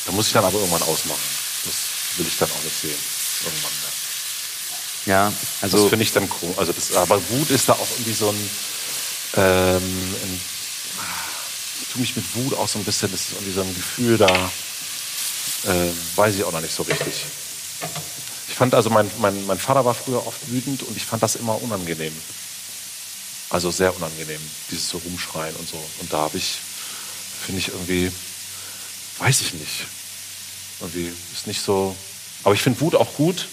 da 0.05 0.11
muss 0.11 0.27
ich 0.27 0.33
dann 0.33 0.45
aber 0.45 0.57
irgendwann 0.59 0.83
ausmachen. 0.83 1.19
Das 1.65 1.73
will 2.17 2.27
ich 2.27 2.37
dann 2.37 2.49
auch 2.51 2.63
nicht 2.63 2.79
sehen. 2.79 2.97
Irgendwann 3.43 3.71
mehr. 3.81 3.91
Ja, 5.05 5.33
Das 5.61 5.73
also 5.73 5.89
finde 5.89 6.03
ich 6.03 6.11
dann 6.11 6.29
cool. 6.41 6.53
Also 6.57 6.73
das, 6.73 6.93
aber 6.93 7.21
Wut 7.29 7.49
ist 7.49 7.69
da 7.69 7.73
auch 7.73 7.87
irgendwie 7.91 8.13
so 8.13 8.29
ein, 8.29 8.49
ähm, 9.35 10.11
ich 11.81 11.87
tue 11.93 12.01
mich 12.01 12.15
mit 12.15 12.25
Wut 12.35 12.57
auch 12.57 12.67
so 12.67 12.79
ein 12.79 12.85
bisschen, 12.85 13.11
das 13.11 13.21
ist 13.21 13.31
irgendwie 13.33 13.53
so 13.53 13.61
ein 13.61 13.75
Gefühl 13.75 14.17
da, 14.17 14.27
äh, 14.27 15.89
weiß 16.15 16.35
ich 16.35 16.43
auch 16.43 16.51
noch 16.51 16.61
nicht 16.61 16.73
so 16.73 16.83
richtig. 16.83 17.25
Ich 18.49 18.55
fand 18.55 18.75
also, 18.75 18.89
mein, 18.89 19.09
mein, 19.19 19.45
mein 19.45 19.57
Vater 19.57 19.85
war 19.85 19.93
früher 19.93 20.25
oft 20.25 20.51
wütend 20.51 20.83
und 20.83 20.95
ich 20.95 21.05
fand 21.05 21.23
das 21.23 21.35
immer 21.35 21.61
unangenehm. 21.61 22.13
Also 23.49 23.71
sehr 23.71 23.95
unangenehm, 23.95 24.39
dieses 24.69 24.89
so 24.89 24.97
Rumschreien 24.99 25.55
und 25.55 25.67
so. 25.67 25.77
Und 25.99 26.13
da 26.13 26.19
habe 26.19 26.37
ich, 26.37 26.57
finde 27.45 27.59
ich 27.59 27.69
irgendwie, 27.69 28.11
weiß 29.19 29.41
ich 29.41 29.53
nicht. 29.53 29.85
Irgendwie 30.79 31.11
ist 31.33 31.47
nicht 31.47 31.61
so. 31.61 31.95
Aber 32.43 32.53
ich 32.53 32.61
finde 32.61 32.79
Wut 32.81 32.95
auch 32.95 33.13
gut. 33.15 33.47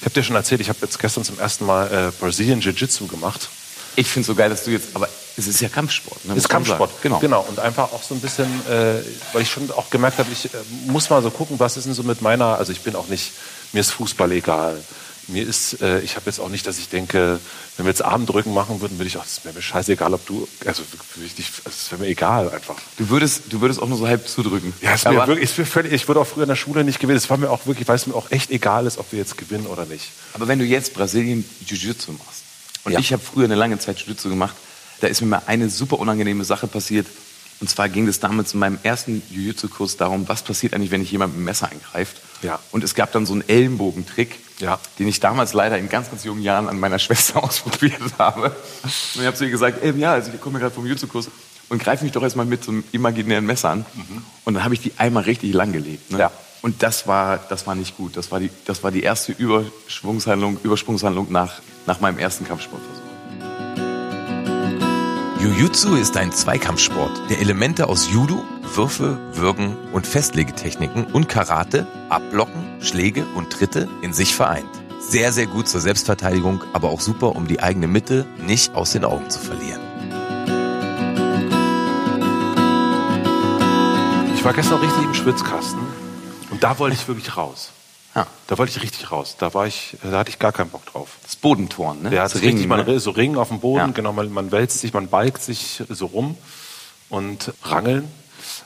Ich 0.00 0.04
habe 0.04 0.14
dir 0.14 0.24
schon 0.24 0.36
erzählt, 0.36 0.60
ich 0.60 0.68
habe 0.68 0.78
jetzt 0.82 0.98
gestern 0.98 1.24
zum 1.24 1.38
ersten 1.38 1.64
Mal 1.64 1.92
äh, 1.92 2.10
Brazilian 2.18 2.60
Jiu-Jitsu 2.60 3.06
gemacht. 3.06 3.48
Ich 3.96 4.08
finde 4.08 4.22
es 4.22 4.26
so 4.26 4.34
geil, 4.34 4.50
dass 4.50 4.64
du 4.64 4.70
jetzt, 4.70 4.88
aber 4.94 5.08
es 5.36 5.46
ist 5.46 5.60
ja 5.60 5.68
Kampfsport. 5.68 6.24
Ne, 6.24 6.34
Ist 6.34 6.48
Kampfsport. 6.48 6.90
Genau. 7.02 7.18
genau. 7.18 7.46
Und 7.48 7.58
einfach 7.58 7.92
auch 7.92 8.02
so 8.02 8.14
ein 8.14 8.20
bisschen, 8.20 8.46
äh, 8.68 9.02
weil 9.32 9.42
ich 9.42 9.50
schon 9.50 9.70
auch 9.70 9.90
gemerkt 9.90 10.18
habe, 10.18 10.28
ich 10.30 10.46
äh, 10.46 10.58
muss 10.86 11.10
mal 11.10 11.22
so 11.22 11.30
gucken, 11.30 11.58
was 11.58 11.76
ist 11.76 11.86
denn 11.86 11.94
so 11.94 12.02
mit 12.02 12.22
meiner, 12.22 12.58
also 12.58 12.72
ich 12.72 12.80
bin 12.80 12.94
auch 12.96 13.08
nicht, 13.08 13.32
mir 13.72 13.80
ist 13.80 13.92
Fußball 13.92 14.30
egal. 14.32 14.78
Mir 15.28 15.46
ist, 15.46 15.80
äh, 15.80 16.00
ich 16.00 16.16
habe 16.16 16.26
jetzt 16.26 16.40
auch 16.40 16.48
nicht, 16.48 16.66
dass 16.66 16.78
ich 16.78 16.88
denke, 16.88 17.38
wenn 17.76 17.86
wir 17.86 17.90
jetzt 17.90 18.04
Armdrücken 18.04 18.52
machen 18.52 18.80
würden, 18.80 18.98
würde 18.98 19.06
ich 19.06 19.16
auch, 19.16 19.24
es 19.24 19.44
wäre 19.44 19.54
mir 19.54 19.62
scheißegal, 19.62 20.12
ob 20.12 20.26
du, 20.26 20.48
also 20.66 20.82
dich, 21.38 21.46
also 21.64 21.76
es 21.76 21.90
wäre 21.92 22.02
mir 22.02 22.08
egal 22.08 22.50
einfach. 22.50 22.74
Du 22.98 23.08
würdest, 23.08 23.44
du 23.50 23.60
würdest 23.60 23.80
auch 23.80 23.88
nur 23.88 23.98
so 23.98 24.08
halb 24.08 24.28
zudrücken. 24.28 24.74
Ja, 24.82 24.94
ist 24.94 25.04
mir 25.06 25.14
wirklich, 25.26 25.44
ist 25.44 25.58
mir 25.58 25.64
völlig, 25.64 25.92
ich 25.92 26.08
würde 26.08 26.20
auch 26.20 26.26
früher 26.26 26.42
in 26.42 26.48
der 26.48 26.56
Schule 26.56 26.82
nicht 26.82 26.98
gewinnen. 26.98 27.18
Es 27.18 27.30
war 27.30 27.36
mir 27.36 27.50
auch 27.50 27.66
wirklich, 27.66 27.86
weil 27.86 27.96
es 27.96 28.06
mir 28.06 28.14
auch 28.14 28.30
echt 28.30 28.50
egal 28.50 28.86
ist, 28.86 28.98
ob 28.98 29.12
wir 29.12 29.20
jetzt 29.20 29.38
gewinnen 29.38 29.66
oder 29.66 29.86
nicht. 29.86 30.10
Aber 30.34 30.48
wenn 30.48 30.58
du 30.58 30.64
jetzt 30.64 30.92
Brasilien 30.92 31.48
Jiu-Jitsu 31.64 32.12
machst, 32.12 32.41
und 32.84 32.92
Ja. 32.92 32.98
ich 32.98 33.12
habe 33.12 33.22
früher 33.22 33.44
eine 33.44 33.54
lange 33.54 33.78
Zeit 33.78 33.98
Jiu-Jitsu 33.98 34.28
gemacht, 34.28 34.54
da 35.00 35.06
ist 35.08 35.20
mir 35.20 35.26
mal 35.28 35.42
eine 35.46 35.68
super 35.68 35.98
unangenehme 35.98 36.44
Sache 36.44 36.66
passiert. 36.66 37.06
Und 37.60 37.68
zwar 37.68 37.88
ging 37.88 38.08
es 38.08 38.18
damals 38.18 38.54
in 38.54 38.60
meinem 38.60 38.78
ersten 38.82 39.22
Jiu-Jitsu-Kurs 39.30 39.96
darum, 39.96 40.28
was 40.28 40.42
passiert 40.42 40.74
eigentlich, 40.74 40.90
wenn 40.90 41.02
ich 41.02 41.12
jemand 41.12 41.32
mit 41.34 41.40
dem 41.40 41.44
Messer 41.44 41.70
eingreift. 41.70 42.16
Ja. 42.42 42.58
Und 42.72 42.82
es 42.82 42.94
gab 42.96 43.12
dann 43.12 43.24
so 43.24 43.34
einen 43.34 43.48
Ellenbogentrick, 43.48 44.36
Ja. 44.58 44.80
den 44.98 45.06
ich 45.06 45.20
damals 45.20 45.52
leider 45.52 45.78
in 45.78 45.88
ganz, 45.88 46.10
ganz 46.10 46.24
jungen 46.24 46.42
Jahren 46.42 46.68
an 46.68 46.80
meiner 46.80 46.98
Schwester 46.98 47.42
ausprobiert 47.42 48.00
habe. 48.18 48.46
Und 48.82 49.20
ich 49.20 49.26
habe 49.26 49.36
zu 49.36 49.44
ihr 49.44 49.50
gesagt, 49.50 49.82
ey, 49.82 49.92
ja, 49.96 50.12
also 50.12 50.30
ich 50.34 50.40
komme 50.40 50.58
gerade 50.58 50.74
vom 50.74 50.84
Jiu-Jitsu-Kurs 50.86 51.28
und 51.68 51.82
greif 51.82 52.02
mich 52.02 52.10
doch 52.12 52.22
erstmal 52.22 52.46
mit 52.46 52.64
so 52.64 52.72
einem 52.72 52.82
imaginären 52.90 53.46
Messer 53.46 53.70
an. 53.70 53.86
Und 54.44 54.54
dann 54.54 54.64
habe 54.64 54.74
ich 54.74 54.80
die 54.80 54.92
einmal 54.98 55.22
richtig 55.22 55.54
lang 55.54 55.72
gelegt. 55.72 56.10
Ne? 56.10 56.18
Ja. 56.18 56.32
Und 56.62 56.84
das 56.84 57.08
war, 57.08 57.38
das 57.48 57.66
war 57.66 57.74
nicht 57.74 57.96
gut. 57.96 58.16
Das 58.16 58.30
war 58.30 58.38
die, 58.38 58.50
das 58.64 58.84
war 58.84 58.92
die 58.92 59.02
erste 59.02 59.32
Überschwungshandlung, 59.32 60.58
Übersprungshandlung 60.62 61.30
nach, 61.30 61.60
nach 61.86 62.00
meinem 62.00 62.18
ersten 62.18 62.46
Kampfsportversuch. 62.46 63.02
Jiu-Jitsu 65.40 65.96
ist 65.96 66.16
ein 66.16 66.30
Zweikampfsport, 66.30 67.28
der 67.28 67.40
Elemente 67.40 67.88
aus 67.88 68.08
Judo, 68.12 68.44
Würfe, 68.74 69.18
Würgen 69.34 69.76
und 69.92 70.06
Festlegetechniken 70.06 71.06
und 71.06 71.28
Karate, 71.28 71.84
Abblocken, 72.10 72.80
Schläge 72.80 73.26
und 73.34 73.50
Tritte 73.50 73.88
in 74.02 74.12
sich 74.12 74.36
vereint. 74.36 74.70
Sehr, 75.00 75.32
sehr 75.32 75.48
gut 75.48 75.66
zur 75.66 75.80
Selbstverteidigung, 75.80 76.62
aber 76.72 76.90
auch 76.90 77.00
super, 77.00 77.34
um 77.34 77.48
die 77.48 77.58
eigene 77.58 77.88
Mitte 77.88 78.24
nicht 78.38 78.76
aus 78.76 78.92
den 78.92 79.04
Augen 79.04 79.28
zu 79.30 79.40
verlieren. 79.40 79.80
Ich 84.36 84.44
war 84.44 84.52
gestern 84.54 84.78
richtig 84.78 85.02
im 85.02 85.14
Schwitzkasten 85.14 85.91
da 86.62 86.78
wollte 86.78 86.96
ich 86.96 87.08
wirklich 87.08 87.36
raus. 87.36 87.70
Ja. 88.14 88.26
Da 88.46 88.58
wollte 88.58 88.72
ich 88.76 88.82
richtig 88.82 89.10
raus. 89.10 89.36
Da 89.38 89.54
war 89.54 89.66
ich, 89.66 89.96
da 90.02 90.18
hatte 90.18 90.30
ich 90.30 90.38
gar 90.38 90.52
keinen 90.52 90.70
Bock 90.70 90.84
drauf. 90.86 91.16
Das 91.22 91.34
Bodentorn, 91.36 92.02
ne? 92.02 92.14
Ja, 92.14 92.24
das 92.24 92.32
das 92.34 92.42
richtig, 92.42 92.66
man, 92.66 92.84
ne? 92.84 93.00
so 93.00 93.10
Ringen 93.10 93.38
auf 93.38 93.48
dem 93.48 93.60
Boden, 93.60 93.78
Ja. 93.78 93.86
genau, 93.86 94.12
man, 94.12 94.30
man 94.30 94.52
wälzt 94.52 94.80
sich, 94.80 94.92
man 94.92 95.08
balgt 95.08 95.42
sich 95.42 95.82
so 95.88 96.06
rum 96.06 96.36
und 97.08 97.52
rangeln 97.62 98.10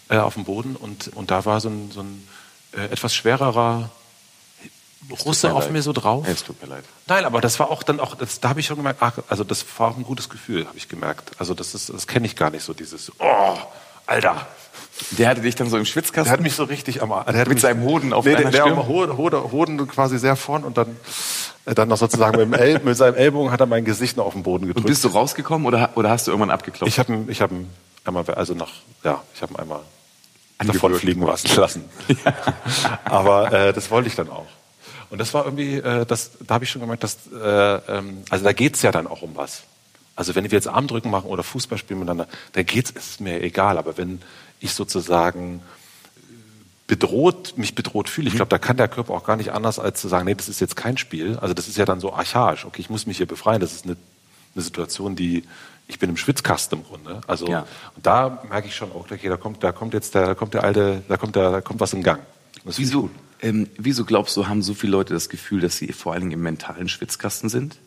äh, 0.09 0.19
auf 0.19 0.35
dem 0.35 0.45
Boden 0.45 0.75
und, 0.75 1.09
und 1.15 1.31
da 1.31 1.45
war 1.45 1.61
so 1.61 1.69
ein, 1.69 1.91
so 1.93 2.01
ein 2.01 2.27
äh, 2.73 2.87
etwas 2.87 3.15
schwererer 3.15 3.91
Russe 5.25 5.49
mir 5.49 5.55
auf 5.55 5.65
leid. 5.65 5.73
mir 5.73 5.83
so 5.83 5.93
drauf. 5.93 6.27
Es 6.27 6.43
tut 6.43 6.61
mir 6.61 6.69
leid. 6.69 6.85
Nein, 7.07 7.25
aber 7.25 7.41
das 7.41 7.61
war 7.61 7.71
auch 7.71 7.85
dann 7.85 8.01
auch, 8.01 8.17
das, 8.17 8.41
da 8.41 8.49
habe 8.49 8.59
ich 8.59 8.67
schon 8.67 8.77
gemerkt, 8.77 9.01
ach, 9.01 9.19
also 9.29 9.45
das 9.45 9.65
war 9.79 9.91
auch 9.93 9.97
ein 9.97 10.03
gutes 10.03 10.29
Gefühl, 10.29 10.67
habe 10.67 10.77
ich 10.77 10.89
gemerkt. 10.89 11.31
Also 11.39 11.55
das 11.55 11.75
ist, 11.75 11.91
das 11.91 12.09
kenne 12.09 12.27
ich 12.27 12.35
gar 12.35 12.51
nicht 12.51 12.65
so, 12.65 12.75
dieses, 12.75 13.13
oh, 13.21 13.57
Alter. 14.07 14.47
Der 15.13 15.29
hatte 15.29 15.43
dich 15.43 15.55
dann 15.55 15.69
so 15.69 15.77
im 15.77 15.85
Schwitzkasten. 15.85 16.25
Der 16.25 16.33
hat 16.33 16.41
mich 16.41 16.55
so 16.55 16.65
richtig 16.65 17.03
am 17.03 17.11
der 17.11 17.19
hat 17.19 17.37
Mit 17.37 17.49
mich, 17.49 17.61
seinem 17.61 17.83
Hoden 17.83 18.13
auf 18.13 18.25
nee, 18.25 18.35
deiner 18.35 18.51
der, 18.51 18.63
Stirn? 18.63 18.87
Hoden, 18.87 19.17
Hoden, 19.17 19.53
Hoden 19.53 19.89
quasi 19.89 20.19
sehr 20.19 20.37
vorn 20.37 20.65
und 20.65 20.79
dann, 20.79 20.97
äh, 21.67 21.75
dann 21.75 21.89
noch 21.89 21.99
sozusagen 21.99 22.49
mit, 22.49 22.59
El, 22.59 22.81
mit 22.85 22.97
seinem 22.97 23.15
Ellbogen 23.15 23.51
hat 23.51 23.61
er 23.61 23.67
mein 23.67 23.85
Gesicht 23.85 24.17
noch 24.17 24.27
auf 24.27 24.33
den 24.33 24.43
Boden 24.43 24.67
gedrückt. 24.67 24.85
und 24.85 24.87
bist 24.87 25.05
du 25.05 25.09
rausgekommen 25.09 25.67
oder, 25.67 25.91
oder 25.97 26.11
hast 26.11 26.27
du 26.27 26.31
irgendwann 26.31 26.51
abgeklopft? 26.51 26.93
Ich 26.93 26.99
habe 26.99 27.13
ihn, 27.13 27.27
ich 27.29 27.41
habe 27.41 27.55
ihn 27.55 27.71
einmal, 28.05 28.25
also 28.31 28.55
nach, 28.55 28.73
ja, 29.05 29.23
ich 29.35 29.43
habe 29.43 29.53
ihn 29.55 29.61
einmal 29.61 29.81
davon 30.59 30.95
fliegen 30.95 31.23
lassen. 31.23 31.85
Aber 33.05 33.53
äh, 33.53 33.73
das 33.73 33.91
wollte 33.91 34.09
ich 34.09 34.15
dann 34.15 34.31
auch. 34.31 34.47
Und 35.11 35.19
das 35.19 35.35
war 35.35 35.45
irgendwie, 35.45 35.77
äh, 35.77 36.07
das, 36.07 36.33
da 36.47 36.55
habe 36.55 36.65
ich 36.65 36.71
schon 36.71 36.81
gemerkt, 36.81 37.05
dass, 37.05 37.19
äh, 37.33 37.39
ähm, 37.39 38.23
also 38.31 38.45
da 38.45 38.53
geht's 38.53 38.83
ja 38.83 38.91
dann 38.91 39.07
auch 39.07 39.23
um 39.23 39.37
was. 39.37 39.63
Also 40.17 40.35
wenn 40.35 40.45
wir 40.45 40.51
jetzt 40.53 40.67
Armdrücken 40.67 41.11
machen 41.11 41.29
oder 41.29 41.43
Fußball 41.43 41.79
spielen 41.79 42.01
miteinander, 42.01 42.27
da 42.53 42.63
geht's, 42.63 42.91
ist 42.91 43.21
mir 43.21 43.43
egal. 43.43 43.77
Aber 43.77 43.99
wenn 43.99 44.23
ich 44.61 44.73
sozusagen 44.75 45.63
bedroht, 46.87 47.55
mich 47.57 47.75
bedroht 47.75 48.09
fühle, 48.09 48.29
ich 48.29 48.35
glaube, 48.37 48.49
da 48.49 48.59
kann 48.59 48.77
der 48.77 48.89
Körper 48.89 49.13
auch 49.15 49.25
gar 49.25 49.37
nicht 49.37 49.53
anders, 49.53 49.79
als 49.79 50.01
zu 50.01 50.09
sagen, 50.09 50.27
nee, 50.27 50.35
das 50.35 50.49
ist 50.49 50.61
jetzt 50.61 50.77
kein 50.77 50.97
Spiel. 50.97 51.37
Also 51.39 51.53
das 51.53 51.67
ist 51.69 51.77
ja 51.77 51.85
dann 51.85 52.01
so 52.01 52.13
archaisch. 52.13 52.65
Okay, 52.65 52.81
ich 52.81 52.91
muss 52.91 53.07
mich 53.07 53.17
hier 53.17 53.27
befreien. 53.27 53.61
Das 53.61 53.73
ist 53.73 53.85
eine, 53.85 53.97
eine 54.55 54.63
Situation, 54.63 55.17
die, 55.17 55.43
ich 55.89 55.99
bin 55.99 56.11
im 56.11 56.17
Schwitzkasten 56.17 56.79
im 56.79 56.85
Grunde. 56.85 57.21
Also, 57.27 57.49
Ja. 57.49 57.67
und 57.97 58.07
da 58.07 58.43
merke 58.49 58.69
ich 58.69 58.77
schon, 58.77 58.91
okay, 58.93 59.29
da 59.29 59.37
kommt, 59.37 59.65
da 59.65 59.73
kommt 59.73 59.95
jetzt 59.95 60.15
der, 60.15 60.27
da 60.27 60.35
kommt 60.35 60.55
der 60.55 60.63
alte, 60.63 61.03
da 61.09 61.17
kommt 61.17 61.35
der, 61.35 61.51
da 61.51 61.61
kommt 61.61 61.81
was 61.81 61.93
in 61.93 62.05
Gang. 62.05 62.23
Wieso, 62.65 63.11
ähm, 63.43 63.69
wieso 63.77 64.05
glaubst 64.05 64.37
du, 64.37 64.47
haben 64.47 64.63
so 64.63 64.75
viele 64.75 64.93
Leute 64.93 65.13
das 65.13 65.29
Gefühl, 65.29 65.61
dass 65.61 65.77
sie 65.77 65.93
vor 65.93 66.13
allen 66.13 66.23
Dingen 66.23 66.33
im 66.33 66.43
mentalen 66.43 66.89
Schwitzkasten 66.89 67.49
sind? 67.49 67.79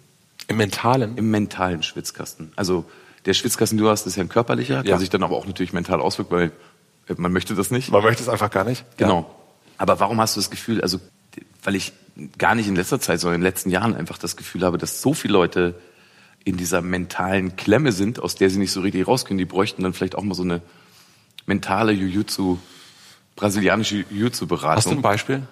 Im 0.48 0.58
mentalen? 0.58 1.18
Im 1.18 1.32
mentalen 1.32 1.84
Schwitzkasten. 1.84 2.52
Also 2.56 2.86
der 3.26 3.34
Schwitzkasten, 3.34 3.78
du 3.78 3.90
hast, 3.90 4.06
ist 4.06 4.16
ja 4.16 4.24
ein 4.24 4.30
körperlicher, 4.30 4.84
ja. 4.84 4.92
kann 4.92 5.00
sich 5.00 5.10
dann 5.10 5.24
aber 5.24 5.36
auch 5.36 5.46
natürlich 5.46 5.74
mental 5.74 6.02
auswirken, 6.02 6.32
weil 6.32 6.52
äh, 7.08 7.16
man 7.18 7.32
möchte 7.32 7.56
das 7.56 7.72
nicht. 7.72 7.92
Man 7.92 8.04
möchte 8.04 8.24
es 8.24 8.30
einfach 8.30 8.52
gar 8.52 8.64
nicht. 8.64 8.86
Genau. 8.98 9.20
Ja. 9.20 9.26
Aber 9.78 10.00
warum 10.00 10.20
hast 10.20 10.36
du 10.36 10.40
das 10.40 10.50
Gefühl, 10.50 10.82
also 10.82 11.00
weil 11.64 11.76
ich 11.76 11.94
gar 12.38 12.56
nicht 12.56 12.68
in 12.68 12.76
letzter 12.76 13.00
Zeit, 13.00 13.20
sondern 13.20 13.36
in 13.36 13.42
den 13.42 13.48
letzten 13.48 13.70
Jahren 13.70 13.96
einfach 13.96 14.18
das 14.18 14.36
Gefühl 14.36 14.64
habe, 14.64 14.78
dass 14.78 15.02
so 15.02 15.14
viele 15.14 15.34
Leute 15.34 15.76
in 16.44 16.58
dieser 16.58 16.82
mentalen 16.82 17.56
Klemme 17.56 17.92
sind, 17.92 18.20
aus 18.22 18.36
der 18.36 18.50
sie 18.50 18.60
nicht 18.60 18.72
so 18.72 18.82
richtig 18.82 19.08
raus 19.08 19.26
können. 19.26 19.38
Die 19.38 19.46
bräuchten 19.46 19.84
dann 19.84 19.94
vielleicht 19.94 20.16
auch 20.16 20.24
mal 20.24 20.36
so 20.36 20.44
eine 20.44 20.62
mentale 21.46 21.92
Jiu-Jitsu, 21.92 22.58
brasilianische 23.36 24.06
Jiu-Jitsu-Beratung. 24.10 24.78
Hast 24.78 24.86
du 24.88 24.92
ein 24.92 25.02
Beispiel? 25.02 25.44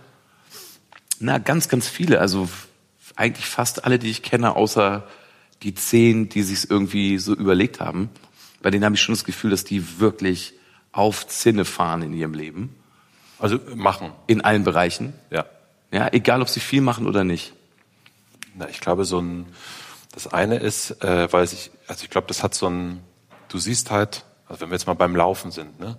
Na, 1.19 1.38
ganz, 1.38 1.69
ganz 1.69 1.88
viele. 1.88 2.19
Also 2.19 2.47
eigentlich 3.15 3.47
fast 3.47 3.86
alle, 3.86 3.99
die 3.99 4.10
ich 4.10 4.23
kenne, 4.23 4.56
außer 4.56 5.08
die 5.63 5.74
zehn, 5.74 6.30
die 6.30 6.43
sich 6.43 6.70
irgendwie 6.70 7.17
so 7.17 7.34
überlegt 7.34 7.80
haben. 7.80 8.10
Bei 8.62 8.72
denen 8.72 8.86
habe 8.86 8.96
ich 8.96 9.02
schon 9.02 9.15
das 9.15 9.24
Gefühl, 9.24 9.52
dass 9.52 9.63
die 9.63 10.00
wirklich 10.00 10.54
auf 10.91 11.28
Zinne 11.28 11.65
fahren 11.65 12.02
in 12.02 12.13
ihrem 12.13 12.34
Leben. 12.34 12.76
Also 13.39 13.60
machen. 13.76 14.12
In 14.28 14.41
allen 14.41 14.63
Bereichen. 14.63 15.13
Ja. 15.30 15.46
Ja, 15.91 16.10
egal 16.12 16.41
ob 16.41 16.50
sie 16.50 16.60
viel 16.60 16.82
machen 16.82 17.08
oder 17.08 17.24
nicht. 17.24 17.54
Na, 18.56 18.67
ich 18.67 18.80
glaube, 18.80 19.06
so 19.06 19.20
ein, 19.20 19.46
das 20.12 20.28
eine 20.28 20.58
ist, 20.58 21.04
äh, 21.04 21.32
weil 21.32 21.48
sich, 21.48 21.72
also 21.88 22.04
ich 22.04 22.10
glaube, 22.10 22.28
das 22.28 22.43
hat 22.43 22.56
so 22.56 22.67
ein, 22.67 23.02
du 23.48 23.58
siehst 23.58 23.91
halt, 23.91 24.26
also 24.48 24.62
wenn 24.62 24.70
wir 24.70 24.76
jetzt 24.76 24.88
mal 24.88 24.96
beim 24.96 25.15
Laufen 25.15 25.52
sind, 25.52 25.80
ne? 25.80 25.98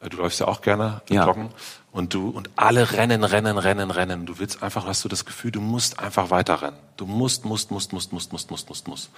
Äh, 0.00 0.08
du 0.08 0.16
läufst 0.16 0.40
ja 0.40 0.48
auch 0.48 0.62
gerne 0.62 1.02
ja. 1.08 1.26
joggen 1.26 1.50
und 1.92 2.14
du 2.14 2.30
und 2.30 2.50
alle 2.56 2.92
rennen, 2.92 3.22
rennen, 3.22 3.58
rennen, 3.58 3.90
rennen. 3.90 4.26
Du 4.26 4.38
willst 4.38 4.62
einfach, 4.62 4.86
hast 4.86 5.04
du 5.04 5.08
das 5.08 5.24
Gefühl, 5.24 5.52
du 5.52 5.60
musst 5.60 5.98
einfach 5.98 6.30
weiter 6.30 6.62
rennen. 6.62 6.78
Du 6.96 7.06
musst, 7.06 7.44
musst, 7.44 7.70
musst, 7.70 7.92
musst, 7.92 8.12
musst, 8.12 8.32
musst, 8.32 8.50
musst, 8.50 8.68
musst, 8.68 8.88
musst. 8.88 9.10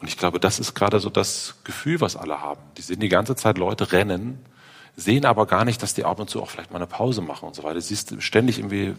Und 0.00 0.08
ich 0.08 0.16
glaube, 0.16 0.40
das 0.40 0.58
ist 0.58 0.74
gerade 0.74 0.98
so 0.98 1.10
das 1.10 1.56
Gefühl, 1.62 2.00
was 2.00 2.16
alle 2.16 2.40
haben. 2.40 2.60
Die 2.78 2.82
sehen 2.82 3.00
die 3.00 3.10
ganze 3.10 3.36
Zeit 3.36 3.58
Leute 3.58 3.92
rennen 3.92 4.38
sehen 4.96 5.24
aber 5.24 5.46
gar 5.46 5.64
nicht, 5.64 5.82
dass 5.82 5.94
die 5.94 6.04
ab 6.04 6.18
und 6.20 6.30
zu 6.30 6.42
auch 6.42 6.50
vielleicht 6.50 6.70
mal 6.70 6.76
eine 6.76 6.86
Pause 6.86 7.22
machen 7.22 7.46
und 7.46 7.54
so 7.54 7.62
weiter. 7.62 7.74
Du 7.74 7.80
siehst 7.80 8.22
ständig 8.22 8.58
irgendwie, 8.58 8.94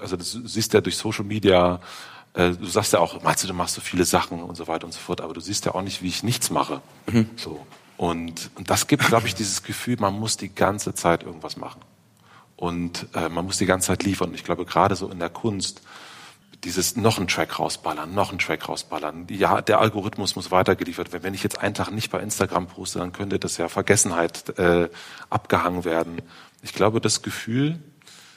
also 0.00 0.16
du 0.16 0.24
siehst 0.24 0.74
ja 0.74 0.80
durch 0.80 0.96
Social 0.96 1.24
Media, 1.24 1.80
äh, 2.34 2.50
du 2.50 2.66
sagst 2.66 2.92
ja 2.92 3.00
auch, 3.00 3.22
meinst 3.22 3.44
du, 3.44 3.48
du 3.48 3.54
machst 3.54 3.74
so 3.74 3.80
viele 3.80 4.04
Sachen 4.04 4.42
und 4.42 4.56
so 4.56 4.68
weiter 4.68 4.86
und 4.86 4.92
so 4.92 5.00
fort, 5.00 5.20
aber 5.20 5.34
du 5.34 5.40
siehst 5.40 5.64
ja 5.66 5.74
auch 5.74 5.82
nicht, 5.82 6.02
wie 6.02 6.08
ich 6.08 6.22
nichts 6.22 6.50
mache. 6.50 6.80
Mhm. 7.06 7.30
So. 7.36 7.64
Und, 7.96 8.50
und 8.54 8.70
das 8.70 8.86
gibt, 8.86 9.06
glaube 9.06 9.26
ich, 9.26 9.34
dieses 9.34 9.62
Gefühl, 9.62 9.96
man 9.98 10.14
muss 10.14 10.36
die 10.36 10.54
ganze 10.54 10.94
Zeit 10.94 11.24
irgendwas 11.24 11.56
machen. 11.56 11.80
Und 12.58 13.06
äh, 13.14 13.28
man 13.28 13.44
muss 13.44 13.58
die 13.58 13.66
ganze 13.66 13.86
Zeit 13.86 14.02
liefern. 14.02 14.30
Und 14.30 14.34
ich 14.34 14.42
glaube, 14.42 14.64
gerade 14.64 14.96
so 14.96 15.08
in 15.08 15.20
der 15.20 15.30
Kunst, 15.30 15.80
dieses 16.64 16.96
noch 16.96 17.16
einen 17.16 17.28
Track 17.28 17.60
rausballern, 17.60 18.12
noch 18.12 18.30
einen 18.30 18.40
Track 18.40 18.68
rausballern. 18.68 19.28
Ja, 19.30 19.62
der 19.62 19.80
Algorithmus 19.80 20.34
muss 20.34 20.50
weitergeliefert 20.50 21.12
werden. 21.12 21.22
Wenn 21.22 21.34
ich 21.34 21.44
jetzt 21.44 21.60
einen 21.60 21.74
Tag 21.74 21.92
nicht 21.92 22.10
bei 22.10 22.18
Instagram 22.18 22.66
poste, 22.66 22.98
dann 22.98 23.12
könnte 23.12 23.38
das 23.38 23.58
ja 23.58 23.68
Vergessenheit 23.68 24.58
äh, 24.58 24.88
abgehangen 25.30 25.84
werden. 25.84 26.20
Ich 26.62 26.72
glaube, 26.72 27.00
das 27.00 27.22
Gefühl 27.22 27.78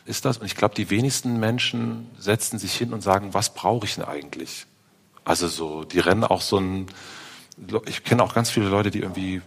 ist 0.05 0.23
das. 0.25 0.37
Und 0.37 0.45
ich 0.45 0.55
glaube, 0.55 0.75
die 0.75 0.91
wenigsten 0.91 1.39
Menschen 1.39 2.07
setzen 2.19 2.59
sich 2.59 2.75
hin 2.75 2.93
und 2.93 3.01
sagen, 3.01 3.33
was 3.33 3.55
brauche 3.55 3.87
ich 3.87 3.95
denn 3.95 4.05
eigentlich? 4.05 4.67
Also 5.23 5.47
so, 5.47 5.83
die 5.83 5.99
rennen 5.99 6.25
auch 6.25 6.41
so 6.41 6.59
ein, 6.59 6.85
ich 7.87 8.03
kenne 8.03 8.21
auch 8.21 8.35
ganz 8.35 8.51
viele 8.51 8.69
Leute, 8.69 8.91
die 8.91 8.99
irgendwie 8.99 9.41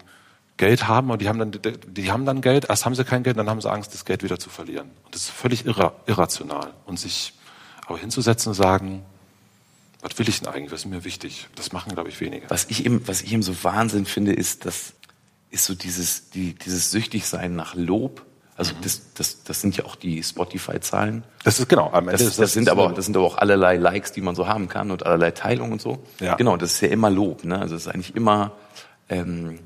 Geld 0.56 0.86
haben 0.86 1.10
und 1.10 1.20
die 1.20 1.28
haben 1.28 1.38
dann, 1.38 1.52
die 1.86 2.12
haben 2.12 2.26
dann 2.26 2.40
Geld, 2.40 2.66
erst 2.68 2.84
haben 2.84 2.94
sie 2.94 3.04
kein 3.04 3.22
Geld, 3.24 3.36
dann 3.36 3.50
haben 3.50 3.60
sie 3.60 3.70
Angst, 3.70 3.92
das 3.92 4.04
Geld 4.04 4.22
wieder 4.22 4.38
zu 4.38 4.50
verlieren. 4.50 4.90
Und 5.04 5.14
das 5.14 5.22
ist 5.22 5.30
völlig 5.30 5.66
irra, 5.66 5.94
irrational. 6.06 6.72
Und 6.86 6.98
sich 6.98 7.34
aber 7.86 7.98
hinzusetzen 7.98 8.50
und 8.50 8.54
sagen, 8.54 9.04
was 10.00 10.18
will 10.18 10.28
ich 10.28 10.40
denn 10.40 10.48
eigentlich, 10.48 10.70
was 10.70 10.80
ist 10.80 10.86
mir 10.86 11.04
wichtig? 11.04 11.48
Das 11.56 11.72
machen, 11.72 11.92
glaube 11.94 12.08
ich, 12.08 12.20
wenige. 12.20 12.48
Was 12.50 12.66
ich 12.68 12.84
eben, 12.84 13.06
was 13.08 13.22
ich 13.22 13.32
eben 13.32 13.42
so 13.42 13.64
Wahnsinn 13.64 14.04
finde, 14.04 14.32
ist, 14.32 14.64
das 14.64 14.92
ist 15.50 15.64
so 15.64 15.74
dieses, 15.74 16.30
die, 16.30 16.54
dieses 16.54 16.90
Süchtigsein 16.90 17.56
nach 17.56 17.74
Lob. 17.74 18.22
Also 18.56 18.74
mhm. 18.74 18.82
das, 18.82 19.00
das, 19.14 19.42
das 19.42 19.60
sind 19.60 19.76
ja 19.76 19.84
auch 19.86 19.96
die 19.96 20.22
Spotify-Zahlen. 20.22 21.24
Das 21.42 21.58
ist 21.58 21.68
genau. 21.68 21.90
Am 21.90 22.08
Ende 22.08 22.12
das, 22.12 22.24
das, 22.24 22.36
das 22.36 22.52
sind 22.52 22.68
aber, 22.68 22.92
das 22.92 23.06
sind 23.06 23.16
aber 23.16 23.26
auch 23.26 23.38
allerlei 23.38 23.76
Likes, 23.76 24.12
die 24.12 24.20
man 24.20 24.34
so 24.34 24.46
haben 24.46 24.68
kann 24.68 24.90
und 24.90 25.04
allerlei 25.04 25.32
Teilungen 25.32 25.72
und 25.72 25.80
so. 25.80 26.04
Ja. 26.20 26.36
Genau, 26.36 26.56
das 26.56 26.74
ist 26.74 26.80
ja 26.82 26.88
immer 26.88 27.10
Lob. 27.10 27.44
Ne? 27.44 27.58
Also 27.58 27.74
es 27.74 27.86
ist 27.86 27.88
eigentlich 27.92 28.14
immer 28.14 28.52
ähm, 29.08 29.58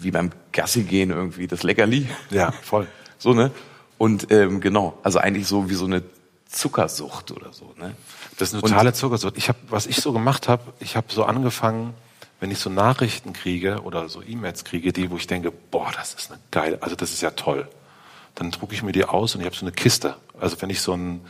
wie 0.00 0.10
beim 0.10 0.30
Gassi 0.52 0.82
gehen 0.82 1.10
irgendwie 1.10 1.46
das 1.46 1.62
Leckerli. 1.62 2.08
Ja, 2.30 2.52
voll. 2.52 2.86
so 3.18 3.34
ne. 3.34 3.50
Und 3.98 4.30
ähm, 4.30 4.60
genau, 4.60 4.98
also 5.02 5.18
eigentlich 5.18 5.46
so 5.46 5.68
wie 5.68 5.74
so 5.74 5.84
eine 5.84 6.02
Zuckersucht 6.48 7.30
oder 7.30 7.52
so. 7.52 7.74
Ne? 7.78 7.94
Das 8.38 8.48
ist 8.48 8.54
eine 8.54 8.62
totale 8.62 8.92
Zuckersucht. 8.92 9.36
Ich 9.36 9.48
habe, 9.48 9.58
was 9.68 9.86
ich 9.86 9.96
so 9.96 10.12
gemacht 10.12 10.48
habe, 10.48 10.72
ich 10.80 10.96
habe 10.96 11.06
so 11.10 11.24
angefangen, 11.24 11.94
wenn 12.40 12.50
ich 12.50 12.58
so 12.58 12.70
Nachrichten 12.70 13.32
kriege 13.34 13.82
oder 13.82 14.08
so 14.08 14.22
E-Mails 14.22 14.64
kriege, 14.64 14.92
die, 14.92 15.10
wo 15.10 15.16
ich 15.16 15.26
denke, 15.26 15.52
boah, 15.52 15.92
das 15.94 16.14
ist 16.14 16.30
eine 16.30 16.40
geile, 16.50 16.82
also 16.82 16.96
das 16.96 17.12
ist 17.12 17.20
ja 17.20 17.30
toll. 17.30 17.68
Dann 18.34 18.50
drucke 18.50 18.74
ich 18.74 18.82
mir 18.82 18.92
die 18.92 19.04
aus 19.04 19.34
und 19.34 19.42
ich 19.42 19.46
habe 19.46 19.56
so 19.56 19.66
eine 19.66 19.72
Kiste. 19.72 20.16
Also 20.40 20.60
wenn 20.62 20.70
ich 20.70 20.80
so 20.80 20.94
ein, 20.94 21.20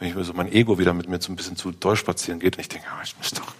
wenn 0.00 0.08
ich 0.08 0.16
mir 0.16 0.24
so 0.24 0.32
mein 0.32 0.50
Ego 0.50 0.78
wieder 0.78 0.92
mit 0.92 1.08
mir 1.08 1.20
so 1.20 1.30
ein 1.30 1.36
bisschen 1.36 1.56
zu 1.56 1.70
doll 1.70 1.94
spazieren 1.94 2.40
geht 2.40 2.56
und 2.56 2.62
ich 2.62 2.68
denke, 2.68 2.86
oh, 2.90 3.02
ich 3.04 3.16
muss 3.18 3.30
doch 3.30 3.54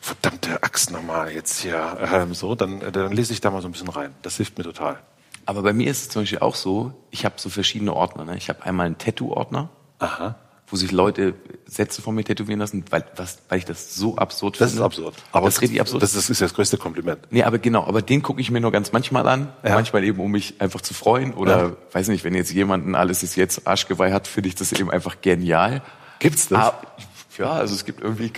verdammte 0.00 0.62
Axt 0.62 0.90
nochmal 0.90 1.32
jetzt 1.32 1.60
hier 1.60 1.96
ähm, 2.12 2.34
so, 2.34 2.54
dann, 2.54 2.80
dann 2.92 3.12
lese 3.12 3.32
ich 3.32 3.40
da 3.40 3.50
mal 3.50 3.62
so 3.62 3.68
ein 3.68 3.72
bisschen 3.72 3.88
rein. 3.88 4.14
Das 4.22 4.36
hilft 4.36 4.58
mir 4.58 4.64
total. 4.64 4.98
Aber 5.46 5.62
bei 5.62 5.72
mir 5.72 5.88
ist 5.88 6.02
es 6.02 6.08
zum 6.10 6.22
Beispiel 6.22 6.40
auch 6.40 6.56
so, 6.56 6.92
ich 7.10 7.24
habe 7.24 7.36
so 7.38 7.48
verschiedene 7.48 7.94
Ordner. 7.94 8.24
Ne? 8.24 8.36
Ich 8.36 8.48
habe 8.48 8.64
einmal 8.64 8.86
einen 8.86 8.98
Tattoo-Ordner. 8.98 9.70
Aha 10.00 10.36
wo 10.68 10.76
sich 10.76 10.90
Leute 10.90 11.34
Sätze 11.66 12.02
von 12.02 12.14
mir 12.14 12.24
tätowieren 12.24 12.58
lassen, 12.58 12.84
weil, 12.90 13.04
was, 13.16 13.38
weil 13.48 13.58
ich 13.58 13.64
das 13.64 13.94
so 13.94 14.16
absurd 14.16 14.60
das 14.60 14.70
finde. 14.70 14.82
Das 14.82 14.92
ist 14.92 14.98
absurd. 14.98 15.14
Aber 15.32 15.46
das 15.46 15.58
ist 15.58 15.80
absurd. 15.80 16.02
Das 16.02 16.10
ist, 16.10 16.16
das 16.16 16.30
ist 16.30 16.40
das 16.40 16.54
größte 16.54 16.76
Kompliment. 16.76 17.20
Nee, 17.30 17.44
aber 17.44 17.58
genau, 17.58 17.84
aber 17.84 18.02
den 18.02 18.22
gucke 18.22 18.40
ich 18.40 18.50
mir 18.50 18.60
nur 18.60 18.72
ganz 18.72 18.92
manchmal 18.92 19.28
an. 19.28 19.52
Ja. 19.62 19.74
Manchmal 19.74 20.04
eben, 20.04 20.20
um 20.20 20.30
mich 20.30 20.60
einfach 20.60 20.80
zu 20.80 20.94
freuen. 20.94 21.34
Oder, 21.34 21.58
ja. 21.58 21.76
weiß 21.92 22.08
nicht, 22.08 22.24
wenn 22.24 22.34
jetzt 22.34 22.52
jemanden 22.52 22.94
alles 22.94 23.22
ist 23.22 23.36
jetzt 23.36 23.66
Arschgeweih 23.66 24.12
hat, 24.12 24.26
finde 24.26 24.48
ich 24.48 24.54
das 24.54 24.72
eben 24.72 24.90
einfach 24.90 25.20
genial. 25.20 25.82
Gibt's 26.18 26.48
das? 26.48 26.58
Ah, 26.58 26.82
ja, 27.38 27.52
also 27.52 27.74
es 27.74 27.84
gibt 27.84 28.00
irgendwie, 28.00 28.32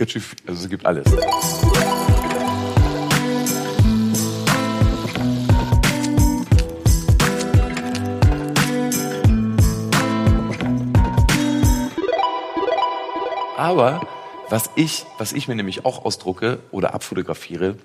also 0.47 0.64
es 0.64 0.69
gibt 0.69 0.85
alles. 0.85 1.07
Aber 13.68 14.00
was 14.48 14.70
ich, 14.76 15.04
was 15.18 15.35
ich 15.35 15.46
mir 15.46 15.54
nämlich 15.54 15.85
auch 15.85 16.07
ausdrucke 16.07 16.59
oder 16.70 16.94
abfotografiere, 16.94 17.76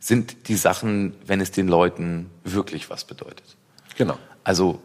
sind 0.00 0.48
die 0.48 0.56
Sachen, 0.56 1.14
wenn 1.24 1.40
es 1.40 1.52
den 1.52 1.68
Leuten 1.68 2.28
wirklich 2.42 2.90
was 2.90 3.04
bedeutet. 3.04 3.56
Genau. 3.96 4.18
Also, 4.42 4.82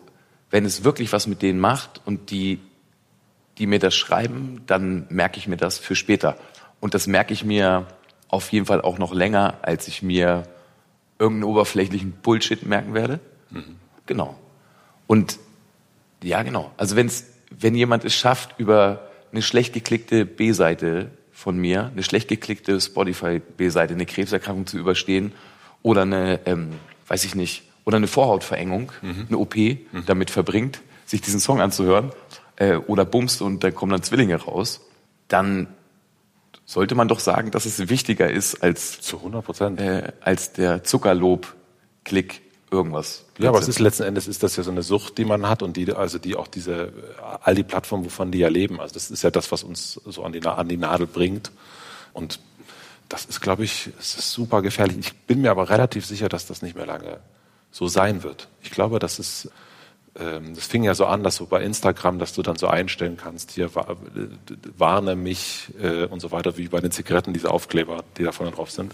wenn 0.51 0.63
es 0.63 0.83
wirklich 0.83 1.11
was 1.11 1.25
mit 1.25 1.41
denen 1.41 1.59
macht 1.59 2.01
und 2.05 2.29
die, 2.29 2.59
die 3.57 3.65
mir 3.65 3.79
das 3.79 3.95
schreiben, 3.95 4.61
dann 4.67 5.07
merke 5.09 5.39
ich 5.39 5.47
mir 5.47 5.57
das 5.57 5.79
für 5.79 5.95
später. 5.95 6.37
Und 6.79 6.93
das 6.93 7.07
merke 7.07 7.33
ich 7.33 7.43
mir 7.43 7.87
auf 8.27 8.51
jeden 8.51 8.67
Fall 8.67 8.81
auch 8.81 8.99
noch 8.99 9.15
länger, 9.15 9.55
als 9.63 9.87
ich 9.87 10.03
mir 10.03 10.43
irgendeinen 11.17 11.51
oberflächlichen 11.51 12.11
Bullshit 12.11 12.63
merken 12.63 12.93
werde. 12.93 13.19
Mhm. 13.49 13.77
Genau. 14.05 14.35
Und 15.07 15.39
ja, 16.21 16.43
genau. 16.43 16.71
Also 16.77 16.95
wenn's, 16.95 17.25
wenn 17.49 17.73
jemand 17.73 18.05
es 18.05 18.13
schafft, 18.13 18.59
über 18.59 19.07
eine 19.31 19.41
schlecht 19.41 19.73
geklickte 19.73 20.25
B-Seite 20.25 21.11
von 21.31 21.57
mir, 21.57 21.91
eine 21.93 22.03
schlecht 22.03 22.27
geklickte 22.27 22.79
Spotify 22.81 23.39
B-Seite, 23.39 23.93
eine 23.93 24.05
Krebserkrankung 24.05 24.65
zu 24.65 24.77
überstehen 24.77 25.33
oder 25.83 26.03
eine, 26.03 26.39
ähm, 26.45 26.69
weiß 27.07 27.25
ich 27.25 27.35
nicht, 27.35 27.63
oder 27.85 27.97
eine 27.97 28.07
Vorhautverengung, 28.07 28.91
mhm. 29.01 29.25
eine 29.29 29.37
OP 29.37 29.55
mhm. 29.55 29.79
damit 30.05 30.29
verbringt, 30.29 30.81
sich 31.05 31.21
diesen 31.21 31.39
Song 31.39 31.61
anzuhören 31.61 32.11
äh, 32.57 32.75
oder 32.75 33.05
bumst 33.05 33.41
und 33.41 33.63
da 33.63 33.71
kommen 33.71 33.91
dann 33.91 34.03
Zwillinge 34.03 34.35
raus, 34.35 34.81
dann 35.27 35.67
sollte 36.65 36.95
man 36.95 37.07
doch 37.07 37.19
sagen, 37.19 37.51
dass 37.51 37.65
es 37.65 37.89
wichtiger 37.89 38.29
ist 38.29 38.61
als 38.61 38.99
zu 39.01 39.17
100 39.17 39.45
Prozent 39.45 39.79
äh, 39.79 40.11
als 40.19 40.51
der 40.51 40.83
Zuckerlob-Klick 40.83 42.41
irgendwas. 42.69 43.25
Ja, 43.37 43.49
aber 43.49 43.59
es 43.59 43.67
ist 43.67 43.79
letzten 43.79 44.03
Endes 44.03 44.27
ist 44.27 44.43
das 44.43 44.55
ja 44.55 44.63
so 44.63 44.71
eine 44.71 44.83
Sucht, 44.83 45.17
die 45.17 45.25
man 45.25 45.47
hat 45.47 45.63
und 45.63 45.77
die, 45.77 45.93
also 45.93 46.17
die 46.17 46.35
auch 46.35 46.47
diese, 46.47 46.91
all 47.41 47.55
die 47.55 47.63
Plattformen, 47.63 48.05
wovon 48.05 48.31
die 48.31 48.39
ja 48.39 48.49
leben. 48.49 48.79
Also 48.79 48.93
das 48.93 49.09
ist 49.09 49.23
ja 49.23 49.31
das, 49.31 49.51
was 49.51 49.63
uns 49.63 50.01
so 50.05 50.23
an 50.23 50.33
die, 50.33 50.45
an 50.45 50.67
die 50.67 50.77
Nadel 50.77 51.07
bringt. 51.07 51.51
Und 52.13 52.39
das 53.09 53.25
ist, 53.25 53.41
glaube 53.41 53.63
ich, 53.63 53.89
es 53.99 54.15
ist 54.17 54.31
super 54.31 54.61
gefährlich. 54.61 54.97
Ich 54.99 55.13
bin 55.13 55.41
mir 55.41 55.51
aber 55.51 55.69
relativ 55.69 56.05
sicher, 56.05 56.29
dass 56.29 56.45
das 56.45 56.61
nicht 56.61 56.75
mehr 56.75 56.85
lange 56.85 57.19
so 57.71 57.87
sein 57.87 58.23
wird. 58.23 58.47
Ich 58.61 58.71
glaube, 58.71 58.99
dass 58.99 59.19
es, 59.19 59.49
ähm, 60.19 60.55
das 60.55 60.65
fing 60.65 60.83
ja 60.83 60.93
so 60.93 61.05
an, 61.05 61.23
dass 61.23 61.37
so 61.37 61.45
bei 61.45 61.63
Instagram, 61.63 62.19
dass 62.19 62.33
du 62.33 62.41
dann 62.41 62.57
so 62.57 62.67
einstellen 62.67 63.17
kannst, 63.17 63.51
hier 63.51 63.69
warne 64.77 65.15
mich 65.15 65.69
äh, 65.81 66.05
und 66.05 66.19
so 66.19 66.31
weiter, 66.31 66.57
wie 66.57 66.67
bei 66.67 66.81
den 66.81 66.91
Zigaretten, 66.91 67.33
diese 67.33 67.51
Aufkleber, 67.51 68.03
die 68.17 68.23
da 68.23 68.31
vorne 68.31 68.51
drauf 68.51 68.71
sind. 68.71 68.93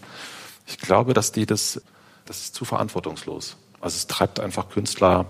Ich 0.67 0.77
glaube, 0.77 1.13
dass 1.13 1.31
die 1.31 1.45
das, 1.45 1.81
das 2.25 2.39
ist 2.41 2.55
zu 2.55 2.65
verantwortungslos. 2.65 3.57
Also 3.83 3.97
es 3.97 4.07
treibt 4.07 4.39
einfach 4.39 4.69
Künstler 4.69 5.25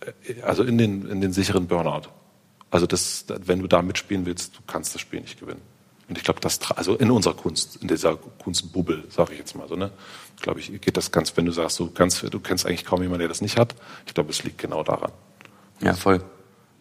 äh, 0.00 0.40
also 0.42 0.62
in 0.62 0.78
den, 0.78 1.08
in 1.08 1.20
den 1.20 1.32
sicheren 1.32 1.66
Burnout. 1.66 2.08
Also 2.70 2.86
das, 2.86 3.26
wenn 3.28 3.60
du 3.60 3.66
da 3.66 3.82
mitspielen 3.82 4.26
willst, 4.26 4.56
du 4.56 4.60
kannst 4.66 4.94
das 4.94 5.00
Spiel 5.00 5.20
nicht 5.20 5.38
gewinnen. 5.40 5.60
Und 6.08 6.18
ich 6.18 6.24
glaube, 6.24 6.40
das, 6.40 6.60
also 6.72 6.96
in 6.96 7.10
unserer 7.10 7.34
Kunst, 7.34 7.76
in 7.80 7.88
dieser 7.88 8.16
Kunstbubble, 8.16 9.04
sage 9.08 9.32
ich 9.32 9.38
jetzt 9.38 9.56
mal 9.56 9.66
so, 9.68 9.74
ne, 9.74 9.90
glaube 10.40 10.60
ich, 10.60 10.80
geht 10.80 10.96
das 10.96 11.10
ganz, 11.10 11.36
wenn 11.36 11.46
du 11.46 11.52
sagst, 11.52 11.78
du 11.78 11.90
kannst, 11.90 12.22
du 12.22 12.40
kennst 12.40 12.66
eigentlich 12.66 12.84
kaum 12.84 13.02
jemanden, 13.02 13.20
der 13.20 13.28
das 13.28 13.40
nicht 13.40 13.56
hat. 13.56 13.74
Ich 14.06 14.14
glaube, 14.14 14.30
es 14.30 14.44
liegt 14.44 14.58
genau 14.58 14.82
daran. 14.82 15.12
Ja, 15.80 15.94
voll. 15.94 16.22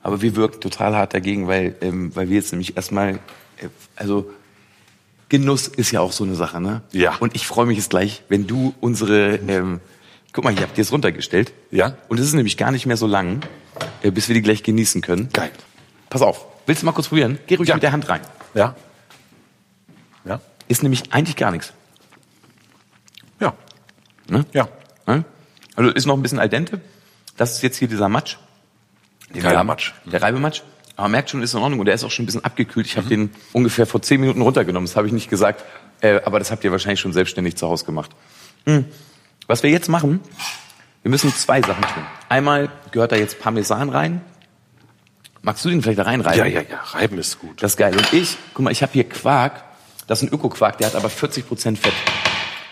Aber 0.01 0.21
wir 0.21 0.35
wirken 0.35 0.59
total 0.59 0.95
hart 0.95 1.13
dagegen, 1.13 1.47
weil, 1.47 1.75
ähm, 1.81 2.13
weil 2.15 2.29
wir 2.29 2.35
jetzt 2.35 2.51
nämlich 2.51 2.75
erstmal, 2.75 3.15
äh, 3.57 3.69
also 3.95 4.29
Genuss 5.29 5.67
ist 5.67 5.91
ja 5.91 6.01
auch 6.01 6.11
so 6.11 6.25
eine 6.25 6.35
Sache, 6.35 6.59
ne? 6.59 6.81
Ja. 6.91 7.15
Und 7.15 7.35
ich 7.35 7.47
freue 7.47 7.65
mich 7.65 7.77
jetzt 7.77 7.89
gleich, 7.89 8.23
wenn 8.29 8.45
du 8.45 8.75
unsere, 8.81 9.37
ähm, 9.47 9.79
guck 10.33 10.43
mal, 10.43 10.53
ich 10.53 10.61
habe 10.61 10.73
dir 10.73 10.81
es 10.81 10.91
runtergestellt. 10.91 11.53
Ja. 11.71 11.95
Und 12.09 12.19
es 12.19 12.25
ist 12.25 12.33
nämlich 12.33 12.57
gar 12.57 12.71
nicht 12.71 12.85
mehr 12.85 12.97
so 12.97 13.07
lang, 13.07 13.41
äh, 14.01 14.11
bis 14.11 14.27
wir 14.27 14.35
die 14.35 14.41
gleich 14.41 14.63
genießen 14.63 15.01
können. 15.01 15.29
Geil. 15.31 15.51
Pass 16.09 16.21
auf, 16.21 16.45
willst 16.65 16.81
du 16.81 16.85
mal 16.85 16.91
kurz 16.91 17.07
probieren? 17.07 17.39
Geh 17.47 17.55
ruhig 17.55 17.69
Ja. 17.69 17.75
mit 17.75 17.83
der 17.83 17.91
Hand 17.91 18.09
rein. 18.09 18.21
Ja? 18.53 18.75
Ja? 20.25 20.41
Ist 20.67 20.83
nämlich 20.83 21.13
eigentlich 21.13 21.35
gar 21.35 21.51
nichts. 21.51 21.73
Ja. 23.39 23.53
Ne? 24.27 24.45
Ja. 24.53 24.67
Ne? 25.07 25.23
Also 25.75 25.91
ist 25.91 26.05
noch 26.05 26.15
ein 26.15 26.21
bisschen 26.21 26.39
al 26.39 26.49
dente. 26.49 26.81
Das 27.37 27.53
ist 27.53 27.61
jetzt 27.63 27.77
hier 27.77 27.87
dieser 27.87 28.09
Matsch. 28.09 28.37
Den 29.33 29.41
Geiler 29.41 29.55
wir 29.55 29.59
haben. 29.59 29.67
Matsch. 29.67 29.93
Der 30.05 30.21
Reibematsch. 30.21 30.61
Aber 30.95 31.05
man 31.05 31.11
merkt 31.11 31.31
schon, 31.31 31.41
ist 31.41 31.53
in 31.55 31.59
Ordnung 31.59 31.79
und 31.79 31.87
der 31.87 31.95
ist 31.95 32.03
auch 32.03 32.11
schon 32.11 32.23
ein 32.23 32.25
bisschen 32.27 32.45
abgekühlt. 32.45 32.85
Ich 32.85 32.97
habe 32.97 33.07
den 33.07 33.31
ungefähr 33.51 33.87
vor 33.87 34.01
zehn 34.03 34.21
Minuten 34.21 34.41
runtergenommen. 34.41 34.85
Das 34.85 34.95
habe 34.95 35.07
ich 35.07 35.13
nicht 35.13 35.29
gesagt, 35.29 35.63
äh, 36.01 36.21
aber 36.23 36.37
das 36.37 36.51
habt 36.51 36.63
ihr 36.63 36.71
wahrscheinlich 36.71 36.99
schon 36.99 37.13
selbstständig 37.13 37.55
zu 37.55 37.67
Hause 37.67 37.85
gemacht. 37.85 38.11
Hm. 38.65 38.85
Was 39.47 39.63
wir 39.63 39.69
jetzt 39.69 39.89
machen, 39.89 40.21
wir 41.01 41.11
müssen 41.11 41.33
zwei 41.33 41.61
Sachen 41.61 41.81
tun. 41.81 42.03
Einmal 42.29 42.69
gehört 42.91 43.11
da 43.11 43.15
jetzt 43.17 43.39
Parmesan 43.39 43.89
rein. 43.89 44.21
Magst 45.41 45.65
du 45.65 45.69
den 45.69 45.81
vielleicht 45.81 45.99
da 45.99 46.03
reinreiben? 46.03 46.39
Ja, 46.39 46.45
ja, 46.45 46.61
ja. 46.61 46.79
Reiben 46.91 47.17
ist 47.19 47.39
gut. 47.39 47.61
Das 47.61 47.73
ist 47.73 47.77
geil. 47.77 47.95
Und 47.97 48.13
ich, 48.13 48.37
guck 48.53 48.63
mal, 48.63 48.71
ich 48.71 48.81
habe 48.81 48.93
hier 48.93 49.03
Quark. 49.03 49.63
Das 50.07 50.21
ist 50.21 50.29
ein 50.29 50.33
Öko-Quark, 50.33 50.77
der 50.77 50.87
hat 50.87 50.95
aber 50.95 51.09
40 51.09 51.47
Prozent 51.47 51.79
Fett. 51.79 51.93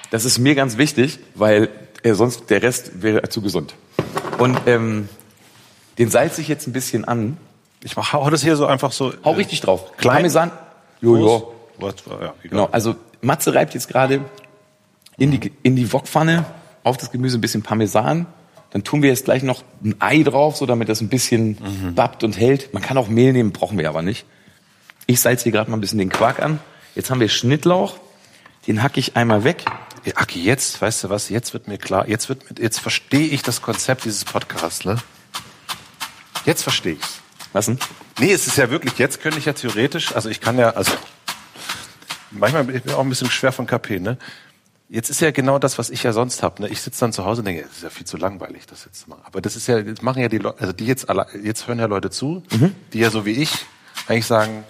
Das 0.10 0.26
ist 0.26 0.38
mir 0.38 0.56
ganz 0.56 0.78
wichtig, 0.78 1.20
weil 1.36 1.70
äh, 2.04 2.14
sonst 2.14 2.50
der 2.50 2.62
Rest 2.62 3.02
wäre 3.02 3.28
zu 3.30 3.42
gesund. 3.42 3.76
Und 4.38 4.60
ähm, 4.66 5.10
den 5.98 6.10
salze 6.10 6.42
ich 6.42 6.48
jetzt 6.48 6.68
ein 6.68 6.74
bisschen 6.74 7.06
an. 7.06 7.38
Ich 7.84 7.96
mach, 7.96 8.14
hau 8.14 8.30
das 8.30 8.42
hier 8.42 8.56
so 8.56 8.66
einfach 8.66 8.92
so. 8.92 9.14
Hau 9.24 9.32
richtig 9.32 9.62
drauf. 9.62 9.96
Klein? 9.98 10.16
Parmesan. 10.16 10.52
Jojo. 11.02 11.54
Was, 11.78 11.96
ja, 12.08 12.16
egal. 12.16 12.34
Genau. 12.44 12.70
Also 12.72 12.96
Matze 13.22 13.54
reibt 13.54 13.74
jetzt 13.74 13.88
gerade 13.88 14.22
in 15.18 15.32
die 15.32 15.52
in 15.64 15.76
die 15.76 15.92
Wokpfanne 15.92 16.46
auf 16.84 16.98
das 16.98 17.12
Gemüse 17.12 17.38
ein 17.38 17.42
bisschen 17.42 17.62
Parmesan. 17.62 18.26
Dann 18.72 18.84
tun 18.84 19.02
wir 19.02 19.10
jetzt 19.10 19.26
gleich 19.26 19.44
noch 19.44 19.64
ein 19.84 19.96
Ei 20.00 20.24
drauf, 20.24 20.56
so 20.56 20.66
damit 20.66 20.90
das 20.90 21.02
ein 21.02 21.10
bisschen 21.10 21.58
babbt 21.96 22.24
und 22.24 22.40
hält. 22.40 22.74
Man 22.74 22.82
kann 22.82 22.98
auch 22.98 23.08
Mehl 23.08 23.34
nehmen, 23.34 23.52
brauchen 23.52 23.78
wir 23.78 23.90
aber 23.90 24.02
nicht. 24.02 24.26
Ich 25.08 25.20
salze 25.20 25.44
hier 25.44 25.52
gerade 25.52 25.70
mal 25.70 25.78
ein 25.78 25.82
bisschen 25.82 26.00
den 26.00 26.10
Quark 26.10 26.42
an. 26.42 26.60
Jetzt 26.96 27.10
haben 27.10 27.20
wir 27.20 27.30
Schnittlauch. 27.30 27.98
Den 28.68 28.84
hacke 28.84 29.00
ich 29.00 29.18
einmal 29.18 29.44
weg. 29.44 29.66
Ja, 30.04 30.14
Aki, 30.16 30.42
jetzt, 30.44 30.82
weißt 30.82 31.04
du 31.04 31.10
was, 31.10 31.30
jetzt 31.30 31.54
wird 31.54 31.68
mir 31.68 31.78
klar, 31.78 32.08
jetzt 32.08 32.28
wird 32.28 32.50
mir, 32.50 32.64
jetzt 32.64 32.80
verstehe 32.80 33.28
ich 33.28 33.44
das 33.44 33.62
Konzept 33.62 34.06
dieses 34.06 34.26
Podcasts, 34.26 34.84
ne? 34.84 34.98
Jetzt 36.46 36.64
verstehe 36.64 36.94
ich's. 36.94 37.22
Was 37.54 37.68
denn? 37.68 37.78
Nee, 38.20 38.32
es 38.32 38.48
ist 38.48 38.58
ja 38.58 38.72
wirklich, 38.72 38.98
jetzt 38.98 39.22
könnte 39.22 39.38
ich 39.38 39.46
ja 39.46 39.54
theoretisch, 39.54 40.16
also 40.16 40.30
ich 40.30 40.42
kann 40.42 40.58
ja, 40.58 40.72
also 40.72 40.92
manchmal 42.32 42.64
bin 42.64 42.82
ich 42.84 42.94
auch 42.94 43.02
ein 43.02 43.10
bisschen 43.10 43.30
schwer 43.30 43.52
von 43.52 43.68
KP, 43.68 44.00
ne? 44.00 44.18
Jetzt 44.94 45.10
ist 45.10 45.22
ja 45.22 45.32
genau 45.32 45.58
das, 45.58 45.78
was 45.78 45.90
ich 45.90 46.04
ja 46.04 46.12
sonst 46.12 46.44
habe. 46.44 46.64
Ne? 46.64 46.68
Ich 46.68 46.82
sitze 46.82 47.00
dann 47.00 47.14
zu 47.14 47.24
Hause 47.24 47.40
und 47.40 47.46
denke, 47.46 47.64
das 47.64 47.78
ist 47.78 47.84
ja 47.84 47.90
viel 47.90 48.06
zu 48.06 48.18
langweilig, 48.18 48.66
das 48.66 48.84
jetzt 48.84 49.00
zu 49.00 49.10
machen. 49.10 49.22
Aber 49.24 49.40
das 49.40 49.56
ist 49.56 49.68
ja, 49.68 49.82
das 49.82 50.02
machen 50.02 50.22
ja 50.22 50.28
die 50.28 50.38
Leute, 50.38 50.60
also 50.60 50.74
die 50.74 50.86
jetzt 50.86 51.10
alle, 51.10 51.28
jetzt 51.42 51.66
hören 51.66 51.80
ja 51.80 51.86
Leute 51.86 52.10
zu, 52.10 52.44
die 52.92 53.00
ja 53.00 53.10
so 53.10 53.26
wie 53.26 53.32
ich 53.32 53.54
eigentlich 54.08 54.26
sagen, 54.26 54.66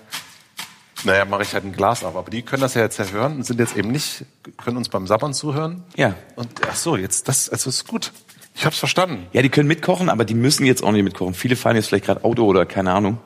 naja, 1.05 1.25
mache 1.25 1.41
ich 1.41 1.55
halt 1.55 1.63
ein 1.63 1.71
Glas 1.71 2.03
auf. 2.03 2.15
Aber 2.15 2.29
die 2.29 2.43
können 2.43 2.61
das 2.61 2.75
ja 2.75 2.83
jetzt 2.83 2.99
ja 2.99 3.05
hören 3.05 3.37
und 3.37 3.47
sind 3.47 3.59
jetzt 3.59 3.75
eben 3.75 3.89
nicht, 3.89 4.25
können 4.63 4.77
uns 4.77 4.89
beim 4.89 5.07
Sabbern 5.07 5.33
zuhören. 5.33 5.83
Ja. 5.95 6.13
Und 6.35 6.49
ach 6.69 6.75
so, 6.75 6.95
jetzt 6.95 7.27
das, 7.27 7.49
also 7.49 7.71
ist 7.71 7.87
gut. 7.87 8.11
Ich 8.53 8.63
hab's 8.63 8.77
verstanden. 8.77 9.25
Ja, 9.33 9.41
die 9.41 9.49
können 9.49 9.67
mitkochen, 9.67 10.07
aber 10.07 10.23
die 10.23 10.35
müssen 10.35 10.67
jetzt 10.67 10.83
auch 10.83 10.91
nicht 10.91 11.03
mitkochen. 11.03 11.33
Viele 11.33 11.55
fahren 11.55 11.77
jetzt 11.77 11.87
vielleicht 11.87 12.05
gerade 12.05 12.23
Auto 12.23 12.45
oder 12.45 12.67
keine 12.67 12.93
Ahnung. 12.93 13.17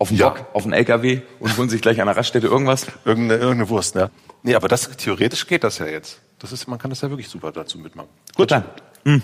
Auf 0.00 0.08
den 0.08 0.16
Ja. 0.16 0.30
Bock, 0.30 0.46
auf 0.54 0.62
den 0.64 0.72
LKW 0.72 1.20
und 1.40 1.56
holen 1.58 1.68
sich 1.68 1.80
gleich 1.82 2.00
an 2.00 2.06
der 2.06 2.16
Raststätte 2.16 2.46
irgendwas. 2.48 2.86
Irgendeine, 3.04 3.38
irgendeine 3.40 3.68
Wurst, 3.68 3.94
ne? 3.94 4.10
Nee, 4.42 4.54
aber 4.54 4.66
das, 4.66 4.88
theoretisch 4.96 5.46
geht 5.46 5.62
das 5.62 5.78
ja 5.78 5.86
jetzt. 5.86 6.18
Das 6.38 6.50
ist, 6.52 6.66
man 6.66 6.78
kann 6.78 6.88
das 6.90 7.02
ja 7.02 7.10
wirklich 7.10 7.28
super 7.28 7.52
dazu 7.52 7.78
mitmachen. 7.78 8.08
Gut 8.34 8.50
dann. 8.50 8.64
Hm. 9.04 9.20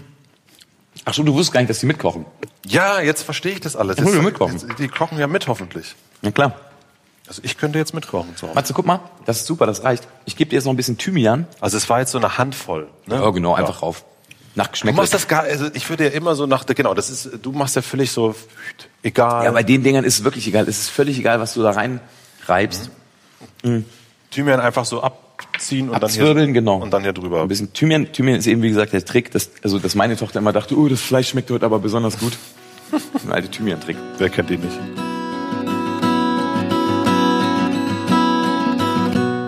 Ach 1.07 1.15
so, 1.15 1.23
du 1.23 1.33
wusstest 1.33 1.53
gar 1.53 1.61
nicht, 1.61 1.71
dass 1.71 1.79
die 1.79 1.87
mitkochen. 1.87 2.27
Ja, 2.67 3.01
jetzt 3.01 3.23
verstehe 3.23 3.53
ich 3.53 3.61
das 3.61 3.75
alles. 3.75 3.97
Holen 3.97 4.07
wir 4.09 4.15
Jetzt- 4.17 4.25
mitkochen. 4.25 4.59
jetzt- 4.59 4.79
Die 4.79 4.89
kochen 4.89 5.19
ja 5.19 5.27
mit, 5.27 5.49
hoffentlich. 5.49 5.95
Na 6.23 6.31
klar. 6.31 6.53
Also 7.27 7.41
ich 7.43 7.57
könnte 7.59 7.79
jetzt 7.79 7.95
mitkochen 7.95 8.37
zu 8.37 8.47
Hause. 8.47 8.55
Matze, 8.55 8.73
guck 8.75 8.85
mal, 8.87 9.01
das 9.25 9.39
ist 9.39 9.47
super, 9.47 9.67
das 9.67 9.83
reicht. 9.83 10.07
Ich 10.27 10.37
gebe 10.37 10.51
dir 10.51 10.57
jetzt 10.57 10.65
noch 10.67 10.73
ein 10.73 10.77
bisschen 10.77 10.99
Thymian. 10.99 11.47
Also 11.61 11.77
es 11.79 11.89
war 11.89 12.01
jetzt 12.01 12.13
so 12.13 12.19
eine 12.19 12.39
Handvoll. 12.39 12.87
Ne? 13.07 13.17
Ja, 13.17 13.31
genau, 13.31 13.55
einfach 13.55 13.81
rauf. 13.83 14.05
Nach 14.57 14.67
Du 14.67 14.73
Geschmack. 14.73 14.95
machst 14.97 15.15
das 15.15 15.29
gar, 15.29 15.43
also 15.43 15.67
ich 15.75 15.89
würde 15.91 16.05
ja 16.05 16.11
immer 16.11 16.35
so 16.35 16.47
nach, 16.47 16.65
genau, 16.67 16.95
das 16.95 17.11
ist, 17.11 17.31
du 17.43 17.53
machst 17.53 17.77
ja 17.77 17.83
völlig 17.83 18.11
so, 18.11 18.35
egal. 19.03 19.45
Ja, 19.45 19.53
bei 19.53 19.63
den 19.63 19.83
Dingern 19.85 20.05
ist 20.05 20.19
es 20.19 20.25
wirklich 20.25 20.47
egal. 20.49 20.67
Es 20.67 20.81
ist 20.81 20.89
völlig 20.89 21.19
egal, 21.19 21.39
was 21.41 21.55
du 21.55 21.63
da 21.63 21.73
rein 21.73 22.01
reibst. 22.47 22.91
Thymian 24.31 24.61
einfach 24.61 24.87
so 24.87 25.03
abziehen 25.03 25.89
und 25.89 25.95
dann 25.95 26.05
Abzwirbeln, 26.05 26.47
hier, 26.47 26.55
genau. 26.55 26.77
und 26.77 26.91
dann 26.91 27.03
hier 27.03 27.13
drüber. 27.13 27.43
Ein 27.43 27.49
bisschen 27.49 27.73
Thymian. 27.75 28.13
Thymian 28.13 28.39
ist 28.39 28.47
eben, 28.47 28.63
wie 28.63 28.69
gesagt, 28.69 28.95
der 28.95 29.05
Trick, 29.05 29.31
dass, 29.31 29.51
also, 29.63 29.79
dass 29.79 29.95
meine 29.95 30.17
Tochter 30.17 30.39
immer 30.39 30.53
dachte, 30.53 30.77
oh, 30.77 30.89
das 30.89 31.01
Fleisch 31.01 31.29
schmeckt 31.29 31.51
heute 31.51 31.67
aber 31.67 31.79
besonders 31.79 32.19
gut. 32.19 32.33
Das 32.91 33.03
ist 33.15 33.27
ein 33.27 33.33
alter 33.33 33.51
Thymian-Trick. 33.51 33.97
Wer 34.19 34.31
kennt 34.31 34.49
den 34.49 34.61
nicht? 34.61 35.06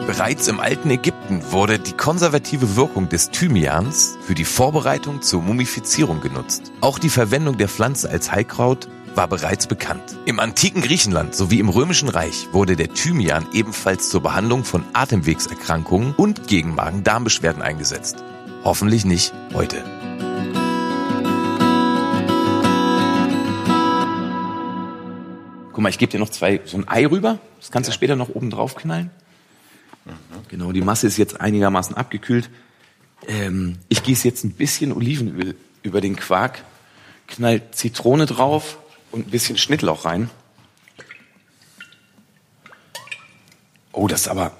Bereits 0.08 0.48
im 0.48 0.58
alten 0.58 0.88
Ägypten 0.88 1.42
wurde 1.52 1.78
die 1.78 1.92
konservative 1.92 2.76
Wirkung 2.76 3.10
des 3.10 3.28
Thymians 3.28 4.16
für 4.22 4.34
die 4.34 4.46
Vorbereitung 4.46 5.20
zur 5.20 5.42
Mumifizierung 5.42 6.22
genutzt. 6.22 6.72
Auch 6.80 6.98
die 6.98 7.10
Verwendung 7.10 7.58
der 7.58 7.68
Pflanze 7.68 8.08
als 8.08 8.32
Heilkraut 8.32 8.88
war 9.14 9.28
bereits 9.28 9.66
bekannt. 9.66 10.16
Im 10.24 10.40
antiken 10.40 10.80
Griechenland 10.80 11.34
sowie 11.34 11.58
im 11.58 11.68
Römischen 11.68 12.08
Reich 12.08 12.48
wurde 12.52 12.74
der 12.74 12.94
Thymian 12.94 13.48
ebenfalls 13.52 14.08
zur 14.08 14.22
Behandlung 14.22 14.64
von 14.64 14.82
Atemwegserkrankungen 14.94 16.14
und 16.14 16.48
gegen 16.48 16.74
Magen-Darm-Beschwerden 16.74 17.60
eingesetzt. 17.60 18.24
Hoffentlich 18.64 19.04
nicht 19.04 19.34
heute. 19.52 19.76
Guck 25.74 25.82
mal, 25.82 25.90
ich 25.90 25.98
gebe 25.98 26.10
dir 26.10 26.18
noch 26.18 26.30
zwei, 26.30 26.62
so 26.64 26.78
ein 26.78 26.88
Ei 26.88 27.04
rüber. 27.06 27.38
Das 27.60 27.70
kannst 27.70 27.90
du 27.90 27.92
später 27.92 28.16
noch 28.16 28.30
oben 28.30 28.48
drauf 28.48 28.74
knallen. 28.74 29.10
Genau, 30.48 30.72
die 30.72 30.80
Masse 30.80 31.06
ist 31.06 31.18
jetzt 31.18 31.40
einigermaßen 31.40 31.96
abgekühlt. 31.96 32.50
Ähm, 33.26 33.78
ich 33.88 34.02
gieße 34.02 34.26
jetzt 34.26 34.44
ein 34.44 34.52
bisschen 34.52 34.92
Olivenöl 34.92 35.56
über 35.82 36.00
den 36.00 36.16
Quark, 36.16 36.64
knall 37.26 37.62
Zitrone 37.72 38.26
drauf 38.26 38.78
und 39.10 39.26
ein 39.26 39.30
bisschen 39.30 39.58
Schnittlauch 39.58 40.04
rein. 40.04 40.30
Oh, 43.92 44.06
das 44.06 44.22
ist 44.22 44.28
aber. 44.28 44.52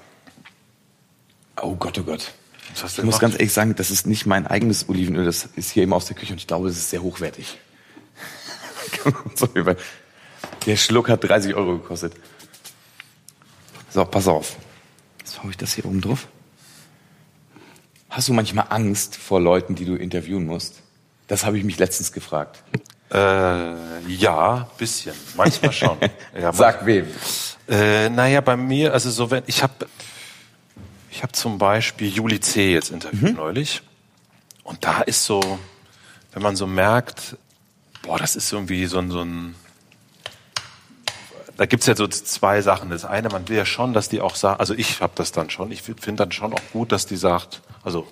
Oh 1.61 1.75
Gott, 1.75 1.97
oh 1.99 2.03
Gott. 2.03 2.33
Ich 2.75 2.83
muss 2.83 2.95
gemacht? 2.95 3.19
ganz 3.19 3.33
ehrlich 3.33 3.53
sagen, 3.53 3.75
das 3.75 3.91
ist 3.91 4.05
nicht 4.05 4.25
mein 4.25 4.45
eigenes 4.47 4.87
Olivenöl, 4.89 5.25
das 5.25 5.49
ist 5.55 5.71
hier 5.71 5.83
eben 5.83 5.93
aus 5.93 6.05
der 6.05 6.15
Küche 6.15 6.33
und 6.33 6.39
ich 6.39 6.47
glaube, 6.47 6.67
das 6.67 6.77
ist 6.77 6.89
sehr 6.89 7.01
hochwertig. 7.01 7.57
Der 10.65 10.75
Schluck 10.77 11.09
hat 11.09 11.23
30 11.23 11.55
Euro 11.55 11.77
gekostet. 11.77 12.13
So, 13.89 14.05
pass 14.05 14.27
auf. 14.27 14.57
Hau 15.41 15.49
ich 15.49 15.57
das 15.57 15.73
hier 15.73 15.85
oben 15.85 16.01
drauf. 16.01 16.27
Hast 18.09 18.27
du 18.27 18.33
manchmal 18.33 18.67
Angst 18.69 19.15
vor 19.15 19.39
Leuten, 19.39 19.75
die 19.75 19.85
du 19.85 19.95
interviewen 19.95 20.45
musst? 20.45 20.81
Das 21.27 21.45
habe 21.45 21.57
ich 21.57 21.63
mich 21.63 21.77
letztens 21.77 22.11
gefragt. 22.11 22.63
Äh, 23.11 24.07
ja, 24.07 24.69
bisschen. 24.77 25.15
Manchmal 25.35 25.71
schon. 25.71 25.97
Ja, 26.39 26.53
Sag 26.53 26.85
wem. 26.85 27.07
Äh, 27.67 28.09
naja, 28.09 28.41
bei 28.41 28.57
mir, 28.57 28.93
also 28.93 29.09
so 29.11 29.29
wenn 29.31 29.43
ich 29.45 29.61
habe 29.63 29.87
ich 31.11 31.23
habe 31.23 31.33
zum 31.33 31.57
Beispiel 31.57 32.07
Juli 32.07 32.39
C. 32.39 32.73
jetzt 32.73 32.91
interviewt 32.91 33.35
neulich 33.35 33.81
und 34.63 34.85
da 34.85 35.01
ist 35.01 35.25
so, 35.25 35.59
wenn 36.31 36.41
man 36.41 36.55
so 36.55 36.67
merkt, 36.67 37.35
boah, 38.03 38.17
das 38.17 38.35
ist 38.35 38.53
irgendwie 38.53 38.85
so 38.85 38.99
ein, 38.99 39.11
so 39.11 39.21
ein 39.21 39.55
da 41.59 41.65
gibt's 41.65 41.87
ja 41.87 41.95
so 41.95 42.07
zwei 42.07 42.61
Sachen. 42.61 42.89
Das 42.89 43.03
eine, 43.03 43.27
man 43.27 43.49
will 43.49 43.57
ja 43.57 43.65
schon, 43.65 43.91
dass 43.91 44.07
die 44.07 44.21
auch 44.21 44.35
sagt, 44.35 44.61
also 44.61 44.73
ich 44.73 45.01
habe 45.01 45.11
das 45.15 45.33
dann 45.33 45.49
schon, 45.49 45.73
ich 45.73 45.81
finde 45.81 46.13
dann 46.13 46.31
schon 46.31 46.53
auch 46.53 46.61
gut, 46.71 46.93
dass 46.93 47.05
die 47.05 47.17
sagt, 47.17 47.61
also 47.83 48.07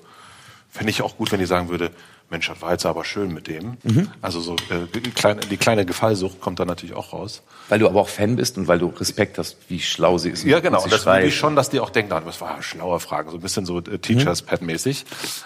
fände 0.69 0.89
ich 0.89 1.01
auch 1.01 1.15
gut, 1.15 1.31
wenn 1.31 1.39
die 1.39 1.45
sagen 1.45 1.69
würde, 1.69 1.91
Mensch, 2.29 2.49
das 2.49 2.61
war 2.61 2.73
jetzt 2.73 2.85
aber 2.85 3.05
schön 3.05 3.33
mit 3.33 3.47
dem. 3.47 3.77
Also 4.21 4.41
so 4.41 4.57
äh, 4.69 4.85
die, 4.93 5.11
kleine, 5.11 5.39
die 5.39 5.55
kleine 5.55 5.85
Gefallsucht 5.85 6.41
kommt 6.41 6.59
da 6.59 6.65
natürlich 6.65 6.93
auch 6.93 7.13
raus. 7.13 7.41
Weil 7.69 7.79
du 7.79 7.87
aber 7.87 8.01
auch 8.01 8.09
Fan 8.09 8.35
bist 8.35 8.57
und 8.57 8.67
weil 8.67 8.79
du 8.79 8.87
Respekt 8.87 9.37
hast, 9.37 9.55
wie 9.69 9.79
schlau 9.79 10.17
sie 10.17 10.31
ist. 10.31 10.43
Ja, 10.43 10.59
genau. 10.59 10.83
Und 10.83 10.91
das 10.91 11.05
will 11.05 11.23
ich 11.23 11.37
schon, 11.37 11.55
dass 11.55 11.69
die 11.69 11.79
auch 11.79 11.89
denken, 11.89 12.11
ah, 12.11 12.19
das 12.19 12.41
war 12.41 12.61
schlaue 12.61 12.99
Fragen, 12.99 13.29
so 13.31 13.37
ein 13.37 13.41
bisschen 13.41 13.65
so 13.65 13.79
äh, 13.79 13.97
Teachers 13.97 14.41
Pad 14.41 14.61
mäßig. 14.61 15.05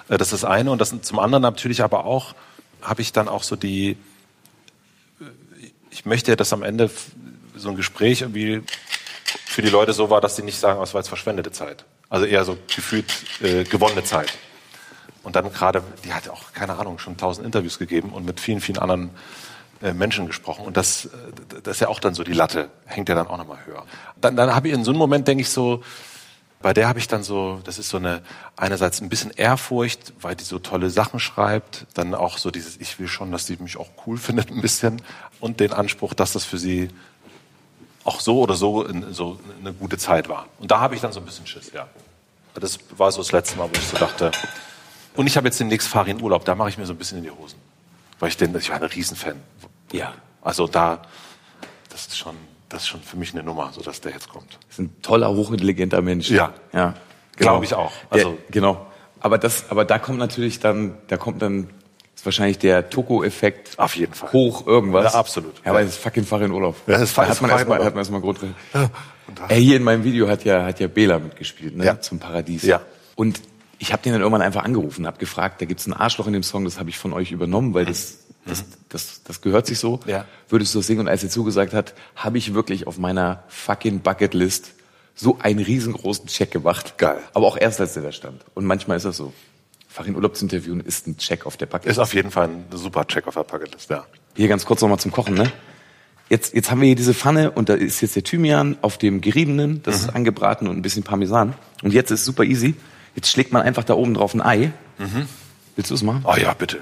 Äh, 0.10 0.18
Das 0.18 0.34
ist 0.34 0.42
das 0.42 0.50
eine 0.50 0.72
und 0.72 0.82
das 0.82 1.00
zum 1.04 1.20
anderen 1.20 1.44
natürlich 1.44 1.84
aber 1.84 2.06
auch 2.06 2.34
habe 2.82 3.04
ich 3.04 3.14
dann 3.14 3.28
auch 3.28 3.44
so 3.44 3.56
die 3.56 3.96
ich 5.92 6.06
möchte, 6.06 6.36
dass 6.36 6.54
am 6.54 6.64
Ende 6.64 6.90
so 7.62 7.70
ein 7.70 7.76
Gespräch 7.76 8.22
irgendwie 8.22 8.64
für 9.46 9.62
die 9.62 9.70
Leute 9.70 9.94
so 9.94 10.10
war, 10.10 10.22
dass 10.22 10.36
sie 10.36 10.44
nicht 10.44 10.60
sagen, 10.60 10.80
oh, 10.80 10.84
es 10.84 10.94
war 10.94 11.02
jetzt 11.02 11.08
verschwendete 11.08 11.52
Zeit. 11.52 11.86
Also 12.10 12.26
eher 12.26 12.44
so 12.44 12.58
gefühlt 12.74 13.12
äh, 13.42 13.64
gewonnene 13.64 14.04
Zeit. 14.04 14.34
Und 15.24 15.36
dann 15.36 15.52
gerade, 15.54 15.84
die 16.04 16.14
hat 16.14 16.28
auch, 16.30 16.52
keine 16.54 16.78
Ahnung, 16.78 17.00
schon 17.00 17.18
tausend 17.18 17.46
Interviews 17.46 17.78
gegeben 17.78 18.10
und 18.10 18.26
mit 18.26 18.40
vielen, 18.40 18.60
vielen 18.60 18.80
anderen 18.80 19.12
äh, 19.82 19.94
Menschen 19.94 20.26
gesprochen. 20.26 20.66
Und 20.66 20.78
das, 20.78 21.06
äh, 21.06 21.10
das 21.64 21.78
ist 21.78 21.80
ja 21.82 21.88
auch 21.88 22.00
dann 22.00 22.14
so 22.14 22.24
die 22.24 22.34
Latte, 22.34 22.70
hängt 22.86 23.10
ja 23.10 23.16
dann 23.16 23.28
auch 23.28 23.38
nochmal 23.38 23.60
höher. 23.66 23.86
Dann, 24.20 24.36
dann 24.36 24.54
habe 24.54 24.68
ich 24.68 24.74
in 24.74 24.84
so 24.84 24.92
einem 24.92 25.00
Moment, 25.00 25.28
denke 25.28 25.42
ich 25.42 25.50
so, 25.50 25.84
bei 26.62 26.74
der 26.74 26.88
habe 26.88 27.00
ich 27.00 27.08
dann 27.08 27.24
so, 27.24 27.60
das 27.64 27.80
ist 27.80 27.90
so 27.90 27.98
eine, 27.98 28.22
einerseits 28.56 29.02
ein 29.02 29.10
bisschen 29.10 29.32
Ehrfurcht, 29.32 30.14
weil 30.22 30.36
die 30.36 30.44
so 30.44 30.60
tolle 30.60 30.90
Sachen 30.90 31.20
schreibt, 31.20 31.88
dann 31.94 32.14
auch 32.14 32.38
so 32.38 32.52
dieses, 32.52 32.78
ich 32.78 33.00
will 33.00 33.08
schon, 33.08 33.32
dass 33.32 33.48
sie 33.48 33.58
mich 33.58 33.78
auch 33.78 33.90
cool 34.06 34.18
findet 34.20 34.52
ein 34.52 34.62
bisschen 34.62 35.02
und 35.40 35.60
den 35.60 35.74
Anspruch, 35.74 36.14
dass 36.14 36.34
das 36.34 36.46
für 36.46 36.58
sie 36.58 36.90
auch 38.04 38.20
so 38.20 38.40
oder 38.40 38.56
so, 38.56 38.84
in, 38.84 39.14
so 39.14 39.40
eine 39.60 39.74
gute 39.74 39.98
Zeit 39.98 40.30
war. 40.30 40.48
Und 40.60 40.72
da 40.72 40.80
habe 40.80 40.96
ich 40.96 41.02
dann 41.02 41.12
so 41.12 41.20
ein 41.20 41.26
bisschen 41.26 41.46
Schiss, 41.46 41.72
ja. 41.74 41.88
Das 42.56 42.80
war 42.98 43.12
so 43.12 43.20
das 43.20 43.32
letzte 43.32 43.58
Mal, 43.58 43.70
wo 43.70 43.74
ich 43.74 43.88
so 43.88 43.98
dachte, 43.98 44.32
und 45.16 45.28
ich 45.28 45.38
habe 45.38 45.48
jetzt 45.48 45.60
demnächst 45.60 45.88
Farin 45.88 46.22
Urlaub, 46.22 46.46
da 46.46 46.56
mache 46.56 46.70
ich 46.70 46.78
mir 46.78 46.86
so 46.86 46.94
ein 46.94 46.98
bisschen 46.98 47.20
in 47.20 47.24
die 47.26 47.32
Hosen. 47.32 47.60
Weil 48.20 48.30
ich 48.30 48.38
den, 48.38 48.56
ich 48.56 48.70
war 48.70 48.78
ein 48.78 48.84
Riesenfan. 48.84 49.36
Ja. 49.92 50.14
Also 50.42 50.68
da, 50.68 51.02
das 51.90 52.08
ist 52.08 52.18
schon, 52.18 52.36
das 52.70 52.84
ist 52.84 52.88
schon 52.88 53.02
für 53.02 53.18
mich 53.18 53.34
eine 53.34 53.44
Nummer, 53.44 53.72
so 53.74 53.82
dass 53.82 54.02
der 54.02 54.12
jetzt 54.12 54.30
kommt. 54.30 54.54
Das 54.68 54.78
ist 54.78 54.80
ein 54.80 55.02
toller, 55.02 55.30
hochintelligenter 55.30 56.02
Mensch. 56.02 56.30
Ja. 56.30 56.54
Ja. 56.74 56.94
Genau. 57.36 57.52
Glaube 57.52 57.66
ich 57.66 57.74
auch. 57.74 57.92
Also, 58.10 58.32
der, 58.32 58.38
genau. 58.52 58.86
Aber 59.20 59.38
das, 59.38 59.70
aber 59.70 59.86
da 59.86 60.00
kommt 60.00 60.18
natürlich 60.18 60.60
dann, 60.60 60.98
da 61.08 61.18
kommt 61.18 61.42
dann, 61.42 61.70
ist 62.22 62.26
wahrscheinlich 62.26 62.60
der 62.60 62.92
Toko-Effekt. 62.92 63.80
Auf 63.80 63.96
jeden 63.96 64.14
Fall. 64.14 64.32
Hoch 64.32 64.68
irgendwas. 64.68 65.12
Ja, 65.12 65.20
absolut. 65.20 65.56
Ja, 65.66 65.72
aber 65.72 65.82
das 65.82 65.94
ist 65.94 65.98
fucking 65.98 66.24
Farin 66.24 66.52
Urlaub. 66.52 66.76
Ja, 66.86 66.94
das 66.94 67.10
ist 67.10 67.18
da 67.18 67.28
hat 67.28 67.42
man 67.42 67.50
erstmal, 67.50 67.84
hat 67.84 67.96
man 67.96 67.98
erstmal 67.98 68.22
Grundrecht. 68.22 68.54
Ja. 68.76 68.92
Ey, 69.48 69.64
hier 69.64 69.78
in 69.78 69.82
meinem 69.82 70.04
Video 70.04 70.28
hat 70.28 70.44
ja, 70.44 70.64
hat 70.64 70.80
ja 70.80 70.88
Bela 70.88 71.18
mitgespielt, 71.18 71.76
ne? 71.76 71.84
Ja. 71.84 72.00
Zum 72.00 72.20
Paradies. 72.20 72.62
Ja. 72.62 72.82
Und 73.16 73.42
ich 73.80 73.92
habe 73.92 74.04
den 74.04 74.12
dann 74.12 74.22
irgendwann 74.22 74.44
einfach 74.44 74.64
angerufen, 74.64 75.08
habe 75.08 75.18
gefragt, 75.18 75.62
da 75.62 75.66
gibt's 75.66 75.88
ein 75.88 75.94
Arschloch 75.94 76.28
in 76.28 76.34
dem 76.34 76.44
Song, 76.44 76.64
das 76.64 76.78
habe 76.78 76.92
ich 76.92 77.00
von 77.00 77.12
euch 77.12 77.32
übernommen, 77.32 77.74
weil 77.74 77.86
das, 77.86 78.20
das, 78.46 78.66
das, 78.90 79.24
das 79.24 79.42
gehört 79.42 79.66
sich 79.66 79.80
so. 79.80 80.00
Ja. 80.06 80.26
Würdest 80.48 80.76
du 80.76 80.80
das 80.80 80.86
singen? 80.86 81.00
Und 81.00 81.08
als 81.08 81.24
er 81.24 81.32
zugesagt 81.32 81.74
hat, 81.74 81.96
habe 82.16 82.38
ich 82.38 82.54
wirklich 82.54 82.86
auf 82.86 83.00
meiner 83.00 83.46
fucking 83.48 84.02
Bucketlist 84.02 84.74
so 85.16 85.40
einen 85.42 85.58
riesengroßen 85.58 86.28
Check 86.28 86.52
gemacht. 86.52 87.00
Geil. 87.00 87.18
Aber 87.34 87.48
auch 87.48 87.58
erst, 87.58 87.82
als 87.82 87.96
der 87.96 88.04
da 88.04 88.12
stand. 88.12 88.46
Und 88.54 88.66
manchmal 88.66 88.98
ist 88.98 89.08
das 89.08 89.18
so. 89.18 89.34
Farin 89.92 90.16
Urlaub 90.16 90.38
zu 90.38 90.46
interviewen 90.46 90.80
ist 90.80 91.06
ein 91.06 91.18
Check 91.18 91.46
auf 91.46 91.58
der 91.58 91.66
Bucketlist. 91.66 91.98
Ist 91.98 92.02
auf 92.02 92.14
jeden 92.14 92.32
Fall 92.32 92.48
ein 92.48 92.66
super 92.72 93.06
Check 93.06 93.28
auf 93.28 93.34
der 93.34 93.44
Bucketlist, 93.44 93.90
ja. 93.90 94.06
Hier 94.38 94.48
ganz 94.48 94.66
kurz 94.66 94.82
nochmal 94.82 95.00
zum 95.00 95.12
Kochen, 95.12 95.34
ne? 95.34 95.52
Jetzt, 96.30 96.54
jetzt 96.54 96.72
haben 96.72 96.80
wir 96.80 96.88
hier 96.88 96.96
diese 96.96 97.14
Pfanne 97.14 97.52
und 97.52 97.68
da 97.68 97.74
ist 97.74 98.00
jetzt 98.00 98.16
der 98.16 98.24
Thymian 98.24 98.78
auf 98.82 98.98
dem 98.98 99.20
geriebenen, 99.20 99.84
das 99.84 99.98
ist 99.98 100.16
angebraten 100.16 100.70
und 100.70 100.78
ein 100.78 100.82
bisschen 100.82 101.04
Parmesan. 101.04 101.56
Und 101.84 101.92
jetzt 101.92 102.10
ist 102.10 102.24
super 102.24 102.46
easy. 102.46 102.76
Jetzt 103.16 103.30
schlägt 103.30 103.52
man 103.52 103.64
einfach 103.64 103.84
da 103.84 103.96
oben 103.96 104.14
drauf 104.14 104.34
ein 104.34 104.42
Ei. 104.42 104.72
Willst 105.76 105.92
du 105.92 105.96
es 105.96 106.04
machen? 106.04 106.24
Oh 106.24 106.36
ja, 106.38 106.54
bitte. 106.54 106.78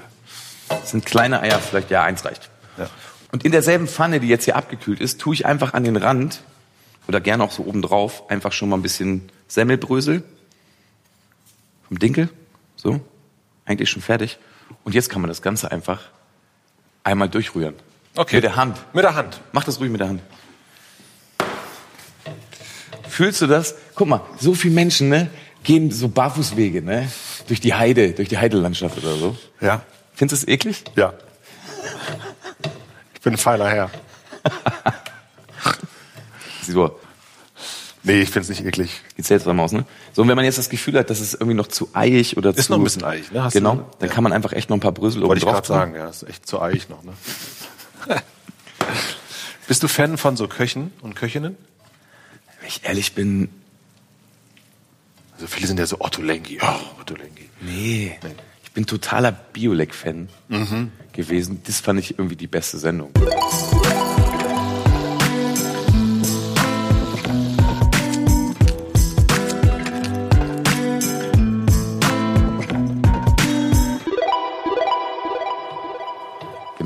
Das 0.68 0.92
sind 0.92 1.04
kleine 1.04 1.40
Eier, 1.40 1.58
vielleicht 1.58 1.90
ja 1.90 2.04
eins 2.04 2.24
reicht. 2.24 2.48
Ja. 2.78 2.88
Und 3.32 3.44
in 3.44 3.50
derselben 3.50 3.88
Pfanne, 3.88 4.20
die 4.20 4.28
jetzt 4.28 4.44
hier 4.44 4.54
abgekühlt 4.54 5.00
ist, 5.00 5.20
tue 5.20 5.34
ich 5.34 5.46
einfach 5.46 5.74
an 5.74 5.82
den 5.82 5.96
Rand 5.96 6.44
oder 7.08 7.20
gerne 7.20 7.42
auch 7.42 7.50
so 7.50 7.64
oben 7.64 7.82
drauf 7.82 8.30
einfach 8.30 8.52
schon 8.52 8.68
mal 8.68 8.76
ein 8.76 8.82
bisschen 8.82 9.30
Semmelbrösel 9.48 10.22
vom 11.88 11.98
Dinkel. 11.98 12.28
So, 12.82 12.98
eigentlich 13.66 13.90
schon 13.90 14.00
fertig. 14.00 14.38
Und 14.84 14.94
jetzt 14.94 15.10
kann 15.10 15.20
man 15.20 15.28
das 15.28 15.42
Ganze 15.42 15.70
einfach 15.70 16.00
einmal 17.04 17.28
durchrühren. 17.28 17.74
Okay. 18.16 18.36
Mit 18.36 18.44
der 18.44 18.56
Hand. 18.56 18.78
Mit 18.94 19.04
der 19.04 19.14
Hand. 19.14 19.38
Mach 19.52 19.64
das 19.64 19.80
ruhig 19.80 19.90
mit 19.90 20.00
der 20.00 20.08
Hand. 20.08 20.22
Fühlst 23.06 23.42
du 23.42 23.46
das? 23.46 23.74
Guck 23.94 24.08
mal, 24.08 24.22
so 24.38 24.54
viele 24.54 24.72
Menschen, 24.72 25.10
ne, 25.10 25.28
gehen 25.62 25.90
so 25.90 26.08
Barfußwege, 26.08 26.80
ne, 26.80 27.10
durch 27.48 27.60
die 27.60 27.74
Heide, 27.74 28.12
durch 28.12 28.30
die 28.30 28.38
Heidelandschaft 28.38 28.96
oder 28.96 29.14
so. 29.16 29.36
Ja. 29.60 29.82
Findest 30.14 30.42
du 30.42 30.46
es 30.46 30.52
eklig? 30.54 30.84
Ja. 30.96 31.12
Ich 33.14 33.20
bin 33.20 33.34
ein 33.34 33.38
feiner 33.38 33.68
Herr. 33.68 33.90
So, 36.62 37.00
Nee, 38.02 38.22
ich 38.22 38.30
find's 38.30 38.48
nicht 38.48 38.64
eklig. 38.64 39.02
geht 39.16 39.26
seltsam 39.26 39.60
aus, 39.60 39.72
ne? 39.72 39.84
So, 40.14 40.22
und 40.22 40.28
wenn 40.28 40.36
man 40.36 40.44
jetzt 40.46 40.56
das 40.58 40.70
Gefühl 40.70 40.98
hat, 40.98 41.10
dass 41.10 41.20
es 41.20 41.34
irgendwie 41.34 41.54
noch 41.54 41.66
zu 41.66 41.90
eiig 41.92 42.34
oder 42.36 42.50
Ist 42.50 42.66
zu... 42.66 42.72
noch 42.72 42.78
ein 42.78 42.84
bisschen 42.84 43.04
eiig, 43.04 43.30
ne? 43.32 43.42
Hast 43.44 43.52
genau, 43.52 43.74
du- 43.76 43.84
dann 43.98 44.08
ja. 44.08 44.14
kann 44.14 44.24
man 44.24 44.32
einfach 44.32 44.52
echt 44.52 44.70
noch 44.70 44.76
ein 44.76 44.80
paar 44.80 44.92
Brösel 44.92 45.20
oben 45.22 45.28
Wollte 45.28 45.38
ich 45.40 45.44
drauf 45.44 45.54
gerade 45.54 45.66
sagen, 45.68 45.94
ja. 45.94 46.08
Ist 46.08 46.22
echt 46.22 46.46
zu 46.46 46.60
eiig 46.62 46.88
noch, 46.88 47.02
ne? 47.04 47.12
Bist 49.68 49.82
du 49.82 49.88
Fan 49.88 50.16
von 50.18 50.36
so 50.36 50.48
Köchen 50.48 50.92
und 51.02 51.14
Köchinnen? 51.14 51.56
Wenn 52.60 52.68
ich 52.68 52.84
ehrlich 52.84 53.14
bin, 53.14 53.50
Also 55.34 55.46
viele 55.46 55.66
sind 55.66 55.78
ja 55.78 55.86
so 55.86 55.96
Otto 56.00 56.22
Lengi. 56.22 56.58
Oh, 56.62 57.00
Otto 57.00 57.14
Lengi. 57.14 57.48
nee. 57.60 58.18
Ich 58.64 58.72
bin 58.72 58.86
totaler 58.86 59.32
Biolek-Fan 59.32 60.28
gewesen. 61.12 61.60
Das 61.66 61.80
fand 61.80 61.98
ich 62.00 62.12
irgendwie 62.18 62.36
die 62.36 62.46
beste 62.46 62.78
Sendung. 62.78 63.10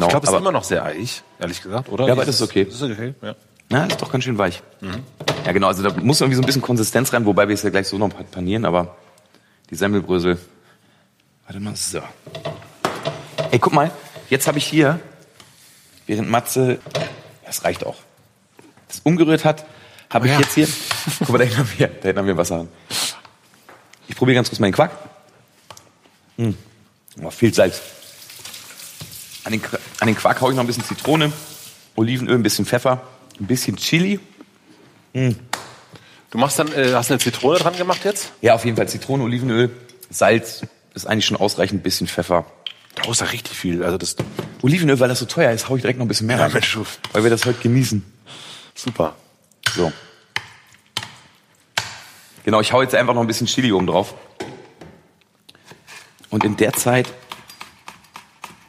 Genau, 0.09 0.19
Ich 0.19 0.23
glaube, 0.23 0.27
es 0.27 0.33
ist 0.33 0.39
immer 0.39 0.53
noch 0.53 0.65
sehr 0.65 0.85
eiig, 0.85 1.23
ehrlich 1.39 1.63
gesagt, 1.63 1.89
oder? 1.89 2.07
Ja, 2.07 2.13
aber 2.13 2.25
das 2.25 2.37
ist 2.37 2.43
okay. 2.43 2.65
Das 2.65 2.75
ist 2.75 2.83
okay, 2.83 3.15
ja. 3.23 3.35
Na, 3.71 3.87
ist 3.87 4.01
doch 4.01 4.13
ganz 4.13 4.25
schön 4.25 4.37
weich. 4.37 4.63
Ja, 5.47 5.53
genau, 5.53 5.69
also 5.69 5.83
da 5.83 5.95
muss 6.01 6.21
irgendwie 6.21 6.37
so 6.37 6.43
ein 6.43 6.47
bisschen 6.47 6.63
Konsistenz 6.63 7.13
rein, 7.13 7.25
wobei 7.25 7.49
wir 7.49 7.55
es 7.55 7.63
ja 7.63 7.71
gleich 7.71 7.89
so 7.89 7.97
noch 7.99 8.11
panieren, 8.31 8.65
aber 8.65 8.97
die 9.71 9.75
Semmelbrösel. 9.75 10.39
Warte 11.47 11.61
mal, 11.61 11.75
so. 11.75 12.01
Ey, 13.51 13.59
guck 13.59 13.73
mal, 13.73 13.91
jetzt 14.29 14.47
habe 14.47 14.59
ich 14.59 14.67
hier, 14.67 15.01
während 16.07 16.31
Matze, 16.31 16.79
das 17.47 17.65
reicht 17.65 17.85
auch, 17.85 17.97
das 18.89 19.01
umgerührt 19.01 19.45
hat, 19.45 19.65
habe 20.11 20.27
ich 20.27 20.33
ja. 20.33 20.41
jetzt 20.41 20.55
hier, 20.55 20.69
guck 21.21 21.31
mal, 21.31 21.39
da 21.39 21.45
hinten 21.45 21.59
haben 21.59 21.71
wir, 21.79 21.89
da 21.89 22.03
hinten 22.03 22.19
haben 22.19 22.27
wir 22.27 22.37
Wasser. 22.37 22.67
Ich 24.09 24.17
probiere 24.17 24.37
ganz 24.37 24.51
kurz 24.51 24.61
meinen 24.61 24.73
Quark. 24.73 24.93
Hm. 26.37 26.57
Oh, 27.23 27.31
viel 27.31 27.55
Salz. 27.55 27.81
An 29.45 29.53
den, 29.53 29.63
an 30.01 30.07
den 30.07 30.17
Quark 30.17 30.41
haue 30.41 30.51
ich 30.51 30.57
noch 30.57 30.65
ein 30.65 30.67
bisschen 30.67 30.85
Zitrone, 30.85 31.33
Olivenöl, 31.97 32.35
ein 32.37 32.43
bisschen 32.43 32.65
Pfeffer, 32.67 33.03
ein 33.39 33.47
bisschen 33.47 33.77
Chili. 33.77 34.19
Du 35.13 36.39
machst 36.39 36.59
dann, 36.59 36.73
äh, 36.73 36.93
hast 36.95 37.11
eine 37.11 37.21
Zitrone 37.21 37.59
dran 37.59 37.77
gemacht 37.77 38.05
jetzt? 38.05 38.33
Ja, 38.41 38.55
auf 38.55 38.65
jeden 38.65 38.77
Fall 38.77 38.89
Zitrone, 38.89 39.23
Olivenöl, 39.23 39.71
Salz 40.11 40.63
ist 40.95 41.07
eigentlich 41.07 41.27
schon 41.27 41.37
ausreichend, 41.37 41.81
ein 41.81 41.83
bisschen 41.83 42.07
Pfeffer. 42.07 42.47
Da 42.95 43.11
ist 43.11 43.21
ja 43.21 43.27
richtig 43.27 43.57
viel. 43.57 43.83
Also 43.85 43.99
das 43.99 44.17
Olivenöl, 44.63 44.99
weil 45.01 45.09
das 45.09 45.19
so 45.19 45.27
teuer 45.27 45.51
ist, 45.53 45.69
hau 45.69 45.77
ich 45.77 45.83
direkt 45.83 45.99
noch 45.99 46.05
ein 46.07 46.09
bisschen 46.09 46.27
mehr 46.29 46.37
Ja, 46.37 46.45
rein. 46.45 46.53
Mensch. 46.53 46.79
Weil 47.13 47.25
wir 47.25 47.31
das 47.31 47.45
heute 47.45 47.61
genießen. 47.61 48.05
super. 48.75 49.15
So. 49.75 49.93
Genau, 52.45 52.61
ich 52.61 52.73
hau 52.73 52.83
jetzt 52.83 52.95
einfach 52.95 53.15
noch 53.15 53.21
ein 53.23 53.27
bisschen 53.27 53.47
Chili 53.47 53.73
oben 53.73 53.87
drauf. 53.87 54.15
Und 56.31 56.45
in 56.45 56.57
der 56.57 56.73
Zeit, 56.73 57.13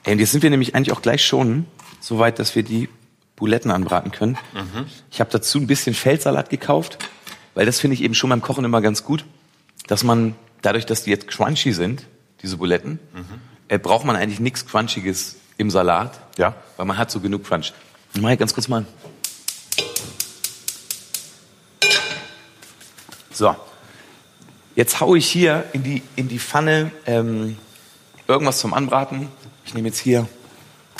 ey, 0.05 0.13
und 0.13 0.19
jetzt 0.19 0.31
sind 0.31 0.43
wir 0.43 0.49
nämlich 0.49 0.75
eigentlich 0.75 0.91
auch 0.95 1.01
gleich 1.01 1.25
schon 1.25 1.65
so 1.99 2.19
weit, 2.19 2.39
dass 2.39 2.55
wir 2.55 2.63
die 2.63 2.89
Buletten 3.35 3.71
anbraten 3.71 4.11
können. 4.11 4.37
Ich 5.11 5.19
habe 5.19 5.29
dazu 5.31 5.59
ein 5.59 5.67
bisschen 5.67 5.93
Feldsalat 5.93 6.49
gekauft, 6.49 6.97
weil 7.53 7.65
das 7.65 7.79
finde 7.79 7.95
ich 7.95 8.01
eben 8.03 8.13
schon 8.13 8.29
beim 8.29 8.41
Kochen 8.41 8.63
immer 8.63 8.81
ganz 8.81 9.03
gut, 9.03 9.25
dass 9.87 10.03
man 10.03 10.35
dadurch, 10.61 10.85
dass 10.85 11.03
die 11.03 11.09
jetzt 11.09 11.27
crunchy 11.27 11.73
sind, 11.73 12.05
diese 12.41 12.57
Buletten, 12.57 12.99
äh, 13.67 13.77
braucht 13.77 14.05
man 14.05 14.15
eigentlich 14.15 14.39
nichts 14.39 14.65
Crunchiges 14.65 15.35
im 15.57 15.69
Salat, 15.69 16.19
Ja. 16.37 16.55
weil 16.77 16.85
man 16.85 16.97
hat 16.97 17.11
so 17.11 17.19
genug 17.19 17.43
Crunch. 17.45 17.73
Ich 18.13 18.21
mach 18.21 18.29
hier 18.29 18.37
ganz 18.37 18.53
kurz 18.53 18.67
mal. 18.67 18.85
So. 23.31 23.55
Jetzt 24.75 24.99
haue 24.99 25.17
ich 25.17 25.27
hier 25.27 25.65
in 25.73 25.83
die, 25.83 26.01
in 26.15 26.27
die 26.27 26.39
Pfanne 26.39 26.91
ähm, 27.05 27.57
irgendwas 28.27 28.59
zum 28.59 28.73
Anbraten. 28.73 29.29
Ich 29.65 29.73
nehme 29.73 29.87
jetzt 29.87 29.99
hier 29.99 30.27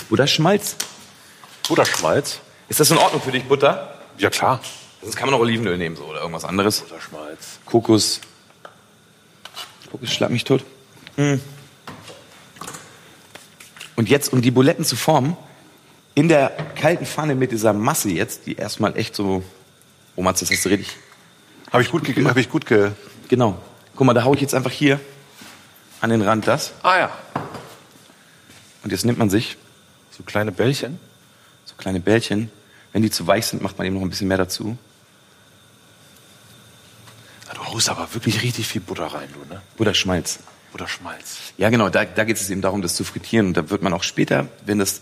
Butterschmalz. 0.10 0.76
Butterschmalz. 1.68 2.40
Ist 2.68 2.80
das 2.80 2.92
in 2.92 2.98
Ordnung 2.98 3.22
für 3.22 3.32
dich, 3.32 3.44
Butter? 3.44 3.96
Ja, 4.18 4.30
klar. 4.30 4.60
Sonst 5.02 5.16
kann 5.16 5.30
man 5.30 5.36
auch 5.36 5.42
Olivenöl 5.42 5.78
nehmen 5.78 5.96
so, 5.96 6.06
oder 6.06 6.22
irgendwas 6.22 6.46
anderes. 6.46 6.82
Butterschmalz. 6.82 7.60
Kokos. 7.66 8.22
Kokos 9.92 10.12
schlag 10.12 10.32
mich 10.32 10.44
tot. 10.44 10.64
Mm. 11.16 11.36
Und 13.96 14.10
jetzt, 14.10 14.34
um 14.34 14.42
die 14.42 14.52
Buletten 14.52 14.84
zu 14.84 14.96
formen, 14.96 15.38
in 16.16 16.28
der 16.28 16.50
kalten 16.76 17.06
Pfanne 17.06 17.36
mit 17.36 17.52
dieser 17.52 17.74
Masse 17.74 18.10
jetzt, 18.10 18.46
die 18.48 18.56
erstmal 18.56 18.98
echt 18.98 19.16
so, 19.16 19.44
oh 20.16 20.22
Mats, 20.22 20.40
das 20.40 20.50
hast 20.50 20.66
du 20.66 20.70
richtig, 20.70 20.98
Habe 21.72 21.84
ich 21.84 21.92
gut, 21.92 22.04
ge 22.04 22.26
hab 22.26 22.38
ich 22.38 22.50
gut 22.50 22.66
ge 22.66 22.92
genau. 23.28 23.58
Guck 23.96 24.08
mal, 24.08 24.14
da 24.14 24.24
haue 24.24 24.36
ich 24.36 24.42
jetzt 24.42 24.56
einfach 24.56 24.72
hier 24.72 25.00
an 26.02 26.10
den 26.10 26.22
Rand 26.22 26.48
das. 26.48 26.74
Ah 26.84 26.98
ja. 26.98 27.12
Und 28.86 28.92
jetzt 28.92 29.04
nimmt 29.04 29.18
man 29.18 29.32
sich 29.32 29.58
So 30.16 30.22
kleine 30.24 30.52
Bällchen. 30.52 31.00
so 31.66 31.74
kleine 31.76 32.00
Bällchen. 32.00 32.52
Wenn 32.94 33.02
die 33.02 33.10
zu 33.10 33.26
weich 33.28 33.48
sind, 33.48 33.62
macht 33.62 33.78
man 33.80 33.88
eben 33.88 33.96
noch 33.96 34.04
ein 34.04 34.10
bisschen 34.10 34.28
mehr 34.28 34.38
dazu. 34.38 34.78
Du 37.54 37.66
haust 37.66 37.90
aber 37.90 38.14
wirklich 38.14 38.44
richtig 38.44 38.68
viel 38.68 38.82
Butter 38.82 39.08
rein, 39.08 39.28
du, 39.34 39.54
ne? 39.54 39.62
Butterschmalz. 39.76 40.40
Butterschmalz. 40.72 41.38
Ja, 41.58 41.70
genau, 41.72 41.90
da, 41.90 42.06
da 42.06 42.24
geht 42.26 42.38
es 42.38 42.50
eben 42.50 42.62
darum, 42.62 42.82
das 42.84 42.96
zu 42.96 43.04
frittieren. 43.04 43.48
Und 43.48 43.58
da 43.58 43.70
wird 43.72 43.82
man 43.82 43.92
auch 43.92 44.04
später, 44.04 44.48
wenn 44.66 44.78
das, 44.78 45.02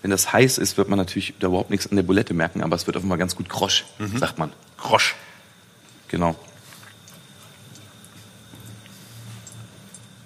wenn 0.00 0.10
das 0.10 0.32
heiß 0.32 0.56
ist, 0.56 0.78
wird 0.78 0.88
man 0.88 0.96
natürlich 0.98 1.34
da 1.40 1.48
überhaupt 1.48 1.68
nichts 1.70 1.86
an 1.88 1.96
der 1.96 2.04
Bulette 2.04 2.32
merken, 2.32 2.62
aber 2.62 2.74
es 2.74 2.86
wird 2.86 2.96
auf 2.96 3.02
einmal 3.02 3.18
ganz 3.18 3.36
gut 3.36 3.48
krosch, 3.50 3.84
sagt 4.16 4.38
man. 4.38 4.50
Grosch. 4.78 5.14
Genau. 6.08 6.34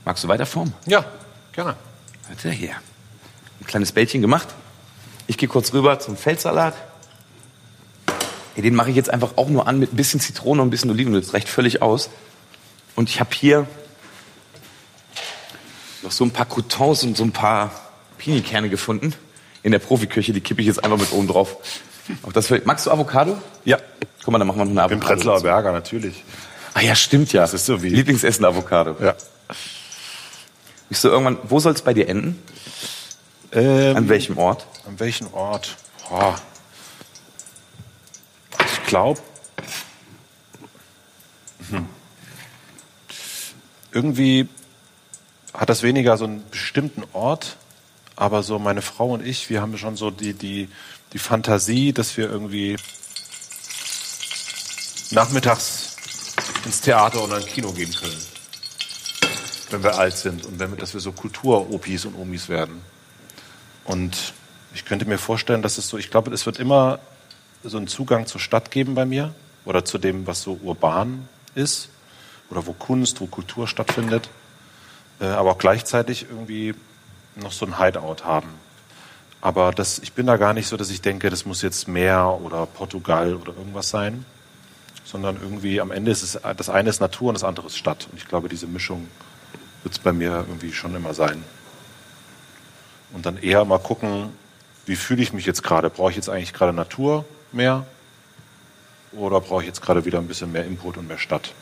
Magst 0.05 0.23
du 0.23 0.29
weiterformen? 0.29 0.73
Ja, 0.87 1.05
gerne. 1.53 1.77
Warte 2.33 2.51
hier. 2.51 2.71
Ein 3.61 3.67
kleines 3.67 3.93
Bällchen 3.93 4.23
gemacht. 4.23 4.49
Ich 5.27 5.37
gehe 5.37 5.51
kurz 5.51 5.75
rüber 5.75 5.99
zum 5.99 6.17
Feldsalat. 6.17 6.75
Ey, 8.57 8.63
Den 8.63 8.75
mache 8.75 8.89
ich 8.89 8.97
jetzt 8.97 9.11
einfach 9.11 9.33
auch 9.37 9.49
nur 9.51 9.67
an 9.69 9.79
mit 9.79 9.93
ein 9.93 9.97
bisschen 9.97 10.19
Zitrone 10.19 10.63
und 10.63 10.69
ein 10.69 10.71
bisschen 10.71 10.91
Olivenöl. 10.91 11.21
Das 11.21 11.35
reicht 11.35 11.49
völlig 11.49 11.83
aus. 11.83 12.09
Und 12.97 13.11
ich 13.11 13.21
habe 13.21 13.31
hier 13.35 13.67
noch 16.03 16.11
so 16.11 16.25
ein 16.25 16.31
paar 16.31 16.47
Croutons 16.47 17.03
und 17.05 17.17
so 17.19 17.23
ein 17.25 17.33
paar 17.33 17.71
Pinikerne 18.17 18.71
gefunden 18.71 19.15
in 19.63 19.73
der 19.73 19.79
Profiküche. 19.79 20.33
Die 20.33 20.41
kippe 20.41 20.63
ich 20.63 20.67
jetzt 20.67 20.83
einfach 20.83 20.99
mit 20.99 21.13
oben 21.13 21.29
drauf. 21.29 21.57
Auch 22.23 22.33
das 22.33 22.47
fällt- 22.47 22.65
Magst 22.67 22.87
du 22.87 22.91
Avocado? 22.91 23.37
Ja. 23.67 23.77
Guck 24.25 24.33
mal, 24.33 24.39
dann 24.39 24.49
machen 24.49 24.59
wir 24.59 24.65
noch 24.65 24.71
eine 24.71 24.83
Avocado. 24.85 25.07
Prenzlauer 25.07 25.35
dazu. 25.35 25.45
Berger, 25.45 25.73
natürlich. 25.73 26.25
Ah 26.73 26.81
ja, 26.81 26.95
stimmt 26.95 27.31
ja. 27.35 27.43
Das 27.43 27.53
ist 27.53 27.67
so 27.67 27.83
wie- 27.83 27.91
Lieblingsessen 27.91 28.43
Avocado. 28.45 28.97
Ja. 29.05 29.15
Bist 30.93 31.05
du 31.05 31.09
irgendwann, 31.09 31.39
wo 31.45 31.59
soll 31.59 31.73
es 31.73 31.81
bei 31.81 31.95
dir 31.95 32.07
enden? 32.07 32.39
Ähm, 33.51 33.97
An 33.97 34.11
welchem 34.11 34.37
Ort? 34.37 34.67
An 34.87 35.01
welchem 35.01 35.33
Ort? 35.33 35.79
Oh. 36.11 36.35
Ich 38.61 38.87
glaube, 38.89 39.19
irgendwie 43.91 44.47
hat 45.55 45.71
das 45.71 45.83
weniger 45.83 46.19
so 46.19 46.25
einen 46.25 46.47
bestimmten 46.51 47.05
Ort, 47.15 47.57
aber 48.15 48.43
so 48.43 48.59
meine 48.59 48.83
Frau 48.83 49.15
und 49.15 49.27
ich, 49.27 49.49
wir 49.49 49.63
haben 49.63 49.79
schon 49.79 49.97
so 49.97 50.11
die, 50.11 50.35
die, 50.35 50.69
die 51.15 51.19
Fantasie, 51.19 51.95
dass 51.95 52.19
wir 52.19 52.29
irgendwie 52.29 52.77
nachmittags 55.11 55.97
ins 56.67 56.83
Theater 56.83 57.25
oder 57.25 57.39
ins 57.39 57.47
Kino 57.47 57.73
gehen 57.73 57.95
können. 57.95 58.32
Wenn 59.73 59.83
wir 59.83 59.99
alt 59.99 60.17
sind 60.17 60.45
und 60.45 60.59
wenn 60.59 60.71
wir, 60.71 60.79
dass 60.79 60.95
wir 60.95 61.01
so 61.01 61.13
Kultur-Opis 61.13 62.05
und 62.05 62.15
Omis 62.15 62.49
werden. 62.49 62.81
Und 63.85 64.35
ich 64.75 64.85
könnte 64.85 65.07
mir 65.07 65.19
vorstellen, 65.19 65.63
dass 65.63 65.79
es 65.79 65.89
so, 65.89 65.99
ich 65.99 66.11
glaube, 66.11 66.33
es 66.33 66.47
wird 66.47 66.59
immer 66.59 66.99
so 67.65 67.77
einen 67.77 67.87
Zugang 67.87 68.27
zur 68.27 68.41
Stadt 68.41 68.71
geben 68.71 68.95
bei 68.95 69.05
mir 69.05 69.35
oder 69.65 69.85
zu 69.85 69.99
dem, 69.99 70.27
was 70.27 70.43
so 70.43 70.59
urban 70.63 71.29
ist 71.55 71.89
oder 72.51 72.67
wo 72.67 72.73
Kunst, 72.73 73.21
wo 73.21 73.27
Kultur 73.27 73.67
stattfindet, 73.67 74.29
äh, 75.21 75.27
aber 75.27 75.53
auch 75.53 75.59
gleichzeitig 75.59 76.27
irgendwie 76.29 76.75
noch 77.37 77.53
so 77.53 77.67
ein 77.67 77.79
Hideout 77.79 78.25
haben. 78.25 78.49
Aber 79.41 79.73
das, 79.73 79.99
ich 79.99 80.13
bin 80.13 80.27
da 80.27 80.37
gar 80.37 80.55
nicht 80.55 80.69
so, 80.69 80.77
dass 80.77 80.91
ich 80.91 81.01
denke, 81.01 81.31
das 81.31 81.47
muss 81.47 81.63
jetzt 81.63 81.89
Meer 81.89 82.39
oder 82.43 82.67
Portugal 82.67 83.35
oder 83.35 83.57
irgendwas 83.57 83.89
sein, 83.89 84.25
sondern 85.05 85.37
irgendwie 85.41 85.81
am 85.81 85.91
Ende 85.91 86.11
ist 86.11 86.23
es, 86.23 86.39
das 86.57 86.69
eine 86.69 86.91
ist 86.91 87.01
Natur 87.01 87.29
und 87.29 87.35
das 87.35 87.45
andere 87.45 87.67
ist 87.67 87.77
Stadt. 87.77 88.07
Und 88.11 88.19
ich 88.19 88.29
glaube, 88.29 88.49
diese 88.49 88.67
Mischung 88.67 89.09
wird 89.83 89.95
es 89.95 89.99
bei 89.99 90.13
mir 90.13 90.45
irgendwie 90.49 90.73
schon 90.73 90.95
immer 90.95 91.15
sein. 91.15 91.43
Und 93.13 93.27
dann 93.27 93.37
eher 93.37 93.65
mal 93.65 93.79
gucken, 93.79 94.31
wie 94.87 94.97
fühle 94.97 95.23
ich 95.23 95.33
mich 95.33 95.45
jetzt 95.47 95.63
gerade? 95.63 95.91
Brauche 95.91 96.11
ich 96.11 96.17
jetzt 96.17 96.29
eigentlich 96.29 96.53
gerade 96.53 96.73
Natur 96.73 97.25
mehr? 97.53 97.87
Oder 99.13 99.41
brauche 99.41 99.61
ich 99.63 99.67
jetzt 99.67 99.83
gerade 99.83 100.05
wieder 100.05 100.19
ein 100.19 100.27
bisschen 100.29 100.51
mehr 100.53 100.65
Input 100.65 100.97
und 100.97 101.07
mehr 101.09 101.19
Stadt? 101.19 101.53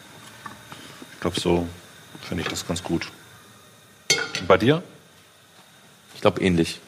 Ich 1.15 1.21
glaube, 1.21 1.41
so 1.41 1.67
finde 2.23 2.43
ich 2.43 2.49
das 2.49 2.67
ganz 2.67 2.83
gut. 2.83 3.11
Und 4.39 4.47
bei 4.47 4.57
dir? 4.57 4.83
Ich 6.15 6.21
glaube 6.21 6.41
ähnlich. 6.41 6.81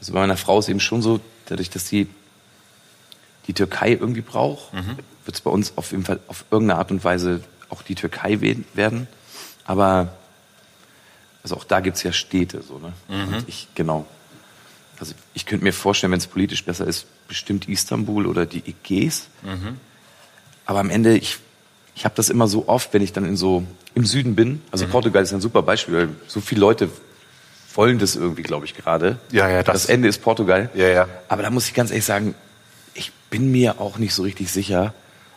Also 0.00 0.12
bei 0.14 0.20
meiner 0.20 0.36
Frau 0.36 0.58
ist 0.58 0.68
eben 0.68 0.80
schon 0.80 1.02
so, 1.02 1.20
dadurch, 1.46 1.68
dass 1.70 1.86
sie 1.86 2.08
die 3.46 3.52
Türkei 3.52 3.90
irgendwie 3.92 4.22
braucht, 4.22 4.72
wird 5.24 5.36
es 5.36 5.40
bei 5.42 5.50
uns 5.50 5.74
auf 5.76 5.90
jeden 5.90 6.04
Fall 6.04 6.20
auf 6.28 6.44
irgendeine 6.50 6.78
Art 6.78 6.90
und 6.90 7.04
Weise 7.04 7.42
auch 7.68 7.82
die 7.82 7.94
Türkei 7.94 8.40
we- 8.40 8.64
werden. 8.74 9.06
Aber 9.64 10.14
also 11.42 11.56
auch 11.56 11.64
da 11.64 11.80
gibt 11.80 11.96
es 11.96 12.02
ja 12.02 12.12
Städte, 12.12 12.62
so, 12.62 12.78
ne? 12.78 12.92
Und 13.08 13.48
ich, 13.48 13.68
genau. 13.74 14.06
Also 14.98 15.14
ich 15.32 15.46
könnte 15.46 15.64
mir 15.64 15.72
vorstellen, 15.72 16.12
wenn 16.12 16.18
es 16.18 16.26
politisch 16.26 16.64
besser 16.64 16.86
ist, 16.86 17.06
bestimmt 17.28 17.68
Istanbul 17.68 18.26
oder 18.26 18.44
die 18.46 18.62
Ägäis. 18.66 19.28
Aber 20.66 20.80
am 20.80 20.90
Ende, 20.90 21.16
ich, 21.16 21.38
ich 21.94 22.04
habe 22.04 22.14
das 22.14 22.28
immer 22.28 22.46
so 22.48 22.68
oft, 22.68 22.92
wenn 22.92 23.02
ich 23.02 23.12
dann 23.12 23.24
in 23.24 23.36
so 23.36 23.64
im 23.94 24.04
Süden 24.04 24.34
bin. 24.36 24.60
Also 24.70 24.86
Portugal 24.86 25.22
ist 25.22 25.32
ein 25.32 25.40
super 25.40 25.62
Beispiel, 25.62 25.94
weil 25.94 26.08
so 26.26 26.40
viele 26.40 26.60
Leute 26.60 26.88
wollen 27.74 27.98
das 27.98 28.14
irgendwie, 28.16 28.42
glaube 28.42 28.66
ich, 28.66 28.74
gerade. 28.74 29.18
Ja, 29.32 29.48
ja, 29.48 29.62
das- 29.62 29.82
das 29.84 29.86
Ende 29.86 30.08
ist 30.08 30.20
Portugal. 30.22 30.68
Ja, 30.74 30.88
ja. 30.88 31.08
Aber 31.28 31.42
da 31.42 31.50
muss 31.50 31.66
ich 31.66 31.74
ganz 31.74 31.90
ehrlich 31.90 32.04
sagen, 32.04 32.34
ich 32.94 33.10
bin 33.30 33.50
mir 33.50 33.80
auch 33.80 33.96
nicht 33.98 34.12
so 34.14 34.22
richtig 34.22 34.50
sicher, 34.52 34.92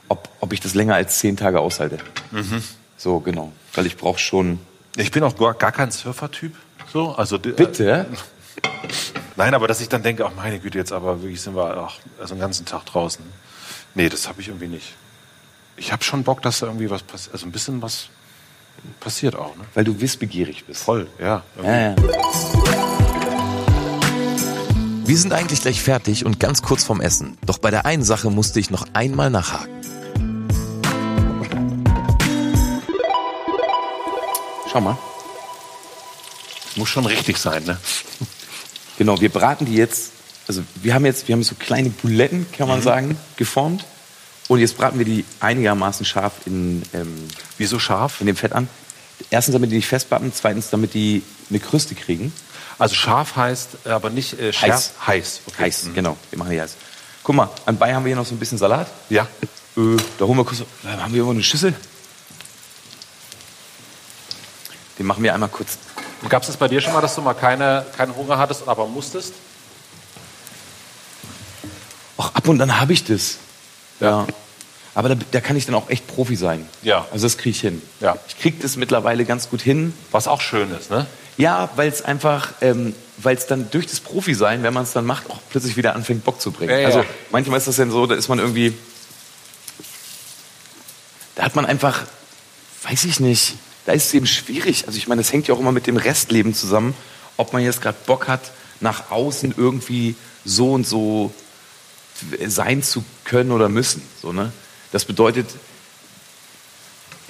ob, 0.09 0.27
ob 0.41 0.51
ich 0.51 0.59
das 0.59 0.73
länger 0.73 0.95
als 0.95 1.19
zehn 1.19 1.37
Tage 1.37 1.59
aushalte. 1.61 1.97
Mhm. 2.31 2.61
So, 2.97 3.19
genau. 3.21 3.51
Weil 3.73 3.85
ich 3.85 3.95
brauche 3.97 4.19
schon. 4.19 4.59
Ich 4.95 5.11
bin 5.11 5.23
auch 5.23 5.35
gar, 5.35 5.53
gar 5.55 5.71
kein 5.71 5.91
Surfer-Typ. 5.91 6.53
So, 6.91 7.13
also 7.15 7.37
die- 7.37 7.51
Bitte? 7.51 8.05
Nein, 9.35 9.53
aber 9.55 9.67
dass 9.67 9.81
ich 9.81 9.89
dann 9.89 10.03
denke, 10.03 10.25
ach 10.25 10.31
meine 10.35 10.59
Güte, 10.59 10.77
jetzt 10.77 10.91
aber 10.91 11.21
wirklich 11.21 11.41
sind 11.41 11.55
wir 11.55 11.75
ach, 11.77 11.95
also 12.19 12.35
den 12.35 12.39
ganzen 12.41 12.65
Tag 12.65 12.85
draußen. 12.85 13.23
Nee, 13.95 14.09
das 14.09 14.27
habe 14.27 14.41
ich 14.41 14.49
irgendwie 14.49 14.67
nicht. 14.67 14.93
Ich 15.77 15.91
habe 15.91 16.03
schon 16.03 16.23
Bock, 16.23 16.41
dass 16.43 16.59
da 16.59 16.67
irgendwie 16.67 16.89
was 16.89 17.01
passiert. 17.01 17.33
Also 17.33 17.47
ein 17.47 17.51
bisschen 17.51 17.81
was 17.81 18.09
passiert 18.99 19.35
auch. 19.35 19.55
Ne? 19.55 19.63
Weil 19.73 19.83
du 19.83 19.99
wissbegierig 19.99 20.65
bist. 20.65 20.83
Voll, 20.83 21.07
ja. 21.19 21.41
Ja, 21.63 21.79
ja. 21.79 21.95
Wir 25.05 25.17
sind 25.17 25.33
eigentlich 25.33 25.61
gleich 25.61 25.81
fertig 25.81 26.25
und 26.25 26.39
ganz 26.39 26.61
kurz 26.61 26.83
vorm 26.83 27.01
Essen. 27.01 27.37
Doch 27.45 27.57
bei 27.57 27.71
der 27.71 27.85
einen 27.85 28.03
Sache 28.03 28.29
musste 28.29 28.59
ich 28.59 28.69
noch 28.69 28.85
einmal 28.93 29.29
nachhaken. 29.31 29.73
Schau 34.73 34.81
mal. 34.81 34.97
Muss 36.75 36.89
schon 36.89 37.05
richtig 37.05 37.37
sein, 37.37 37.63
ne? 37.63 37.77
Genau, 38.97 39.19
wir 39.19 39.29
braten 39.29 39.65
die 39.65 39.73
jetzt. 39.75 40.11
Also 40.47 40.61
wir 40.75 40.93
haben 40.93 41.03
jetzt, 41.05 41.27
wir 41.27 41.33
haben 41.33 41.41
so 41.41 41.55
kleine 41.55 41.89
Buletten, 41.89 42.45
kann 42.55 42.67
man 42.67 42.79
sagen, 42.83 43.17
geformt. 43.37 43.85
Und 44.49 44.59
jetzt 44.59 44.77
braten 44.77 44.99
wir 44.99 45.05
die 45.05 45.25
einigermaßen 45.39 46.05
scharf 46.05 46.33
in, 46.45 46.83
ähm, 46.93 47.27
Wieso 47.57 47.79
scharf? 47.79 48.21
in 48.21 48.27
dem 48.27 48.35
Fett 48.35 48.53
an. 48.53 48.67
Erstens, 49.31 49.53
damit 49.53 49.71
die 49.71 49.77
nicht 49.77 49.87
festbappen. 49.87 50.31
Zweitens, 50.31 50.69
damit 50.69 50.93
die 50.93 51.23
eine 51.49 51.59
Krüste 51.59 51.95
kriegen. 51.95 52.31
Also 52.77 52.93
scharf 52.93 53.35
heißt 53.35 53.87
aber 53.87 54.11
nicht 54.11 54.39
äh, 54.39 54.53
schärf. 54.53 54.91
Heiß. 55.07 55.41
Okay. 55.47 55.63
Heiß, 55.63 55.83
Mhm. 55.85 55.93
genau. 55.95 56.17
Wir 56.29 56.37
machen 56.37 56.51
die 56.51 56.61
heiß. 56.61 56.75
Guck 57.23 57.35
mal, 57.35 57.49
anbei 57.65 57.95
haben 57.95 58.03
wir 58.05 58.09
hier 58.09 58.15
noch 58.17 58.27
so 58.27 58.35
ein 58.35 58.39
bisschen 58.39 58.59
Salat. 58.59 58.87
Ja. 59.09 59.23
Äh, 59.75 59.97
da 60.19 60.25
holen 60.25 60.37
wir 60.37 60.45
kurz, 60.45 60.59
äh, 60.61 60.65
haben 60.87 61.13
wir 61.13 61.17
irgendwo 61.19 61.31
eine 61.31 61.43
Schüssel. 61.43 61.73
Den 65.03 65.07
machen 65.07 65.21
wir 65.21 65.33
einmal 65.33 65.49
kurz. 65.49 65.77
Gab 66.29 66.43
es 66.43 66.47
das 66.47 66.55
bei 66.55 66.69
dir 66.69 66.79
schon 66.79 66.93
mal, 66.93 67.01
dass 67.01 67.13
du 67.15 67.21
mal 67.21 67.33
keine, 67.33 67.85
keinen 67.97 68.15
Hunger 68.15 68.37
hattest, 68.37 68.69
aber 68.69 68.87
musstest? 68.87 69.33
Ach, 72.17 72.33
ab 72.33 72.47
und 72.47 72.57
dann 72.57 72.79
habe 72.79 72.93
ich 72.93 73.03
das. 73.03 73.35
Ja. 73.99 74.25
Aber 74.95 75.09
da, 75.09 75.15
da 75.31 75.41
kann 75.41 75.57
ich 75.57 75.65
dann 75.65 75.75
auch 75.75 75.89
echt 75.89 76.07
Profi 76.07 76.37
sein. 76.37 76.69
Ja. 76.83 77.05
Also 77.11 77.25
das 77.25 77.37
kriege 77.37 77.49
ich 77.49 77.59
hin. 77.59 77.81
Ja. 77.99 78.15
Ich 78.29 78.39
kriege 78.39 78.55
das 78.61 78.77
mittlerweile 78.77 79.25
ganz 79.25 79.49
gut 79.49 79.61
hin. 79.61 79.93
Was 80.11 80.29
auch 80.29 80.39
schön 80.39 80.71
ist, 80.71 80.89
ne? 80.89 81.05
Ja, 81.35 81.69
weil 81.75 81.89
es 81.89 82.01
einfach, 82.01 82.53
ähm, 82.61 82.95
weil 83.17 83.35
es 83.35 83.45
dann 83.45 83.69
durch 83.71 83.87
das 83.87 83.99
Profi-Sein, 83.99 84.63
wenn 84.63 84.73
man 84.73 84.83
es 84.83 84.93
dann 84.93 85.05
macht, 85.05 85.29
auch 85.29 85.39
plötzlich 85.49 85.75
wieder 85.75 85.97
anfängt, 85.97 86.23
Bock 86.23 86.39
zu 86.39 86.53
bringen. 86.53 86.71
Ja, 86.71 86.77
ja. 86.77 86.87
Also 86.87 87.03
manchmal 87.29 87.57
ist 87.57 87.67
das 87.67 87.75
dann 87.75 87.91
so, 87.91 88.05
da 88.05 88.15
ist 88.15 88.29
man 88.29 88.39
irgendwie, 88.39 88.73
da 91.35 91.43
hat 91.43 91.57
man 91.57 91.65
einfach, 91.65 92.03
weiß 92.83 93.03
ich 93.03 93.19
nicht, 93.19 93.55
da 93.85 93.91
ist 93.91 94.07
es 94.07 94.13
eben 94.13 94.27
schwierig. 94.27 94.85
Also 94.87 94.97
ich 94.97 95.07
meine, 95.07 95.21
das 95.21 95.31
hängt 95.31 95.47
ja 95.47 95.53
auch 95.53 95.59
immer 95.59 95.71
mit 95.71 95.87
dem 95.87 95.97
Restleben 95.97 96.53
zusammen, 96.53 96.93
ob 97.37 97.53
man 97.53 97.63
jetzt 97.63 97.81
gerade 97.81 97.97
Bock 98.05 98.27
hat, 98.27 98.51
nach 98.79 99.11
außen 99.11 99.53
irgendwie 99.57 100.15
so 100.45 100.73
und 100.73 100.87
so 100.87 101.33
sein 102.47 102.83
zu 102.83 103.03
können 103.23 103.51
oder 103.51 103.69
müssen. 103.69 104.01
So, 104.21 104.31
ne? 104.31 104.51
Das 104.91 105.05
bedeutet, 105.05 105.47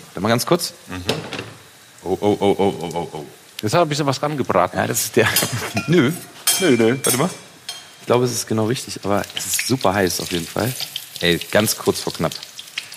warte 0.08 0.20
mal 0.20 0.30
ganz 0.30 0.46
kurz. 0.46 0.74
Oh, 2.04 2.18
oh, 2.20 2.38
oh, 2.40 2.56
oh, 2.58 2.76
oh, 2.80 2.90
oh, 2.94 3.10
oh. 3.14 3.26
Jetzt 3.62 3.74
hat 3.74 3.80
er 3.80 3.86
ein 3.86 3.90
bisschen 3.90 4.06
was 4.06 4.22
rangebraten. 4.22 4.78
Ja, 4.78 4.88
das 4.88 5.06
ist 5.06 5.16
der. 5.16 5.28
nö. 5.88 6.12
Nö, 6.60 6.72
nö. 6.78 6.98
Warte 7.02 7.18
mal. 7.18 7.30
Ich 8.02 8.06
glaube, 8.06 8.26
es 8.26 8.32
ist 8.32 8.48
genau 8.48 8.66
richtig, 8.66 9.00
aber 9.04 9.22
es 9.36 9.46
ist 9.46 9.68
super 9.68 9.94
heiß 9.94 10.20
auf 10.20 10.32
jeden 10.32 10.46
Fall. 10.46 10.74
Ey, 11.22 11.40
ganz 11.52 11.78
kurz 11.78 12.02
vor 12.02 12.12
knapp. 12.12 12.34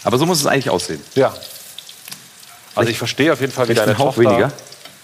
Aber 0.03 0.19
so 0.19 0.27
muss 0.27 0.41
es 0.41 0.47
eigentlich 0.47 0.71
aussehen. 0.71 1.01
Ja. 1.15 1.33
Also 2.77 2.91
ich 2.91 2.99
verstehe 2.99 3.33
auf 3.33 3.41
jeden 3.41 3.53
Fall, 3.53 3.69
wie 3.69 3.75
deine 3.75 3.97
Tochter 3.97 4.21
weniger. 4.21 4.53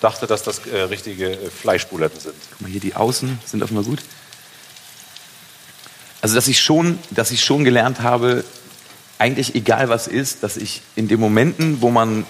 dachte, 0.01 0.27
dass 0.27 0.43
das 0.43 0.61
äh, 0.67 0.83
richtige 0.83 1.33
äh, 1.33 1.51
Fleischbuletten 1.51 2.21
sind. 2.21 2.35
Guck 2.51 2.61
mal 2.61 2.71
hier, 2.71 2.81
die 2.81 2.95
Außen 2.95 3.39
sind 3.45 3.63
offenbar 3.63 3.85
gut. 3.85 4.01
Also, 6.21 6.35
dass 6.37 6.47
ich 6.47 6.61
schon, 6.61 6.99
dass 7.11 7.31
ich 7.33 7.45
schon 7.45 7.65
gelernt 7.65 8.01
habe, 8.01 8.45
eigentlich 9.19 9.55
egal 9.55 9.89
was 9.89 10.07
ist, 10.07 10.43
dass 10.43 10.57
ich 10.57 10.83
in 10.97 11.09
den 11.09 11.19
Momenten, 11.19 11.81
wo 11.81 11.91
man, 11.91 12.27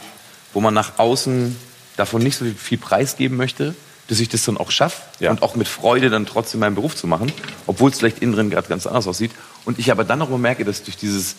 wo 0.52 0.60
man 0.60 0.72
nach 0.74 0.98
außen 0.98 1.56
davon 1.96 2.22
nicht 2.22 2.36
so 2.36 2.44
viel 2.44 2.78
preisgeben 2.78 3.36
möchte, 3.36 3.74
dass 4.08 4.20
ich 4.20 4.28
das 4.28 4.44
dann 4.44 4.56
auch 4.56 4.70
schaffe 4.70 5.02
ja. 5.20 5.30
und 5.30 5.42
auch 5.42 5.56
mit 5.56 5.68
Freude 5.68 6.10
dann 6.10 6.26
trotzdem 6.26 6.60
meinen 6.60 6.74
Beruf 6.74 6.96
zu 6.96 7.06
machen, 7.06 7.32
obwohl 7.66 7.90
es 7.90 7.98
vielleicht 7.98 8.20
innen 8.20 8.34
drin 8.34 8.50
gerade 8.50 8.68
ganz 8.68 8.86
anders 8.86 9.06
aussieht. 9.06 9.30
Und 9.64 9.78
ich 9.78 9.90
aber 9.90 10.04
dann 10.04 10.20
auch 10.22 10.28
mal 10.28 10.38
merke, 10.38 10.64
dass 10.64 10.82
durch 10.82 10.96
dieses, 10.96 11.36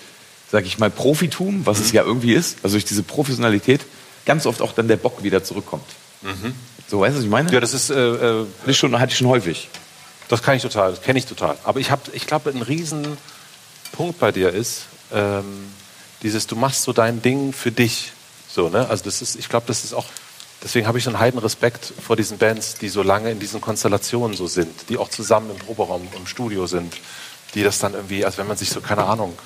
sag 0.52 0.66
ich 0.66 0.78
mal, 0.80 0.90
Profitum, 0.90 1.66
was 1.66 1.80
mhm. 1.80 1.86
es 1.86 1.92
ja 1.92 2.04
irgendwie 2.04 2.34
ist, 2.34 2.58
also 2.64 2.76
durch 2.76 2.86
diese 2.86 3.04
Professionalität, 3.04 3.82
ganz 4.26 4.46
oft 4.46 4.62
auch 4.62 4.74
dann 4.74 4.88
der 4.88 4.98
Bock 4.98 5.24
wieder 5.24 5.44
zurückkommt. 5.44 5.86
Mhm. 6.22 6.54
So, 6.88 7.00
weißt 7.00 7.14
du, 7.14 7.18
was 7.18 7.24
ich 7.26 7.30
meine? 7.30 7.52
Ja, 7.52 7.60
das 7.60 7.74
ist, 7.74 7.90
äh, 7.90 7.96
äh, 7.96 8.46
das 8.66 8.78
schon, 8.78 9.00
hatte 9.00 9.12
ich 9.12 9.18
schon 9.18 9.28
häufig. 9.28 9.70
Das 10.30 10.42
kann 10.42 10.56
ich 10.56 10.62
total, 10.62 10.92
das 10.92 11.02
kenne 11.02 11.20
ich 11.20 11.26
total. 11.26 11.58
Aber 11.64 11.80
ich, 11.80 11.90
ich 12.14 12.28
glaube, 12.28 12.50
ein 12.50 12.62
Riesenpunkt 12.62 14.20
bei 14.20 14.32
dir 14.32 14.50
ist, 14.50 14.84
ähm, 15.12 15.44
dieses, 16.22 16.48
du 16.48 16.56
machst 16.56 16.84
so 16.84 16.94
dein 16.94 17.22
Ding 17.22 17.54
für 17.54 17.72
dich. 17.72 18.12
So, 18.50 18.70
ne? 18.70 18.88
Also 18.90 19.04
das 19.06 19.22
ist, 19.22 19.36
ich 19.36 19.50
glaube, 19.50 19.66
das 19.68 19.84
ist 19.84 19.94
auch, 19.94 20.06
deswegen 20.64 20.88
habe 20.88 20.98
ich 20.98 21.04
so 21.04 21.10
einen 21.10 21.20
heiden 21.20 21.40
Respekt 21.40 21.94
vor 22.02 22.16
diesen 22.16 22.38
Bands, 22.38 22.76
die 22.76 22.90
so 22.90 23.04
lange 23.04 23.32
in 23.32 23.40
diesen 23.40 23.60
Konstellationen 23.60 24.38
so 24.38 24.48
sind, 24.48 24.90
die 24.90 24.98
auch 24.98 25.10
zusammen 25.10 25.52
im 25.52 25.58
Proberaum, 25.58 26.08
im 26.16 26.28
Studio 26.28 26.68
sind, 26.68 26.96
die 27.56 27.64
das 27.64 27.80
dann 27.80 27.94
irgendwie, 27.94 28.26
als 28.26 28.38
wenn 28.38 28.48
man 28.48 28.58
sich 28.58 28.70
so, 28.70 28.82
keine 28.82 29.04
Ahnung, 29.06 29.38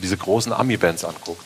diese 0.00 0.16
großen 0.16 0.52
Ami-Bands 0.52 1.04
anguckt. 1.04 1.44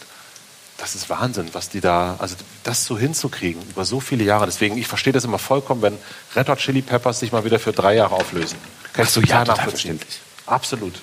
Das 0.79 0.95
ist 0.95 1.09
Wahnsinn, 1.11 1.49
was 1.53 1.69
die 1.69 1.81
da, 1.81 2.17
also 2.19 2.35
das 2.65 2.85
so 2.85 2.99
hinzukriegen 2.99 3.63
über 3.71 3.85
so 3.85 4.01
viele 4.01 4.25
Jahre. 4.25 4.47
Deswegen, 4.47 4.77
ich 4.77 4.89
verstehe 4.89 5.13
das 5.13 5.25
immer 5.25 5.39
vollkommen, 5.39 5.83
wenn 5.83 5.99
Red 6.35 6.49
Hot 6.49 6.59
Chili 6.59 6.83
Peppers 6.83 7.21
sich 7.21 7.31
mal 7.31 7.45
wieder 7.45 7.61
für 7.61 7.73
drei 7.73 7.95
Jahre 7.95 8.17
auflösen. 8.17 8.59
Kann 8.93 9.05
ich 9.05 9.11
so 9.11 9.21
ja 9.21 9.45
nachvollziehen. 9.45 10.01
Absolut. 10.47 10.95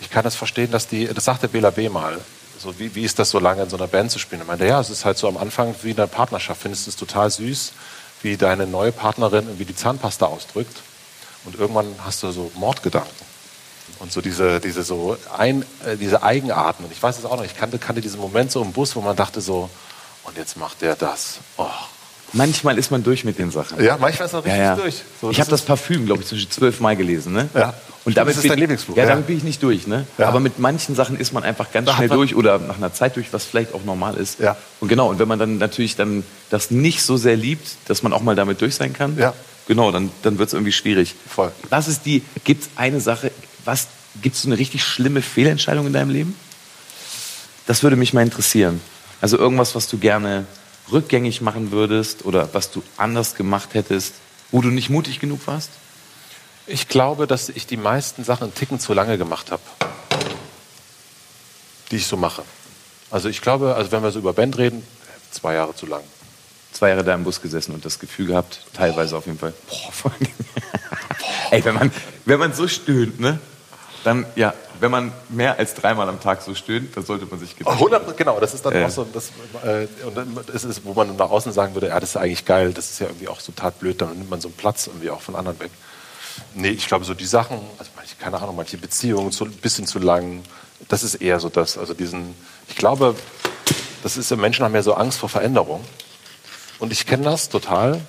Ich 0.00 0.10
kann 0.10 0.24
das 0.24 0.34
verstehen, 0.34 0.70
dass 0.70 0.88
die, 0.88 1.06
das 1.06 1.24
sagte 1.24 1.48
Bela 1.48 1.70
B. 1.70 1.88
mal, 1.88 2.18
so 2.58 2.78
wie, 2.80 2.94
wie 2.94 3.04
ist 3.04 3.18
das 3.18 3.30
so 3.30 3.38
lange 3.38 3.62
in 3.62 3.70
so 3.70 3.76
einer 3.76 3.86
Band 3.86 4.10
zu 4.10 4.18
spielen? 4.18 4.40
Er 4.42 4.46
meinte, 4.46 4.66
ja, 4.66 4.80
es 4.80 4.90
ist 4.90 5.04
halt 5.04 5.18
so 5.18 5.28
am 5.28 5.36
Anfang 5.36 5.74
wie 5.82 5.90
in 5.90 5.96
einer 5.96 6.08
Partnerschaft, 6.08 6.62
findest 6.62 6.86
du 6.86 6.90
es 6.90 6.96
total 6.96 7.30
süß, 7.30 7.72
wie 8.22 8.36
deine 8.36 8.66
neue 8.66 8.90
Partnerin 8.90 9.46
irgendwie 9.46 9.64
die 9.64 9.76
Zahnpasta 9.76 10.26
ausdrückt 10.26 10.82
und 11.44 11.56
irgendwann 11.56 11.86
hast 12.04 12.22
du 12.24 12.32
so 12.32 12.50
Mordgedanken 12.56 13.27
und 13.98 14.12
so 14.12 14.20
diese, 14.20 14.60
diese, 14.60 14.82
so 14.82 15.16
ein, 15.36 15.62
äh, 15.84 15.96
diese 15.96 16.22
Eigenarten. 16.22 16.84
Und 16.84 16.92
ich 16.92 17.02
weiß 17.02 17.18
es 17.18 17.24
auch 17.24 17.36
noch, 17.36 17.44
ich 17.44 17.56
kannte, 17.56 17.78
kannte 17.78 18.00
diesen 18.00 18.20
Moment 18.20 18.52
so 18.52 18.62
im 18.62 18.72
Bus, 18.72 18.94
wo 18.96 19.00
man 19.00 19.16
dachte 19.16 19.40
so, 19.40 19.70
und 20.24 20.36
jetzt 20.36 20.56
macht 20.56 20.82
der 20.82 20.94
das. 20.94 21.38
Oh, 21.56 21.66
Manchmal 22.32 22.78
ist 22.78 22.90
man 22.90 23.02
durch 23.02 23.24
mit 23.24 23.38
den 23.38 23.50
Sachen. 23.50 23.82
Ja, 23.82 23.96
manchmal 23.98 24.26
ist 24.26 24.32
man 24.32 24.42
richtig 24.42 24.58
ja, 24.58 24.64
ja. 24.64 24.76
durch. 24.76 25.02
So, 25.20 25.30
ich 25.30 25.40
habe 25.40 25.50
das 25.50 25.62
Parfüm, 25.62 26.04
glaube 26.04 26.22
ich, 26.22 26.28
zwischen 26.28 26.50
zwölfmal 26.50 26.94
gelesen. 26.94 27.32
Ne? 27.32 27.48
Ja. 27.54 27.74
Und 28.04 28.16
damit 28.16 28.36
das 28.36 28.44
ist 28.44 28.50
dein 28.50 28.58
Lieblingsbuch. 28.58 28.96
Ja, 28.96 29.06
damit 29.06 29.26
bin 29.26 29.38
ich 29.38 29.44
nicht 29.44 29.62
durch. 29.62 29.86
Ne? 29.86 30.06
Ja. 30.18 30.28
Aber 30.28 30.40
mit 30.40 30.58
manchen 30.58 30.94
Sachen 30.94 31.18
ist 31.18 31.32
man 31.32 31.42
einfach 31.42 31.72
ganz 31.72 31.86
da 31.86 31.96
schnell 31.96 32.08
durch 32.08 32.34
oder 32.34 32.58
nach 32.58 32.76
einer 32.76 32.92
Zeit 32.92 33.16
durch, 33.16 33.32
was 33.32 33.44
vielleicht 33.44 33.74
auch 33.74 33.84
normal 33.84 34.16
ist. 34.16 34.40
Ja. 34.40 34.56
Und 34.80 34.88
genau, 34.88 35.08
und 35.08 35.18
wenn 35.18 35.28
man 35.28 35.38
dann 35.38 35.58
natürlich 35.58 35.96
dann 35.96 36.22
das 36.50 36.70
nicht 36.70 37.02
so 37.02 37.16
sehr 37.16 37.36
liebt, 37.36 37.76
dass 37.86 38.02
man 38.02 38.12
auch 38.12 38.22
mal 38.22 38.36
damit 38.36 38.60
durch 38.60 38.74
sein 38.74 38.92
kann, 38.92 39.16
ja. 39.18 39.32
genau, 39.66 39.90
dann, 39.90 40.10
dann 40.22 40.38
wird 40.38 40.48
es 40.48 40.52
irgendwie 40.52 40.72
schwierig. 40.72 41.14
Voll. 41.28 41.50
Was 41.70 41.88
ist 41.88 42.04
die, 42.04 42.22
gibt 42.44 42.64
es 42.64 42.70
eine 42.76 43.00
Sache, 43.00 43.30
was, 43.68 43.88
gibt 44.22 44.34
es 44.34 44.42
so 44.42 44.48
eine 44.48 44.58
richtig 44.58 44.82
schlimme 44.82 45.20
Fehlentscheidung 45.20 45.86
in 45.86 45.92
deinem 45.92 46.10
Leben? 46.10 46.34
Das 47.66 47.82
würde 47.82 47.96
mich 47.96 48.14
mal 48.14 48.22
interessieren. 48.22 48.80
Also 49.20 49.36
irgendwas, 49.36 49.74
was 49.74 49.88
du 49.88 49.98
gerne 49.98 50.46
rückgängig 50.90 51.42
machen 51.42 51.70
würdest 51.70 52.24
oder 52.24 52.54
was 52.54 52.70
du 52.70 52.82
anders 52.96 53.34
gemacht 53.34 53.74
hättest, 53.74 54.14
wo 54.50 54.62
du 54.62 54.68
nicht 54.68 54.88
mutig 54.88 55.20
genug 55.20 55.46
warst? 55.46 55.68
Ich 56.66 56.88
glaube, 56.88 57.26
dass 57.26 57.50
ich 57.50 57.66
die 57.66 57.76
meisten 57.76 58.24
Sachen 58.24 58.44
einen 58.44 58.54
Ticken 58.54 58.80
zu 58.80 58.94
lange 58.94 59.18
gemacht 59.18 59.50
habe, 59.50 59.62
die 61.90 61.96
ich 61.96 62.06
so 62.06 62.16
mache. 62.16 62.44
Also 63.10 63.28
ich 63.28 63.42
glaube, 63.42 63.74
also 63.74 63.92
wenn 63.92 64.02
wir 64.02 64.12
so 64.12 64.18
über 64.18 64.32
Band 64.32 64.56
reden, 64.56 64.82
zwei 65.30 65.54
Jahre 65.54 65.74
zu 65.74 65.84
lang. 65.84 66.02
Zwei 66.72 66.88
Jahre 66.88 67.04
da 67.04 67.14
im 67.14 67.24
Bus 67.24 67.42
gesessen 67.42 67.74
und 67.74 67.84
das 67.84 67.98
Gefühl 67.98 68.28
gehabt, 68.28 68.60
teilweise 68.72 69.14
auf 69.14 69.26
jeden 69.26 69.38
Fall. 69.38 69.52
Boah, 69.68 69.92
vor 69.92 70.10
allem. 70.12 70.32
Ey, 71.50 71.62
wenn 71.64 71.74
man, 71.74 71.92
wenn 72.24 72.38
man 72.38 72.54
so 72.54 72.66
stöhnt, 72.66 73.20
ne? 73.20 73.38
Dann, 74.04 74.26
ja, 74.36 74.54
wenn 74.80 74.90
man 74.90 75.12
mehr 75.28 75.58
als 75.58 75.74
dreimal 75.74 76.08
am 76.08 76.20
Tag 76.20 76.42
so 76.42 76.54
stöhnt, 76.54 76.96
dann 76.96 77.04
sollte 77.04 77.26
man 77.26 77.40
sich 77.40 77.56
Gedanken 77.56 77.78
100, 77.78 78.16
Genau, 78.16 78.38
das 78.38 78.54
ist 78.54 78.64
dann 78.64 78.74
äh. 78.74 78.84
auch 78.84 78.90
so, 78.90 79.06
das, 79.12 79.30
äh, 79.64 79.88
und 80.06 80.48
das 80.48 80.64
ist, 80.64 80.84
wo 80.84 80.94
man 80.94 81.16
nach 81.16 81.30
außen 81.30 81.52
sagen 81.52 81.74
würde, 81.74 81.88
ja, 81.88 81.98
das 81.98 82.10
ist 82.10 82.16
eigentlich 82.16 82.44
geil, 82.44 82.72
das 82.72 82.90
ist 82.90 83.00
ja 83.00 83.06
irgendwie 83.06 83.28
auch 83.28 83.42
total 83.42 83.72
blöd, 83.72 84.00
dann 84.00 84.10
nimmt 84.10 84.30
man 84.30 84.40
so 84.40 84.48
einen 84.48 84.56
Platz 84.56 84.86
irgendwie 84.86 85.10
auch 85.10 85.20
von 85.20 85.34
anderen 85.34 85.58
weg. 85.60 85.70
Nee, 86.54 86.70
ich 86.70 86.86
glaube, 86.86 87.04
so 87.04 87.14
die 87.14 87.26
Sachen, 87.26 87.58
also 87.78 87.90
keine 88.20 88.40
Ahnung, 88.40 88.56
manche 88.56 88.78
Beziehungen 88.78 89.32
so 89.32 89.44
ein 89.44 89.52
bisschen 89.52 89.86
zu 89.86 89.98
lang, 89.98 90.42
das 90.88 91.02
ist 91.02 91.16
eher 91.16 91.40
so 91.40 91.48
das, 91.48 91.76
also 91.76 91.94
diesen, 91.94 92.34
ich 92.68 92.76
glaube, 92.76 93.16
das 94.02 94.16
ist, 94.16 94.30
Menschen 94.36 94.64
haben 94.64 94.74
ja 94.74 94.82
so 94.82 94.94
Angst 94.94 95.18
vor 95.18 95.28
Veränderung. 95.28 95.84
Und 96.78 96.92
ich 96.92 97.06
kenne 97.06 97.24
das 97.24 97.48
total. 97.48 98.00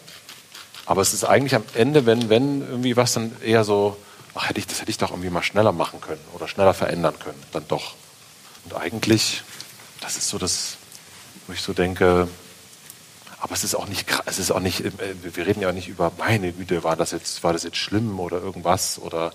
Aber 0.86 1.02
es 1.02 1.14
ist 1.14 1.24
eigentlich 1.24 1.56
am 1.56 1.64
Ende, 1.74 2.06
wenn, 2.06 2.30
wenn 2.30 2.62
irgendwie 2.62 2.98
was, 2.98 3.14
dann 3.14 3.32
eher 3.44 3.64
so, 3.64 3.98
ach, 4.40 4.50
hätte 4.50 4.60
ich, 4.60 4.68
das 4.68 4.80
hätte 4.82 4.90
ich 4.90 4.98
doch 4.98 5.12
irgendwie 5.12 5.30
mal 5.30 5.44
schneller 5.44 5.72
machen 5.74 6.00
können 6.00 6.22
oder 6.34 6.48
schneller 6.48 6.74
verändern 6.74 7.16
können, 7.20 7.42
dann 7.52 7.68
doch. 7.68 7.96
Und 8.66 8.76
eigentlich, 8.76 9.44
das 10.00 10.18
ist 10.18 10.30
so 10.30 10.38
das, 10.38 10.78
wo 11.46 11.54
ich 11.54 11.62
so 11.62 11.74
denke, 11.74 12.28
aber 13.42 13.54
es 13.54 13.64
ist 13.64 13.76
auch 13.76 13.88
nicht, 13.88 14.06
es 14.26 14.40
ist 14.40 14.52
auch 14.52 14.62
nicht, 14.62 14.82
äh, 14.82 14.92
wir 15.22 15.46
reden 15.46 15.62
ja 15.62 15.72
nicht 15.72 15.90
über, 15.90 16.12
meine 16.18 16.54
Güte, 16.54 16.84
war 16.84 16.96
das 16.96 17.12
jetzt, 17.12 17.44
war 17.44 17.52
das 17.52 17.64
jetzt 17.64 17.78
schlimm 17.78 18.20
oder 18.20 18.42
irgendwas 18.42 19.00
oder, 19.00 19.34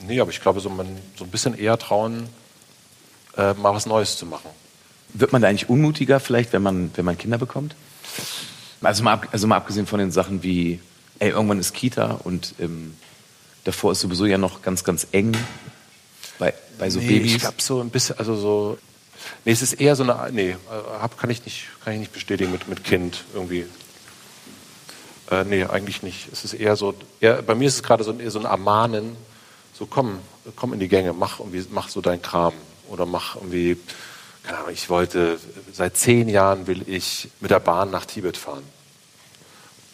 nee, 0.00 0.20
aber 0.20 0.30
ich 0.30 0.40
glaube, 0.40 0.60
so, 0.60 0.68
man, 0.68 0.98
so 1.16 1.24
ein 1.24 1.30
bisschen 1.30 1.56
eher 1.56 1.78
trauen, 1.78 2.28
äh, 3.36 3.54
mal 3.54 3.72
was 3.72 3.86
Neues 3.86 4.16
zu 4.16 4.26
machen. 4.26 4.50
Wird 5.12 5.32
man 5.32 5.42
da 5.42 5.48
eigentlich 5.48 5.68
unmutiger 5.68 6.18
vielleicht, 6.18 6.52
wenn 6.52 6.62
man, 6.62 6.90
wenn 6.96 7.04
man 7.04 7.18
Kinder 7.18 7.38
bekommt? 7.38 7.76
Also 8.80 9.04
mal, 9.04 9.20
also 9.30 9.46
mal 9.46 9.56
abgesehen 9.56 9.86
von 9.86 9.98
den 9.98 10.10
Sachen 10.10 10.42
wie, 10.42 10.80
ey, 11.20 11.30
irgendwann 11.30 11.60
ist 11.60 11.74
Kita 11.74 12.20
und 12.24 12.54
ähm, 12.58 12.94
davor 13.64 13.92
ist 13.92 14.00
sowieso 14.00 14.26
ja 14.26 14.38
noch 14.38 14.62
ganz, 14.62 14.84
ganz 14.84 15.06
eng 15.12 15.36
bei, 16.38 16.54
bei 16.78 16.90
so 16.90 16.98
nee, 17.00 17.06
Babys. 17.06 17.34
Ich 17.34 17.38
glaube 17.40 17.60
so 17.60 17.80
ein 17.80 17.90
bisschen, 17.90 18.18
also 18.18 18.34
so, 18.34 18.78
nee, 19.44 19.52
es 19.52 19.62
ist 19.62 19.74
eher 19.74 19.94
so 19.96 20.02
eine, 20.02 20.30
nee, 20.32 20.56
hab, 20.68 21.18
kann 21.18 21.30
ich 21.30 21.44
nicht, 21.44 21.66
kann 21.84 21.92
ich 21.94 22.00
nicht 22.00 22.12
bestätigen 22.12 22.50
mit, 22.50 22.68
mit 22.68 22.84
Kind 22.84 23.24
irgendwie. 23.34 23.66
Äh, 25.30 25.44
nee, 25.44 25.64
eigentlich 25.64 26.02
nicht. 26.02 26.28
Es 26.32 26.44
ist 26.44 26.54
eher 26.54 26.76
so, 26.76 26.94
eher, 27.20 27.42
bei 27.42 27.54
mir 27.54 27.68
ist 27.68 27.76
es 27.76 27.82
gerade 27.82 28.02
so, 28.02 28.12
eher 28.12 28.30
so 28.30 28.40
ein 28.40 28.46
Ermahnen, 28.46 29.16
so 29.78 29.86
komm, 29.86 30.18
komm 30.56 30.72
in 30.72 30.80
die 30.80 30.88
Gänge, 30.88 31.12
mach 31.12 31.38
irgendwie, 31.38 31.64
mach 31.70 31.88
so 31.88 32.00
deinen 32.00 32.22
Kram 32.22 32.54
oder 32.88 33.06
mach 33.06 33.36
irgendwie, 33.36 33.76
keine 34.42 34.58
Ahnung, 34.58 34.72
ich 34.72 34.88
wollte, 34.88 35.38
seit 35.72 35.96
zehn 35.96 36.28
Jahren 36.28 36.66
will 36.66 36.82
ich 36.88 37.28
mit 37.40 37.50
der 37.50 37.60
Bahn 37.60 37.90
nach 37.90 38.06
Tibet 38.06 38.36
fahren. 38.36 38.64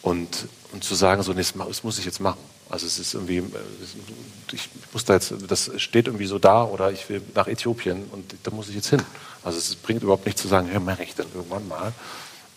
Und, 0.03 0.47
und 0.73 0.85
zu 0.85 0.95
sagen, 0.95 1.23
so, 1.23 1.33
nee, 1.33 1.43
das 1.43 1.83
muss 1.83 1.99
ich 1.99 2.05
jetzt 2.05 2.21
machen. 2.21 2.39
Also 2.69 2.87
es 2.87 2.99
ist 2.99 3.15
irgendwie, 3.15 3.45
ich 4.53 4.69
muss 4.93 5.05
da 5.05 5.15
jetzt, 5.15 5.33
das 5.47 5.71
steht 5.77 6.07
irgendwie 6.09 6.27
so 6.27 6.39
da 6.39 6.65
oder 6.65 6.91
ich 6.91 7.09
will 7.09 7.23
nach 7.35 7.47
Äthiopien 7.47 8.05
und 8.11 8.35
da 8.43 8.51
muss 8.51 8.69
ich 8.69 8.75
jetzt 8.75 8.89
hin. 8.89 9.03
Also 9.45 9.59
es 9.59 9.77
bringt 9.77 10.03
überhaupt 10.03 10.27
nicht 10.27 10.39
zu 10.39 10.49
sagen, 10.49 10.69
ja, 10.73 10.81
mache 10.81 11.05
ich 11.05 11.15
dann 11.15 11.27
irgendwann 11.33 11.69
mal. 11.69 11.93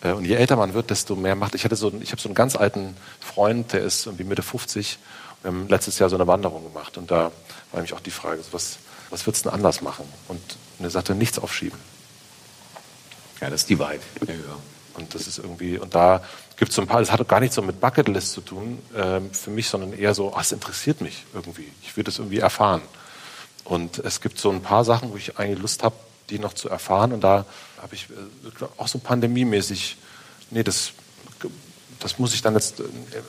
Äh, 0.00 0.12
und 0.12 0.24
je 0.24 0.34
älter 0.34 0.56
man 0.56 0.74
wird, 0.74 0.90
desto 0.90 1.14
mehr 1.14 1.36
macht. 1.36 1.54
Ich 1.54 1.64
hatte 1.64 1.76
so, 1.76 1.92
ich 2.00 2.10
habe 2.10 2.20
so 2.20 2.28
einen 2.28 2.34
ganz 2.34 2.56
alten 2.56 2.96
Freund, 3.20 3.72
der 3.72 3.82
ist 3.82 4.06
irgendwie 4.06 4.24
Mitte 4.24 4.42
50. 4.42 4.98
Wir 5.42 5.52
haben 5.52 5.68
letztes 5.68 5.98
Jahr 6.00 6.10
so 6.10 6.16
eine 6.16 6.26
Wanderung 6.26 6.64
gemacht 6.64 6.98
und 6.98 7.10
da 7.10 7.24
war 7.24 7.32
nämlich 7.74 7.94
auch 7.94 8.00
die 8.00 8.10
Frage, 8.10 8.42
was, 8.50 8.78
was 9.10 9.26
würdest 9.26 9.44
du 9.44 9.50
denn 9.50 9.56
anders 9.56 9.80
machen? 9.80 10.06
Und 10.26 10.40
er 10.80 10.90
sagte, 10.90 11.14
nichts 11.14 11.38
aufschieben. 11.38 11.78
Ja, 13.40 13.48
das 13.48 13.62
ist 13.62 13.70
die 13.70 13.78
Wahrheit. 13.78 14.00
Ja, 14.26 14.34
ja. 14.34 14.40
Und 14.94 15.14
das 15.14 15.26
ist 15.26 15.38
irgendwie, 15.38 15.78
und 15.78 15.94
da 15.94 16.22
gibt 16.60 16.72
es 16.72 16.76
so 16.76 16.82
ein 16.82 16.88
paar, 16.88 17.00
das 17.00 17.10
hat 17.10 17.26
gar 17.26 17.40
nichts 17.40 17.56
so 17.56 17.62
mit 17.62 17.80
Bucketlist 17.80 18.32
zu 18.32 18.42
tun 18.42 18.78
äh, 18.94 19.20
für 19.32 19.48
mich, 19.48 19.66
sondern 19.66 19.94
eher 19.94 20.12
so, 20.12 20.36
es 20.38 20.52
interessiert 20.52 21.00
mich 21.00 21.24
irgendwie. 21.32 21.72
Ich 21.82 21.96
will 21.96 22.04
das 22.04 22.18
irgendwie 22.18 22.38
erfahren. 22.38 22.82
Und 23.64 23.98
es 23.98 24.20
gibt 24.20 24.38
so 24.38 24.50
ein 24.50 24.60
paar 24.60 24.84
Sachen, 24.84 25.10
wo 25.10 25.16
ich 25.16 25.38
eigentlich 25.38 25.58
Lust 25.58 25.82
habe, 25.82 25.96
die 26.28 26.38
noch 26.38 26.52
zu 26.52 26.68
erfahren. 26.68 27.12
Und 27.12 27.24
da 27.24 27.46
habe 27.80 27.94
ich 27.94 28.08
äh, 28.10 28.64
auch 28.76 28.88
so 28.88 28.98
pandemiemäßig, 28.98 29.96
nee, 30.50 30.62
das, 30.62 30.92
das 31.98 32.18
muss 32.18 32.34
ich 32.34 32.42
dann 32.42 32.52
jetzt 32.52 32.80
äh, 32.80 32.82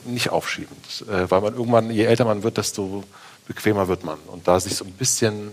nicht 0.04 0.28
aufschieben. 0.28 0.76
Das, 0.84 1.08
äh, 1.08 1.30
weil 1.30 1.40
man 1.40 1.54
irgendwann, 1.54 1.90
je 1.90 2.04
älter 2.04 2.26
man 2.26 2.42
wird, 2.42 2.58
desto 2.58 3.02
bequemer 3.46 3.88
wird 3.88 4.04
man. 4.04 4.18
Und 4.26 4.46
da 4.46 4.60
sich 4.60 4.76
so 4.76 4.84
ein 4.84 4.92
bisschen 4.92 5.52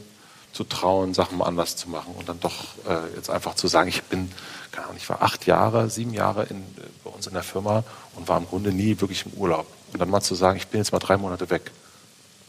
zu 0.51 0.63
trauen, 0.63 1.13
Sachen 1.13 1.37
mal 1.37 1.45
anders 1.45 1.75
zu 1.75 1.89
machen 1.89 2.13
und 2.17 2.27
dann 2.27 2.39
doch 2.39 2.75
äh, 2.87 3.15
jetzt 3.15 3.29
einfach 3.29 3.55
zu 3.55 3.67
sagen, 3.67 3.89
ich 3.89 4.03
bin, 4.03 4.31
keine 4.71 4.87
Ahnung, 4.87 4.97
ich 4.97 5.09
war 5.09 5.21
acht 5.21 5.45
Jahre, 5.45 5.89
sieben 5.89 6.13
Jahre 6.13 6.43
in, 6.45 6.57
äh, 6.57 6.87
bei 7.03 7.11
uns 7.11 7.27
in 7.27 7.33
der 7.33 7.43
Firma 7.43 7.83
und 8.15 8.27
war 8.27 8.37
im 8.37 8.47
Grunde 8.47 8.71
nie 8.71 8.99
wirklich 8.99 9.25
im 9.25 9.33
Urlaub. 9.33 9.67
Und 9.93 9.99
dann 9.99 10.09
mal 10.09 10.21
zu 10.21 10.35
sagen, 10.35 10.57
ich 10.57 10.67
bin 10.67 10.79
jetzt 10.79 10.91
mal 10.91 10.99
drei 10.99 11.17
Monate 11.17 11.49
weg. 11.49 11.71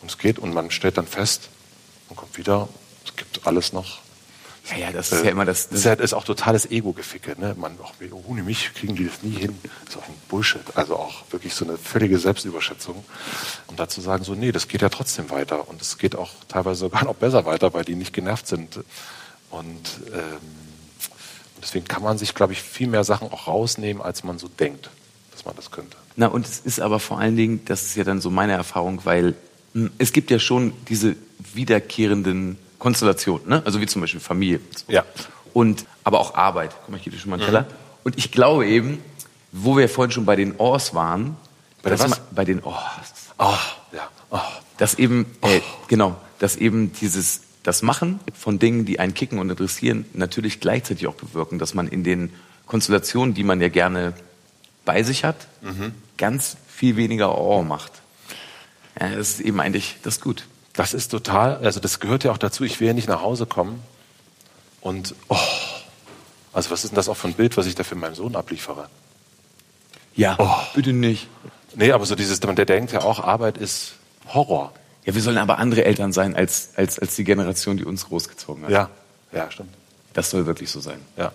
Und 0.02 0.10
es 0.10 0.18
geht 0.18 0.38
und 0.38 0.54
man 0.54 0.70
stellt 0.70 0.96
dann 0.96 1.06
fest, 1.06 1.48
man 2.08 2.16
kommt 2.16 2.36
wieder, 2.38 2.68
es 3.04 3.14
gibt 3.16 3.46
alles 3.46 3.72
noch. 3.72 3.98
Ja, 4.70 4.76
ja, 4.76 4.92
das 4.92 5.12
ist 5.12 5.24
ja 5.24 5.30
immer 5.30 5.44
das. 5.44 5.68
Das 5.68 5.84
ist, 5.84 6.00
ist 6.00 6.14
auch 6.14 6.24
totales 6.24 6.70
Ego-Geficke. 6.70 7.40
Ne? 7.40 7.54
Man, 7.58 7.78
auch, 7.80 7.92
ohne 8.26 8.42
mich 8.42 8.72
kriegen 8.74 8.94
die 8.94 9.06
das 9.06 9.22
nie 9.22 9.36
hin. 9.36 9.58
Das 9.84 9.94
ist 9.94 10.00
auch 10.00 10.08
ein 10.08 10.14
Bullshit. 10.28 10.62
Also 10.74 10.96
auch 10.96 11.24
wirklich 11.30 11.54
so 11.54 11.64
eine 11.64 11.76
völlige 11.76 12.18
Selbstüberschätzung. 12.18 13.04
Und 13.66 13.80
dazu 13.80 14.00
sagen 14.00 14.24
so, 14.24 14.34
nee, 14.34 14.52
das 14.52 14.68
geht 14.68 14.82
ja 14.82 14.88
trotzdem 14.88 15.30
weiter. 15.30 15.68
Und 15.68 15.80
es 15.82 15.98
geht 15.98 16.14
auch 16.16 16.30
teilweise 16.48 16.80
sogar 16.80 17.04
noch 17.04 17.14
besser 17.14 17.44
weiter, 17.46 17.72
weil 17.74 17.84
die 17.84 17.94
nicht 17.94 18.12
genervt 18.12 18.46
sind. 18.46 18.80
Und 19.50 20.00
ähm, 20.12 20.20
deswegen 21.60 21.86
kann 21.86 22.02
man 22.02 22.18
sich, 22.18 22.34
glaube 22.34 22.52
ich, 22.52 22.62
viel 22.62 22.86
mehr 22.86 23.04
Sachen 23.04 23.30
auch 23.30 23.46
rausnehmen, 23.46 24.02
als 24.02 24.24
man 24.24 24.38
so 24.38 24.48
denkt, 24.48 24.90
dass 25.32 25.44
man 25.44 25.56
das 25.56 25.70
könnte. 25.70 25.96
Na, 26.16 26.28
und 26.28 26.46
es 26.46 26.60
ist 26.60 26.80
aber 26.80 27.00
vor 27.00 27.18
allen 27.18 27.36
Dingen, 27.36 27.64
das 27.64 27.82
ist 27.82 27.96
ja 27.96 28.04
dann 28.04 28.20
so 28.20 28.30
meine 28.30 28.52
Erfahrung, 28.52 29.04
weil 29.04 29.34
mh, 29.74 29.86
hm, 29.86 29.90
es 29.98 30.12
gibt 30.12 30.30
ja 30.30 30.38
schon 30.38 30.72
diese 30.88 31.16
wiederkehrenden 31.54 32.58
Konstellationen, 32.80 33.48
ne? 33.48 33.62
also 33.64 33.80
wie 33.80 33.86
zum 33.86 34.00
Beispiel 34.00 34.20
Familie. 34.20 34.60
So. 34.74 34.92
Ja. 34.92 35.04
Und, 35.52 35.84
aber 36.02 36.18
auch 36.18 36.34
Arbeit. 36.34 36.74
Guck 36.80 36.90
mal, 36.90 36.96
ich 36.96 37.04
gebe 37.04 37.14
dir 37.14 37.22
schon 37.22 37.30
mal 37.30 37.36
einen 37.36 37.46
Teller. 37.46 37.62
Mhm. 37.62 37.66
Und 38.02 38.18
ich 38.18 38.32
glaube 38.32 38.66
eben, 38.66 38.98
wo 39.52 39.76
wir 39.76 39.88
vorhin 39.88 40.10
schon 40.10 40.24
bei 40.24 40.34
den 40.34 40.56
Ohrs 40.56 40.94
waren, 40.94 41.36
bei, 41.82 41.92
was? 41.92 42.08
Man, 42.08 42.18
bei 42.32 42.44
den 42.44 42.62
Ohrs. 42.62 43.12
Oh, 43.38 43.54
ja. 43.92 44.08
Oh. 44.30 44.38
Dass 44.78 44.94
eben, 44.94 45.26
äh, 45.42 45.60
genau, 45.88 46.16
dass 46.38 46.56
eben 46.56 46.92
dieses, 46.92 47.42
das 47.62 47.82
Machen 47.82 48.20
von 48.34 48.58
Dingen, 48.58 48.86
die 48.86 48.98
einen 48.98 49.14
kicken 49.14 49.38
und 49.38 49.50
interessieren, 49.50 50.06
natürlich 50.14 50.60
gleichzeitig 50.60 51.06
auch 51.06 51.14
bewirken, 51.14 51.58
dass 51.58 51.74
man 51.74 51.86
in 51.88 52.02
den 52.02 52.32
Konstellationen, 52.66 53.34
die 53.34 53.44
man 53.44 53.60
ja 53.60 53.68
gerne 53.68 54.14
bei 54.84 55.02
sich 55.02 55.24
hat, 55.24 55.48
mhm. 55.60 55.92
ganz 56.16 56.56
viel 56.68 56.96
weniger 56.96 57.36
Ohr 57.36 57.62
macht. 57.62 57.92
Ja, 58.98 59.10
das 59.10 59.30
ist 59.30 59.40
eben 59.40 59.60
eigentlich, 59.60 59.96
das 60.02 60.16
ist 60.16 60.22
gut. 60.22 60.46
Das 60.72 60.94
ist 60.94 61.08
total, 61.08 61.56
also 61.58 61.80
das 61.80 62.00
gehört 62.00 62.24
ja 62.24 62.32
auch 62.32 62.38
dazu, 62.38 62.64
ich 62.64 62.80
will 62.80 62.88
ja 62.88 62.94
nicht 62.94 63.08
nach 63.08 63.22
Hause 63.22 63.46
kommen 63.46 63.82
und, 64.80 65.14
oh, 65.28 65.36
also 66.52 66.70
was 66.70 66.84
ist 66.84 66.90
denn 66.90 66.96
das 66.96 67.08
auch 67.08 67.16
für 67.16 67.28
ein 67.28 67.34
Bild, 67.34 67.56
was 67.56 67.66
ich 67.66 67.74
da 67.74 67.84
für 67.84 67.96
meinen 67.96 68.14
Sohn 68.14 68.36
abliefere? 68.36 68.88
Ja, 70.14 70.36
oh. 70.38 70.54
bitte 70.74 70.92
nicht. 70.92 71.28
Nee, 71.74 71.92
aber 71.92 72.06
so 72.06 72.14
dieses, 72.14 72.40
der 72.40 72.54
denkt 72.64 72.92
ja 72.92 73.02
auch, 73.02 73.20
Arbeit 73.20 73.58
ist 73.58 73.94
Horror. 74.28 74.72
Ja, 75.04 75.14
wir 75.14 75.22
sollen 75.22 75.38
aber 75.38 75.58
andere 75.58 75.84
Eltern 75.84 76.12
sein 76.12 76.36
als, 76.36 76.70
als, 76.76 76.98
als 76.98 77.16
die 77.16 77.24
Generation, 77.24 77.76
die 77.76 77.84
uns 77.84 78.06
großgezogen 78.06 78.64
hat. 78.64 78.70
Ja, 78.70 78.90
ja, 79.32 79.50
stimmt. 79.50 79.74
Das 80.12 80.30
soll 80.30 80.46
wirklich 80.46 80.70
so 80.70 80.80
sein. 80.80 81.00
Ja. 81.16 81.32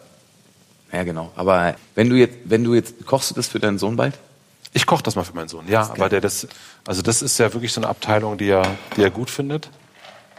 Ja, 0.92 1.04
genau. 1.04 1.32
Aber 1.36 1.76
wenn 1.96 2.10
du 2.10 2.16
jetzt, 2.16 2.38
wenn 2.46 2.64
du 2.64 2.74
jetzt, 2.74 3.06
kochst 3.06 3.32
du 3.32 3.36
das 3.36 3.48
für 3.48 3.60
deinen 3.60 3.80
Sohn 3.80 3.96
bald? 3.96 4.18
Ich 4.76 4.86
koche 4.86 5.04
das 5.04 5.16
mal 5.16 5.24
für 5.24 5.34
meinen 5.34 5.48
Sohn, 5.48 5.70
ja. 5.70 5.90
Aber 5.90 6.10
der 6.10 6.20
das, 6.20 6.50
also 6.86 7.02
das 7.02 7.22
ist 7.22 7.38
ja 7.38 7.54
wirklich 7.54 7.72
so 7.72 7.80
eine 7.80 7.88
Abteilung, 7.88 8.38
die 8.38 8.50
er, 8.50 8.76
die 8.98 9.04
er 9.04 9.10
gut 9.10 9.30
findet. 9.30 9.70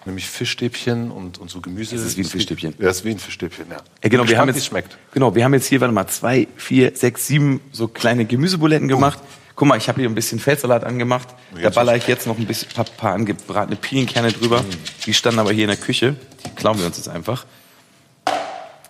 Nämlich 0.05 0.29
Fischstäbchen 0.29 1.11
und, 1.11 1.39
und 1.39 1.49
so 1.49 1.63
Gemüse. 1.63 1.97
Das 1.97 2.05
ist 2.05 2.19
wie 2.19 2.21
ein 2.21 2.27
Fischstäbchen. 2.27 2.75
Ja, 2.79 2.85
das 2.85 2.99
ist 2.99 3.05
wie 3.07 3.13
ein 3.13 3.19
Fischstäbchen, 3.19 3.65
ja. 3.71 3.79
ja 3.79 4.09
genau, 4.11 4.29
wir 4.29 4.39
haben 4.39 4.49
jetzt, 4.49 4.67
schmeckt. 4.67 4.99
Genau, 5.13 5.35
wir 5.35 5.43
haben 5.43 5.55
jetzt 5.55 5.67
hier, 5.67 5.81
warte 5.81 5.95
mal, 5.95 6.07
zwei, 6.09 6.49
vier, 6.55 6.95
sechs, 6.95 7.27
sieben 7.27 7.63
so 7.73 7.89
kleine 7.89 8.27
Gemüsebuletten 8.27 8.89
gemacht. 8.89 9.21
Oh. 9.23 9.27
Guck 9.57 9.69
mal, 9.69 9.79
ich 9.79 9.89
habe 9.89 10.03
hier 10.03 10.09
ein 10.11 10.15
bisschen 10.15 10.39
Feldsalat 10.39 10.85
angemacht. 10.85 11.29
Da 11.61 11.71
baller 11.71 11.97
ich 11.97 12.07
jetzt 12.07 12.27
noch 12.27 12.39
ein 12.39 12.45
bisschen, 12.45 12.69
paar, 12.69 12.85
paar 12.85 13.15
angebratene 13.15 13.77
Pinienkerne 13.77 14.33
drüber. 14.33 14.61
Mm. 14.61 14.67
Die 15.07 15.15
standen 15.15 15.41
aber 15.41 15.53
hier 15.53 15.65
in 15.65 15.71
der 15.71 15.79
Küche. 15.79 16.15
Die 16.45 16.51
klauen 16.51 16.79
wir 16.79 16.85
uns 16.85 16.99
jetzt 16.99 17.09
einfach. 17.09 17.47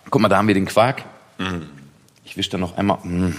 Guck 0.09 0.21
mal, 0.21 0.27
da 0.27 0.39
haben 0.39 0.49
wir 0.49 0.55
den 0.55 0.65
Quark. 0.65 1.05
Mm. 1.37 1.61
Ich 2.25 2.35
wische 2.35 2.49
da 2.49 2.57
noch 2.57 2.75
einmal. 2.77 2.97
Mm. 3.03 3.33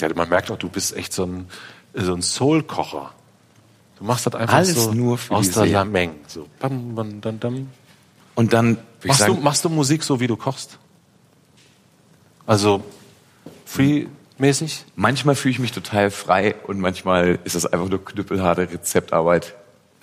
Ja, 0.00 0.08
man 0.14 0.28
merkt 0.28 0.50
auch, 0.50 0.58
du 0.58 0.68
bist 0.68 0.96
echt 0.96 1.12
so 1.12 1.24
ein, 1.24 1.46
so 1.94 2.14
ein 2.14 2.22
Soul-Kocher. 2.22 3.12
Du 3.98 4.04
machst 4.04 4.26
das 4.26 4.34
einfach 4.34 4.56
Alles 4.56 4.84
so 4.84 4.92
nur 4.92 5.18
für 5.18 5.34
aus 5.34 5.50
der 5.50 5.66
Lameng. 5.66 6.12
So. 6.26 6.46
Bam, 6.58 6.94
bam, 6.94 7.20
dam, 7.20 7.38
dam. 7.38 7.68
Und 8.34 8.52
dann 8.52 8.78
machst, 9.04 9.20
sagen, 9.20 9.36
du, 9.36 9.42
machst 9.42 9.64
du 9.64 9.68
Musik 9.68 10.02
so, 10.02 10.20
wie 10.20 10.26
du 10.26 10.36
kochst? 10.36 10.78
Also 12.46 12.82
free-mäßig? 13.66 14.86
Manchmal 14.96 15.34
fühle 15.34 15.52
ich 15.52 15.58
mich 15.58 15.72
total 15.72 16.10
frei 16.10 16.54
und 16.66 16.80
manchmal 16.80 17.38
ist 17.44 17.54
es 17.54 17.66
einfach 17.66 17.88
nur 17.88 18.04
knüppelharte 18.04 18.62
Rezeptarbeit. 18.70 19.54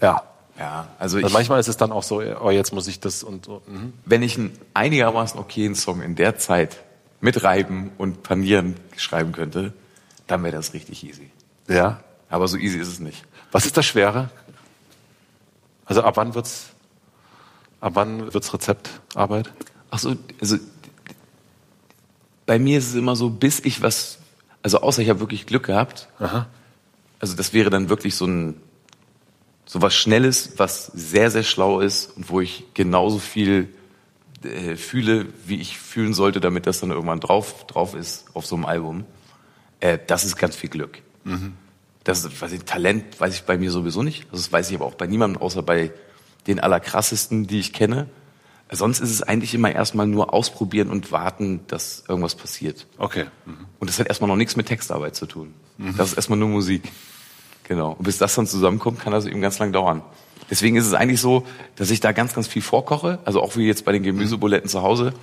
Ja. 0.02 0.24
Ja, 0.60 0.88
also, 0.98 1.18
also 1.18 1.30
manchmal 1.30 1.60
ist 1.60 1.68
es 1.68 1.78
dann 1.78 1.92
auch 1.92 2.02
so, 2.02 2.20
oh, 2.20 2.50
jetzt 2.50 2.74
muss 2.74 2.88
ich 2.88 3.00
das 3.00 3.24
und 3.24 3.46
so. 3.46 3.62
Mhm. 3.68 3.94
Wenn 4.06 4.24
ich 4.24 4.38
einen 4.38 4.58
einigermaßen 4.74 5.40
okayen 5.40 5.76
Song 5.76 6.02
in 6.02 6.16
der 6.16 6.38
Zeit 6.38 6.78
mit 7.22 7.44
Reiben 7.44 7.92
und 7.98 8.24
Panieren 8.24 8.76
schreiben 8.96 9.34
könnte, 9.34 9.74
dann 10.28 10.44
wäre 10.44 10.56
das 10.56 10.74
richtig 10.74 11.04
easy. 11.04 11.32
Ja. 11.68 12.02
Aber 12.30 12.48
so 12.48 12.58
easy 12.58 12.80
ist 12.80 12.90
es 12.90 13.00
nicht. 13.00 13.24
Was 13.52 13.66
ist 13.66 13.78
das 13.78 13.86
Schwere? 13.86 14.30
Also 15.86 16.04
ab 16.04 16.18
wann 16.18 16.36
wird's, 16.36 16.68
ab 17.80 17.94
wann 17.96 18.34
wird's 18.34 18.54
Rezeptarbeit? 18.54 19.52
Ach 19.90 20.00
so, 20.00 20.16
also 20.42 20.58
bei 22.46 22.60
mir 22.60 22.78
ist 22.78 22.90
es 22.90 22.96
immer 22.96 23.16
so, 23.16 23.30
bis 23.30 23.60
ich 23.62 23.82
was, 23.82 24.20
also 24.64 24.82
außer 24.82 25.02
ich 25.02 25.10
habe 25.10 25.22
wirklich 25.22 25.46
Glück 25.46 25.66
gehabt. 25.68 26.10
Aha. 26.20 26.48
Also 27.20 27.36
das 27.36 27.54
wäre 27.54 27.70
dann 27.70 27.90
wirklich 27.90 28.16
so 28.16 28.26
ein 28.26 28.62
so 29.66 29.82
was 29.82 29.96
Schnelles, 29.96 30.54
was 30.58 30.86
sehr 30.88 31.30
sehr 31.30 31.44
schlau 31.44 31.82
ist 31.82 32.16
und 32.16 32.30
wo 32.30 32.40
ich 32.40 32.66
genauso 32.74 33.20
viel 33.20 33.68
äh, 34.44 34.76
fühle, 34.76 35.28
wie 35.46 35.60
ich 35.60 35.78
fühlen 35.78 36.14
sollte, 36.14 36.40
damit 36.40 36.68
das 36.68 36.80
dann 36.80 36.92
irgendwann 36.92 37.20
drauf 37.20 37.66
drauf 37.68 37.94
ist 37.94 38.26
auf 38.34 38.46
so 38.46 38.56
einem 38.56 38.66
Album. 38.66 39.06
Äh, 39.80 40.00
das 40.06 40.26
ist 40.26 40.38
ganz 40.38 40.56
viel 40.56 40.70
Glück. 40.70 41.00
Mhm. 41.24 41.54
Das 42.04 42.24
ist, 42.24 42.42
weiß 42.42 42.52
ich, 42.54 42.64
Talent 42.64 43.20
weiß 43.20 43.34
ich 43.36 43.44
bei 43.44 43.58
mir 43.58 43.72
sowieso 43.72 44.02
nicht. 44.02 44.28
Das 44.32 44.52
weiß 44.52 44.70
ich 44.70 44.76
aber 44.76 44.86
auch 44.86 44.96
bei 44.96 45.08
niemandem, 45.08 45.42
außer 45.42 45.62
bei 45.62 45.92
den 46.48 46.60
allerkrassesten, 46.60 47.48
die 47.48 47.60
ich 47.60 47.74
kenne. 47.74 48.08
Sonst 48.70 49.00
ist 49.00 49.12
es 49.12 49.22
eigentlich 49.22 49.54
immer 49.54 49.72
erstmal 49.72 50.08
nur 50.08 50.34
ausprobieren 50.34 50.90
und 50.90 51.12
warten, 51.12 51.62
dass 51.68 52.04
irgendwas 52.08 52.36
passiert. 52.36 52.86
Okay. 52.98 53.26
Mhm. 53.46 53.66
Und 53.80 53.90
das 53.90 54.00
hat 54.00 54.08
erstmal 54.08 54.28
noch 54.30 54.36
nichts 54.36 54.56
mit 54.56 54.68
Textarbeit 54.68 55.16
zu 55.16 55.26
tun. 55.26 55.54
Mhm. 55.78 55.96
Das 55.98 56.12
ist 56.12 56.18
erstmal 56.18 56.40
nur 56.40 56.50
Musik. 56.50 56.84
Genau. 57.64 57.94
Und 57.94 58.04
bis 58.04 58.18
das 58.18 58.36
dann 58.36 58.48
zusammenkommt, 58.48 59.00
kann 59.00 59.14
das 59.14 59.26
eben 59.26 59.42
ganz 59.42 59.60
lang 59.60 59.72
dauern. 59.72 60.02
Deswegen 60.50 60.78
ist 60.78 60.86
es 60.86 60.94
eigentlich 60.94 61.22
so, 61.22 61.46
dass 61.76 61.90
ich 61.92 62.00
da 62.00 62.12
ganz, 62.12 62.34
ganz 62.34 62.48
viel 62.48 62.62
vorkoche. 62.62 63.20
Also 63.26 63.42
auch 63.42 63.56
wie 63.58 63.68
jetzt 63.68 63.86
bei 63.86 63.92
den 63.92 64.04
Gemüsebuletten 64.04 64.70
zu 64.70 64.82
Hause. 64.82 65.14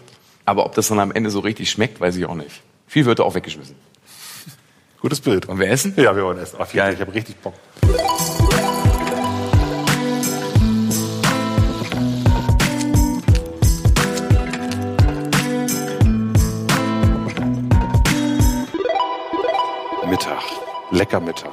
Aber 0.45 0.67
ob 0.67 0.75
das 0.75 0.89
dann 0.89 0.99
am 0.99 1.13
Ende 1.13 1.31
so 1.31 1.41
richtig 1.41 1.71
schmeckt, 1.71 2.01
weiß 2.01 2.17
ich 2.17 2.27
auch 2.27 2.35
nicht. 2.35 2.63
Viel 2.87 3.07
wird 3.07 3.21
auch 3.21 3.35
weggeschmissen. 3.35 3.77
Gutes 5.05 5.21
Bild. 5.21 5.47
Wollen 5.49 5.59
wir 5.59 5.69
essen? 5.69 5.93
Ja, 5.99 6.17
wir 6.17 6.25
wollen 6.25 6.39
essen. 6.39 6.57
Jeden 6.57 6.79
Fall. 6.79 6.95
Ich 6.95 7.01
habe 7.03 7.13
richtig 7.13 7.37
Bock. 7.37 7.53
Mittag. 20.09 20.43
Lecker 20.91 21.21
Mittag. 21.21 21.53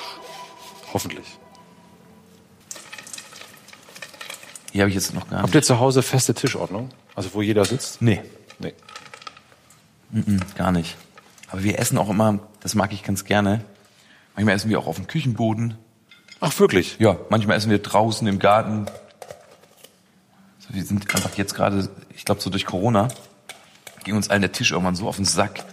Hoffentlich. 0.94 1.26
Hier 4.72 4.84
habe 4.84 4.88
ich 4.88 4.96
jetzt 4.96 5.14
noch 5.14 5.30
gar 5.30 5.40
nicht. 5.40 5.44
Habt 5.44 5.56
ihr 5.56 5.62
zu 5.62 5.78
Hause 5.78 6.02
feste 6.04 6.34
Tischordnung? 6.34 6.88
Also 7.16 7.34
wo 7.34 7.42
jeder 7.42 7.66
sitzt? 7.66 8.02
Nee. 8.02 8.22
Nee. 8.60 8.74
Mm 10.12 10.20
-mm, 10.22 10.58
gar 10.58 10.72
nicht. 10.72 10.96
Aber 11.52 11.64
wir 11.64 11.80
essen 11.80 11.98
auch 11.98 12.10
immer, 12.10 12.40
das 12.62 12.76
mag 12.76 12.94
ich 12.94 13.04
ganz 13.04 13.26
gerne. 13.26 13.64
Manchmal 14.36 14.56
essen 14.56 14.70
wir 14.70 14.80
auch 14.80 14.88
auf 14.88 14.96
dem 14.96 15.08
Küchenboden. 15.08 15.78
Ach, 16.40 16.58
wirklich? 16.60 16.98
Ja, 17.00 17.18
manchmal 17.30 17.58
essen 17.58 17.70
wir 17.70 17.80
draußen 17.80 18.26
im 18.28 18.40
Garten. 18.40 18.86
Also 20.58 20.74
wir 20.74 20.84
sind 20.84 21.14
einfach 21.14 21.36
jetzt 21.36 21.54
gerade, 21.54 21.90
ich 22.16 22.24
glaube 22.24 22.42
so 22.42 22.50
durch 22.50 22.66
Corona, 22.66 23.10
ging 24.04 24.16
uns 24.16 24.30
allen 24.30 24.42
der 24.42 24.54
Tisch 24.54 24.72
irgendwann 24.72 24.96
so 24.96 25.08
auf 25.08 25.18
den 25.18 25.26
Sack. 25.26 25.64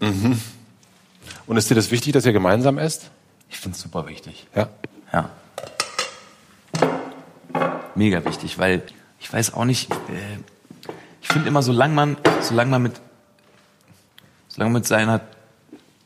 Mhm. 0.00 0.40
Und 1.46 1.56
ist 1.56 1.70
dir 1.70 1.74
das 1.74 1.90
wichtig, 1.90 2.12
dass 2.12 2.26
ihr 2.26 2.32
gemeinsam 2.32 2.78
esst? 2.78 3.10
Ich 3.48 3.58
finde 3.58 3.76
es 3.76 3.82
super 3.82 4.06
wichtig. 4.06 4.46
Ja? 4.54 4.68
Ja. 5.12 5.30
Mega 7.94 8.24
wichtig, 8.24 8.58
weil 8.58 8.82
ich 9.18 9.32
weiß 9.32 9.54
auch 9.54 9.64
nicht, 9.64 9.90
äh, 9.90 10.38
ich 11.22 11.28
finde 11.28 11.48
immer, 11.48 11.62
solange 11.62 11.94
man, 11.94 12.16
solange 12.40 12.70
man 12.70 12.82
mit 12.82 13.00
solange 14.60 14.74
man 14.74 14.80
mit 14.82 14.86
seiner, 14.86 15.20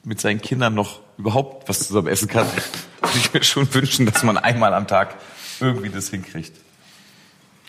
mit 0.04 0.20
seinen 0.20 0.40
Kindern 0.40 0.74
noch 0.74 1.00
überhaupt 1.18 1.68
was 1.68 1.88
zusammen 1.88 2.06
essen 2.06 2.28
kann, 2.28 2.46
würde 3.00 3.18
ich 3.18 3.34
mir 3.34 3.42
schon 3.42 3.72
wünschen, 3.74 4.06
dass 4.06 4.22
man 4.22 4.38
einmal 4.38 4.72
am 4.74 4.86
Tag 4.86 5.16
irgendwie 5.58 5.88
das 5.88 6.08
hinkriegt. 6.10 6.52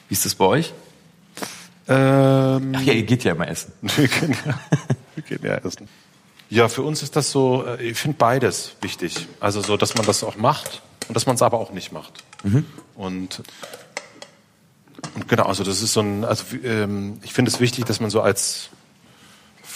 Wie 0.07 0.13
ist 0.13 0.25
das 0.25 0.35
bei 0.35 0.45
euch? 0.45 0.73
Ähm, 1.87 2.73
Ach 2.75 2.81
ja, 2.81 2.93
ihr 2.93 3.01
geht 3.01 3.23
ja 3.23 3.31
immer 3.31 3.47
essen. 3.47 3.73
wir, 3.81 4.07
gehen 4.07 4.37
ja, 4.45 4.59
wir 5.15 5.23
gehen 5.23 5.39
ja 5.41 5.55
essen. 5.55 5.87
Ja, 6.51 6.67
für 6.67 6.83
uns 6.83 7.01
ist 7.01 7.15
das 7.15 7.31
so, 7.31 7.65
äh, 7.65 7.81
ich 7.81 7.97
finde 7.97 8.17
beides 8.19 8.75
wichtig. 8.81 9.27
Also 9.39 9.61
so, 9.61 9.77
dass 9.77 9.95
man 9.95 10.05
das 10.05 10.23
auch 10.23 10.35
macht 10.35 10.83
und 11.07 11.15
dass 11.15 11.25
man 11.25 11.35
es 11.35 11.41
aber 11.41 11.59
auch 11.59 11.71
nicht 11.71 11.93
macht. 11.93 12.23
Mhm. 12.43 12.63
Und, 12.93 13.41
und 15.15 15.27
genau, 15.27 15.45
also 15.45 15.63
das 15.63 15.81
ist 15.81 15.93
so 15.93 16.01
ein, 16.01 16.23
also 16.23 16.43
ähm, 16.63 17.19
ich 17.23 17.33
finde 17.33 17.49
es 17.49 17.59
wichtig, 17.59 17.85
dass 17.85 17.99
man 17.99 18.11
so 18.11 18.21
als 18.21 18.69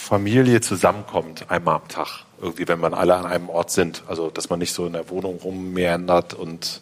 Familie 0.09 0.59
zusammenkommt, 0.59 1.51
einmal 1.51 1.75
am 1.75 1.87
Tag. 1.87 2.25
Irgendwie, 2.41 2.67
wenn 2.67 2.79
man 2.79 2.95
alle 2.95 3.15
an 3.15 3.27
einem 3.27 3.47
Ort 3.47 3.69
sind. 3.69 4.01
Also, 4.07 4.31
dass 4.31 4.49
man 4.49 4.57
nicht 4.57 4.73
so 4.73 4.87
in 4.87 4.93
der 4.93 5.07
Wohnung 5.11 5.37
rummeandert 5.37 6.33
und, 6.33 6.81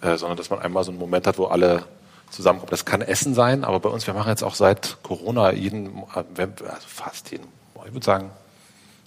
äh, 0.00 0.16
sondern 0.16 0.36
dass 0.36 0.50
man 0.50 0.60
einmal 0.60 0.84
so 0.84 0.92
einen 0.92 1.00
Moment 1.00 1.26
hat, 1.26 1.36
wo 1.36 1.46
alle 1.46 1.82
zusammenkommt. 2.30 2.70
Das 2.70 2.84
kann 2.84 3.02
Essen 3.02 3.34
sein, 3.34 3.64
aber 3.64 3.80
bei 3.80 3.88
uns, 3.88 4.06
wir 4.06 4.14
machen 4.14 4.28
jetzt 4.28 4.44
auch 4.44 4.54
seit 4.54 4.98
Corona 5.02 5.50
jeden, 5.52 6.04
also 6.14 6.86
fast 6.86 7.32
jeden, 7.32 7.48
ich 7.86 7.92
würde 7.92 8.06
sagen, 8.06 8.30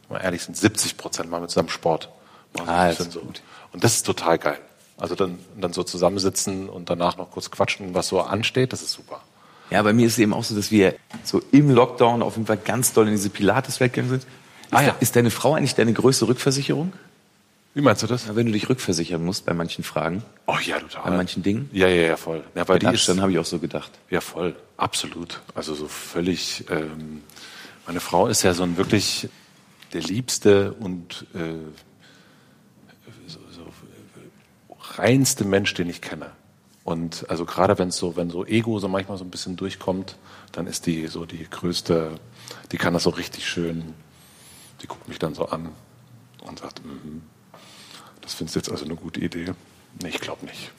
mal 0.10 0.20
ehrlich 0.20 0.44
sind 0.44 0.58
70 0.58 0.98
Prozent 0.98 1.32
machen 1.32 1.44
wir 1.44 1.48
zusammen 1.48 1.70
Sport. 1.70 2.10
Ah, 2.66 2.90
das 2.90 2.98
so. 2.98 3.22
Und 3.22 3.84
das 3.84 3.94
ist 3.94 4.06
total 4.06 4.40
geil. 4.40 4.60
Also 4.98 5.16
dann, 5.16 5.40
dann 5.56 5.72
so 5.72 5.84
zusammensitzen 5.84 6.68
und 6.68 6.90
danach 6.90 7.16
noch 7.16 7.32
kurz 7.32 7.50
quatschen, 7.50 7.94
was 7.94 8.10
so 8.10 8.20
ansteht, 8.20 8.74
das 8.74 8.82
ist 8.82 8.92
super. 8.92 9.22
Ja, 9.70 9.82
bei 9.82 9.94
mir 9.94 10.08
ist 10.08 10.14
es 10.14 10.20
eben 10.20 10.34
auch 10.34 10.44
so, 10.44 10.56
dass 10.56 10.72
wir 10.72 10.96
so 11.24 11.42
im 11.52 11.70
Lockdown 11.70 12.22
auf 12.22 12.36
jeden 12.36 12.48
Fall 12.48 12.58
ganz 12.58 12.94
doll 12.94 13.08
in 13.08 13.14
diese 13.14 13.30
Pilates-Welt 13.30 13.94
gegangen 13.94 14.10
sind. 14.10 14.24
Ist, 14.24 14.30
ah, 14.72 14.82
ja. 14.82 14.96
ist 15.00 15.16
deine 15.16 15.32
Frau 15.32 15.56
eigentlich 15.56 15.76
deine 15.76 15.94
größte 15.94 16.28
Rückversicherung? 16.28 16.94
Wie 17.74 17.82
meinst 17.82 18.02
du 18.02 18.08
das? 18.08 18.26
Ja, 18.26 18.36
wenn 18.36 18.48
du 18.48 18.54
dich 18.54 18.70
rückversichern 18.70 19.24
musst 19.24 19.46
bei 19.46 19.54
manchen 19.54 19.84
Fragen. 19.84 20.24
Oh 20.48 20.56
ja, 20.64 20.80
total. 20.80 21.12
Bei 21.12 21.18
manchen 21.18 21.44
Dingen. 21.44 21.70
Ja, 21.74 21.88
ja, 21.88 22.08
ja, 22.08 22.18
voll. 22.18 22.44
Ja, 22.56 22.64
bei 22.64 22.80
die 22.80 22.88
Abstand 22.88 23.22
habe 23.22 23.32
ich 23.32 23.38
auch 23.38 23.46
so 23.46 23.60
gedacht. 23.60 23.92
Ja, 24.10 24.20
voll. 24.20 24.56
Absolut. 24.78 25.42
Also 25.54 25.76
so 25.76 25.88
völlig. 25.88 26.66
Ähm, 26.72 27.22
meine 27.86 28.00
Frau 28.00 28.28
ist 28.28 28.42
ja 28.42 28.56
so 28.56 28.64
ein 28.64 28.78
wirklich 28.78 29.30
der 29.94 30.02
liebste 30.02 30.74
und 30.74 31.28
äh, 31.36 31.54
so, 33.28 33.40
so 33.52 33.62
reinste 34.98 35.46
Mensch, 35.46 35.74
den 35.76 35.90
ich 35.90 36.02
kenne. 36.02 36.32
Und 36.88 37.26
also 37.28 37.44
gerade 37.44 37.78
wenn 37.78 37.90
es 37.90 37.98
so, 37.98 38.16
wenn 38.16 38.30
so 38.30 38.46
Ego 38.46 38.80
so 38.80 38.88
manchmal 38.88 39.18
so 39.18 39.26
ein 39.26 39.30
bisschen 39.30 39.58
durchkommt, 39.58 40.16
dann 40.54 40.68
ist 40.68 40.86
die 40.86 41.08
so 41.08 41.26
die 41.26 41.46
größte, 41.50 42.12
die 42.72 42.78
kann 42.78 42.94
das 42.94 43.04
so 43.04 43.10
richtig 43.10 43.46
schön, 43.46 43.94
die 44.82 44.88
guckt 44.88 45.06
mich 45.10 45.20
dann 45.20 45.36
so 45.36 45.48
an 45.48 45.68
und 46.48 46.60
sagt, 46.60 46.86
mm. 46.86 47.22
Das 48.22 48.36
findest 48.36 48.56
du 48.56 48.60
jetzt 48.60 48.72
also 48.72 48.86
eine 48.86 48.96
gute 48.96 49.20
Idee? 49.20 49.52
Nee, 50.02 50.08
ich 50.08 50.22
glaube 50.22 50.46
nicht. 50.46 50.72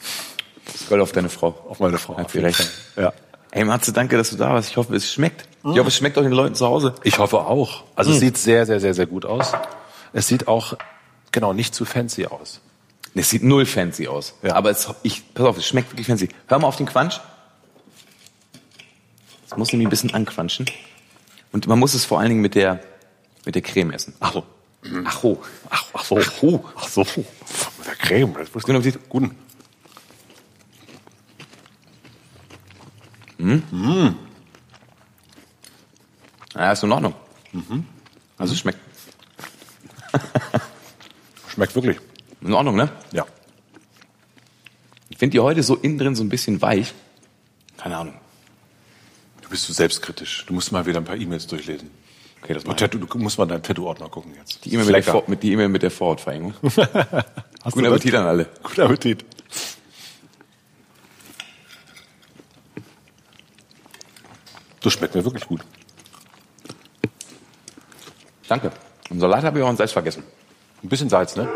Voll 0.65 0.99
auf 0.99 1.11
deine 1.11 1.29
Frau. 1.29 1.49
Auf 1.69 1.79
meine 1.79 1.99
Frau. 1.99 2.17
Hat 2.17 2.33
recht. 2.33 2.71
Ja. 2.95 3.13
Hey 3.51 3.63
Matze, 3.63 3.93
danke, 3.93 4.17
dass 4.17 4.31
du 4.31 4.35
da 4.35 4.49
warst. 4.49 4.71
Ich 4.71 4.77
hoffe, 4.77 4.95
es 4.95 5.13
schmeckt. 5.13 5.47
Ich 5.61 5.77
hoffe, 5.77 5.89
es 5.89 5.95
schmeckt 5.95 6.17
auch 6.17 6.23
den 6.23 6.31
Leuten 6.31 6.55
zu 6.55 6.65
Hause. 6.65 6.95
Ich 7.03 7.19
hoffe 7.19 7.37
auch. 7.37 7.83
Also 7.95 8.09
mhm. 8.09 8.15
es 8.15 8.19
sieht 8.19 8.37
sehr, 8.39 8.65
sehr, 8.65 8.79
sehr, 8.79 8.95
sehr 8.95 9.05
gut 9.05 9.25
aus. 9.25 9.51
Es 10.11 10.27
sieht 10.27 10.47
auch, 10.47 10.75
genau, 11.31 11.53
nicht 11.53 11.75
zu 11.75 11.85
fancy 11.85 12.25
aus. 12.25 12.61
Es 13.15 13.29
sieht 13.29 13.43
null 13.43 13.65
fancy 13.65 14.07
aus. 14.07 14.35
Ja. 14.43 14.55
Aber 14.55 14.69
es, 14.69 14.87
ich, 15.03 15.33
pass 15.33 15.45
auf, 15.45 15.57
es 15.57 15.67
schmeckt 15.67 15.91
wirklich 15.91 16.07
fancy. 16.07 16.29
Hör 16.47 16.59
mal 16.59 16.67
auf 16.67 16.75
den 16.75 16.85
Quatsch. 16.85 17.19
Es 19.45 19.57
muss 19.57 19.71
nämlich 19.71 19.87
ein 19.87 19.89
bisschen 19.89 20.13
anquanschen. 20.13 20.65
Und 21.51 21.67
man 21.67 21.79
muss 21.79 21.93
es 21.93 22.05
vor 22.05 22.19
allen 22.19 22.29
Dingen 22.29 22.41
mit 22.41 22.55
der, 22.55 22.81
mit 23.45 23.55
der 23.55 23.61
Creme 23.61 23.91
essen. 23.91 24.13
Ach 24.19 24.33
so. 24.33 24.43
Ach 25.05 25.19
so. 25.19 25.43
Ach, 25.69 25.85
ach 25.93 26.03
so. 26.03 26.17
Ach 26.17 26.31
so. 26.31 26.63
Ach 26.77 26.87
so. 26.87 27.01
Mit 27.01 27.87
der 27.87 27.95
Creme. 27.95 28.33
Das 28.37 28.53
wusste 28.53 28.71
ich 28.71 28.85
nicht. 28.85 29.09
Guten. 29.09 29.35
Mhm. 33.37 33.63
Mhm. 33.71 34.15
Ja, 36.53 36.71
ist 36.71 36.83
in 36.83 36.91
Ordnung. 36.91 37.15
Mhm. 37.51 37.85
Also 38.37 38.53
schmeckt. 38.55 38.79
schmeckt 41.47 41.75
wirklich. 41.75 41.97
In 42.41 42.53
Ordnung, 42.53 42.75
ne? 42.75 42.89
Ja. 43.11 43.25
Ich 45.09 45.17
finde 45.17 45.33
die 45.33 45.39
heute 45.39 45.63
so 45.63 45.75
innen 45.75 45.97
drin 45.97 46.15
so 46.15 46.23
ein 46.23 46.29
bisschen 46.29 46.61
weich. 46.61 46.93
Keine 47.77 47.97
Ahnung. 47.97 48.13
Du 49.41 49.49
bist 49.49 49.65
so 49.65 49.73
selbstkritisch. 49.73 50.45
Du 50.45 50.53
musst 50.53 50.71
mal 50.71 50.85
wieder 50.85 50.99
ein 50.99 51.05
paar 51.05 51.17
E-Mails 51.17 51.47
durchlesen. 51.47 51.89
Okay, 52.41 52.53
das 52.53 52.63
Tattoo, 52.63 52.99
du 52.99 53.17
musst 53.17 53.37
mal 53.37 53.45
deinen 53.45 53.63
Tattoo-Ordner 53.63 54.07
gucken 54.07 54.33
jetzt. 54.35 54.63
Die 54.63 54.73
E-Mail 54.73 54.85
mit, 54.85 55.05
der 55.05 55.23
mit, 55.27 55.43
die 55.43 55.51
e 55.51 55.67
mit 55.67 55.81
der 55.81 55.91
Vorortverengung. 55.91 56.53
Guten 56.61 57.85
Appetit 57.85 58.15
an 58.15 58.25
alle. 58.25 58.47
Guten 58.63 58.81
Appetit. 58.81 59.25
Das 64.81 64.93
schmeckt 64.93 65.15
mir 65.15 65.25
wirklich 65.25 65.45
gut. 65.45 65.61
Danke. 68.47 68.71
Und 69.09 69.19
Salat 69.19 69.43
habe 69.43 69.59
ich 69.59 69.65
auch 69.65 69.75
selbst 69.75 69.93
vergessen. 69.93 70.23
Ein 70.81 70.89
bisschen 70.89 71.09
Salz, 71.09 71.35
ne? 71.35 71.49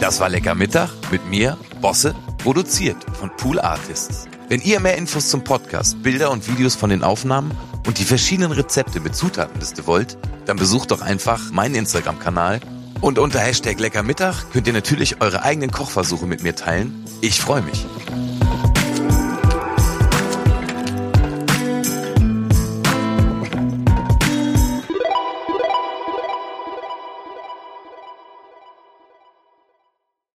Das 0.00 0.18
war 0.18 0.30
Lecker 0.30 0.54
Mittag 0.54 0.88
mit 1.10 1.28
mir, 1.28 1.58
Bosse, 1.82 2.14
produziert 2.38 2.96
von 3.12 3.30
Pool 3.36 3.60
Artists. 3.60 4.26
Wenn 4.48 4.62
ihr 4.62 4.80
mehr 4.80 4.96
Infos 4.96 5.28
zum 5.28 5.44
Podcast, 5.44 6.02
Bilder 6.02 6.30
und 6.30 6.48
Videos 6.48 6.74
von 6.74 6.88
den 6.88 7.04
Aufnahmen 7.04 7.50
und 7.86 7.98
die 7.98 8.04
verschiedenen 8.04 8.50
Rezepte 8.52 8.98
mit 8.98 9.14
Zutatenliste 9.14 9.86
wollt, 9.86 10.16
dann 10.46 10.56
besucht 10.56 10.90
doch 10.90 11.02
einfach 11.02 11.52
meinen 11.52 11.74
Instagram-Kanal 11.74 12.60
und 13.02 13.18
unter 13.18 13.40
Hashtag 13.40 13.78
Leckermittag 13.78 14.46
könnt 14.54 14.66
ihr 14.66 14.72
natürlich 14.72 15.20
eure 15.20 15.42
eigenen 15.42 15.70
Kochversuche 15.70 16.24
mit 16.24 16.42
mir 16.42 16.54
teilen. 16.54 17.04
Ich 17.20 17.38
freue 17.38 17.60
mich. 17.60 17.84